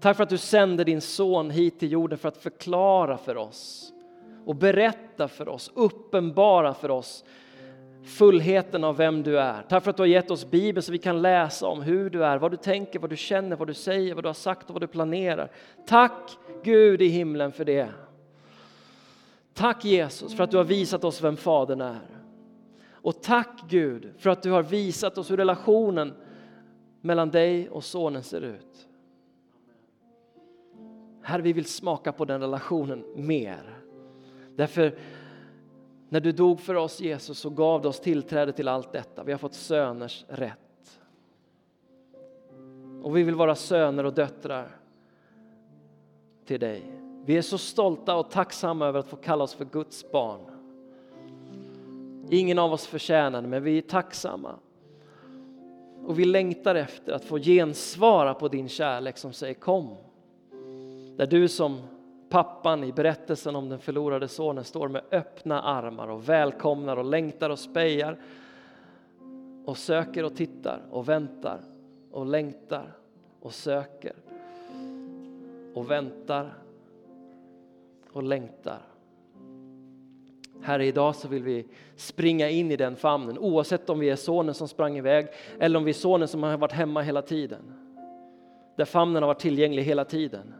Tack 0.00 0.16
för 0.16 0.22
att 0.22 0.30
du 0.30 0.38
sände 0.38 0.84
din 0.84 1.00
son 1.00 1.50
hit 1.50 1.80
till 1.80 1.92
jorden 1.92 2.18
för 2.18 2.28
att 2.28 2.42
förklara 2.42 3.18
för 3.18 3.36
oss 3.36 3.92
och 4.44 4.56
berätta 4.56 5.28
för 5.28 5.48
oss, 5.48 5.70
uppenbara 5.74 6.74
för 6.74 6.90
oss 6.90 7.24
fullheten 8.06 8.84
av 8.84 8.96
vem 8.96 9.22
du 9.22 9.38
är. 9.38 9.62
Tack 9.68 9.84
för 9.84 9.90
att 9.90 9.96
du 9.96 10.02
har 10.02 10.08
gett 10.08 10.30
oss 10.30 10.50
Bibeln 10.50 10.82
så 10.82 10.92
vi 10.92 10.98
kan 10.98 11.22
läsa 11.22 11.66
om 11.66 11.82
hur 11.82 12.10
du 12.10 12.24
är, 12.24 12.38
vad 12.38 12.50
du 12.50 12.56
tänker, 12.56 12.98
vad 12.98 13.10
du 13.10 13.16
känner, 13.16 13.56
vad 13.56 13.68
du 13.68 13.74
säger, 13.74 14.14
vad 14.14 14.24
du 14.24 14.28
har 14.28 14.34
sagt 14.34 14.68
och 14.68 14.74
vad 14.74 14.82
du 14.82 14.86
planerar. 14.86 15.50
Tack 15.86 16.38
Gud 16.62 17.02
i 17.02 17.08
himlen 17.08 17.52
för 17.52 17.64
det. 17.64 17.88
Tack 19.54 19.84
Jesus 19.84 20.36
för 20.36 20.44
att 20.44 20.50
du 20.50 20.56
har 20.56 20.64
visat 20.64 21.04
oss 21.04 21.22
vem 21.22 21.36
Fadern 21.36 21.80
är. 21.80 22.00
Och 22.90 23.22
tack 23.22 23.60
Gud 23.68 24.12
för 24.18 24.30
att 24.30 24.42
du 24.42 24.50
har 24.50 24.62
visat 24.62 25.18
oss 25.18 25.30
hur 25.30 25.36
relationen 25.36 26.14
mellan 27.00 27.30
dig 27.30 27.68
och 27.68 27.84
Sonen 27.84 28.22
ser 28.22 28.40
ut. 28.40 28.88
Herre, 31.22 31.42
vi 31.42 31.52
vill 31.52 31.64
smaka 31.64 32.12
på 32.12 32.24
den 32.24 32.40
relationen 32.40 33.04
mer. 33.16 33.78
Därför 34.56 34.98
när 36.08 36.20
du 36.20 36.32
dog 36.32 36.60
för 36.60 36.74
oss 36.74 37.00
Jesus 37.00 37.38
så 37.38 37.50
gav 37.50 37.82
du 37.82 37.88
oss 37.88 38.00
tillträde 38.00 38.52
till 38.52 38.68
allt 38.68 38.92
detta. 38.92 39.24
Vi 39.24 39.32
har 39.32 39.38
fått 39.38 39.54
söners 39.54 40.24
rätt. 40.28 41.00
Och 43.02 43.16
vi 43.16 43.22
vill 43.22 43.34
vara 43.34 43.54
söner 43.54 44.04
och 44.04 44.14
döttrar 44.14 44.76
till 46.44 46.60
dig. 46.60 46.82
Vi 47.24 47.36
är 47.36 47.42
så 47.42 47.58
stolta 47.58 48.16
och 48.16 48.30
tacksamma 48.30 48.86
över 48.86 49.00
att 49.00 49.08
få 49.08 49.16
kalla 49.16 49.44
oss 49.44 49.54
för 49.54 49.64
Guds 49.64 50.12
barn. 50.12 50.40
Ingen 52.30 52.58
av 52.58 52.72
oss 52.72 52.86
förtjänar 52.86 53.42
det, 53.42 53.48
men 53.48 53.62
vi 53.62 53.78
är 53.78 53.82
tacksamma. 53.82 54.54
Och 56.06 56.18
vi 56.18 56.24
längtar 56.24 56.74
efter 56.74 57.12
att 57.12 57.24
få 57.24 57.38
gensvara 57.38 58.34
på 58.34 58.48
din 58.48 58.68
kärlek 58.68 59.18
som 59.18 59.32
säger 59.32 59.54
kom. 59.54 59.96
Där 61.16 61.26
du 61.26 61.48
som 61.48 61.80
pappan 62.28 62.84
i 62.84 62.92
berättelsen 62.92 63.56
om 63.56 63.68
den 63.68 63.78
förlorade 63.78 64.28
sonen 64.28 64.64
står 64.64 64.88
med 64.88 65.02
öppna 65.10 65.62
armar 65.62 66.08
och 66.08 66.28
välkomnar 66.28 66.96
och 66.96 67.04
längtar 67.04 67.50
och 67.50 67.58
spejar 67.58 68.18
och 69.64 69.76
söker 69.76 70.24
och 70.24 70.36
tittar 70.36 70.80
och 70.90 71.08
väntar 71.08 71.60
och 72.10 72.26
längtar 72.26 72.92
och 73.40 73.54
söker 73.54 74.12
och 75.74 75.90
väntar 75.90 76.54
och 78.12 78.22
längtar. 78.22 78.78
Herre, 80.62 80.86
idag 80.86 81.14
så 81.14 81.28
vill 81.28 81.42
vi 81.42 81.66
springa 81.96 82.50
in 82.50 82.70
i 82.70 82.76
den 82.76 82.96
famnen 82.96 83.38
oavsett 83.38 83.90
om 83.90 83.98
vi 83.98 84.10
är 84.10 84.16
sonen 84.16 84.54
som 84.54 84.68
sprang 84.68 84.96
iväg 84.96 85.26
eller 85.58 85.78
om 85.78 85.84
vi 85.84 85.90
är 85.90 85.94
sonen 85.94 86.28
som 86.28 86.42
har 86.42 86.56
varit 86.56 86.72
hemma 86.72 87.02
hela 87.02 87.22
tiden. 87.22 87.72
Där 88.76 88.84
famnen 88.84 89.22
har 89.22 89.26
varit 89.26 89.40
tillgänglig 89.40 89.82
hela 89.82 90.04
tiden. 90.04 90.54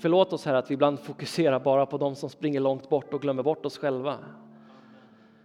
Förlåt 0.00 0.32
oss 0.32 0.44
Herre 0.44 0.58
att 0.58 0.70
vi 0.70 0.74
ibland 0.74 1.00
fokuserar 1.00 1.60
bara 1.60 1.86
på 1.86 1.98
de 1.98 2.14
som 2.14 2.30
springer 2.30 2.60
långt 2.60 2.88
bort 2.88 3.14
och 3.14 3.22
glömmer 3.22 3.42
bort 3.42 3.66
oss 3.66 3.78
själva. 3.78 4.18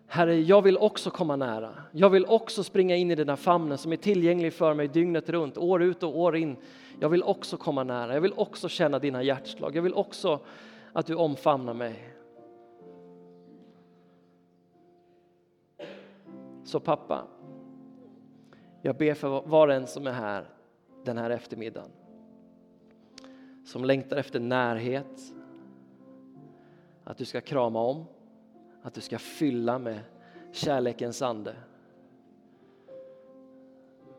Herre, 0.08 0.36
jag 0.36 0.62
vill 0.62 0.78
också 0.78 1.10
komma 1.10 1.36
nära. 1.36 1.74
Jag 1.92 2.10
vill 2.10 2.26
också 2.26 2.64
springa 2.64 2.96
in 2.96 3.12
i 3.12 3.16
den 3.16 3.30
här 3.30 3.36
famnen 3.36 3.78
som 3.78 3.94
är 3.94 3.98
tillgänglig 3.98 4.54
för 4.54 4.74
mig 4.74 4.88
dygnet 4.88 5.30
runt, 5.30 5.58
år 5.58 5.84
ut 5.84 6.04
och 6.04 6.20
år 6.20 6.36
in. 6.36 6.56
Jag 7.00 7.10
vill 7.10 7.24
också 7.24 7.58
komma 7.58 7.84
nära. 7.84 8.14
Jag 8.14 8.22
vill 8.22 8.34
också 8.36 8.70
känna 8.70 9.00
dina 9.00 9.24
hjärtslag. 9.24 9.76
Jag 9.76 9.82
vill 9.82 9.94
också 9.94 10.40
att 10.94 11.06
du 11.06 11.16
omfamnar 11.16 11.74
mig. 11.74 12.14
Så 16.64 16.80
pappa, 16.80 17.24
jag 18.82 18.98
ber 18.98 19.14
för 19.14 19.42
var 19.48 19.68
och 19.68 19.74
en 19.74 19.88
som 19.88 20.08
är 20.08 20.12
här 20.12 20.50
den 21.04 21.18
här 21.18 21.30
eftermiddagen 21.30 21.92
som 23.66 23.86
längtar 23.86 24.18
efter 24.18 24.40
närhet. 24.40 25.34
Att 27.04 27.18
du 27.18 27.26
ska 27.26 27.42
krama 27.42 27.80
om, 27.80 28.06
att 28.82 28.94
du 28.94 29.02
ska 29.02 29.20
fylla 29.20 29.80
med 29.80 30.00
kärlekens 30.52 31.22
ande. 31.22 31.56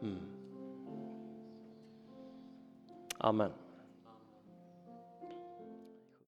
Mm. 0.03 0.18
Amen. 3.18 3.51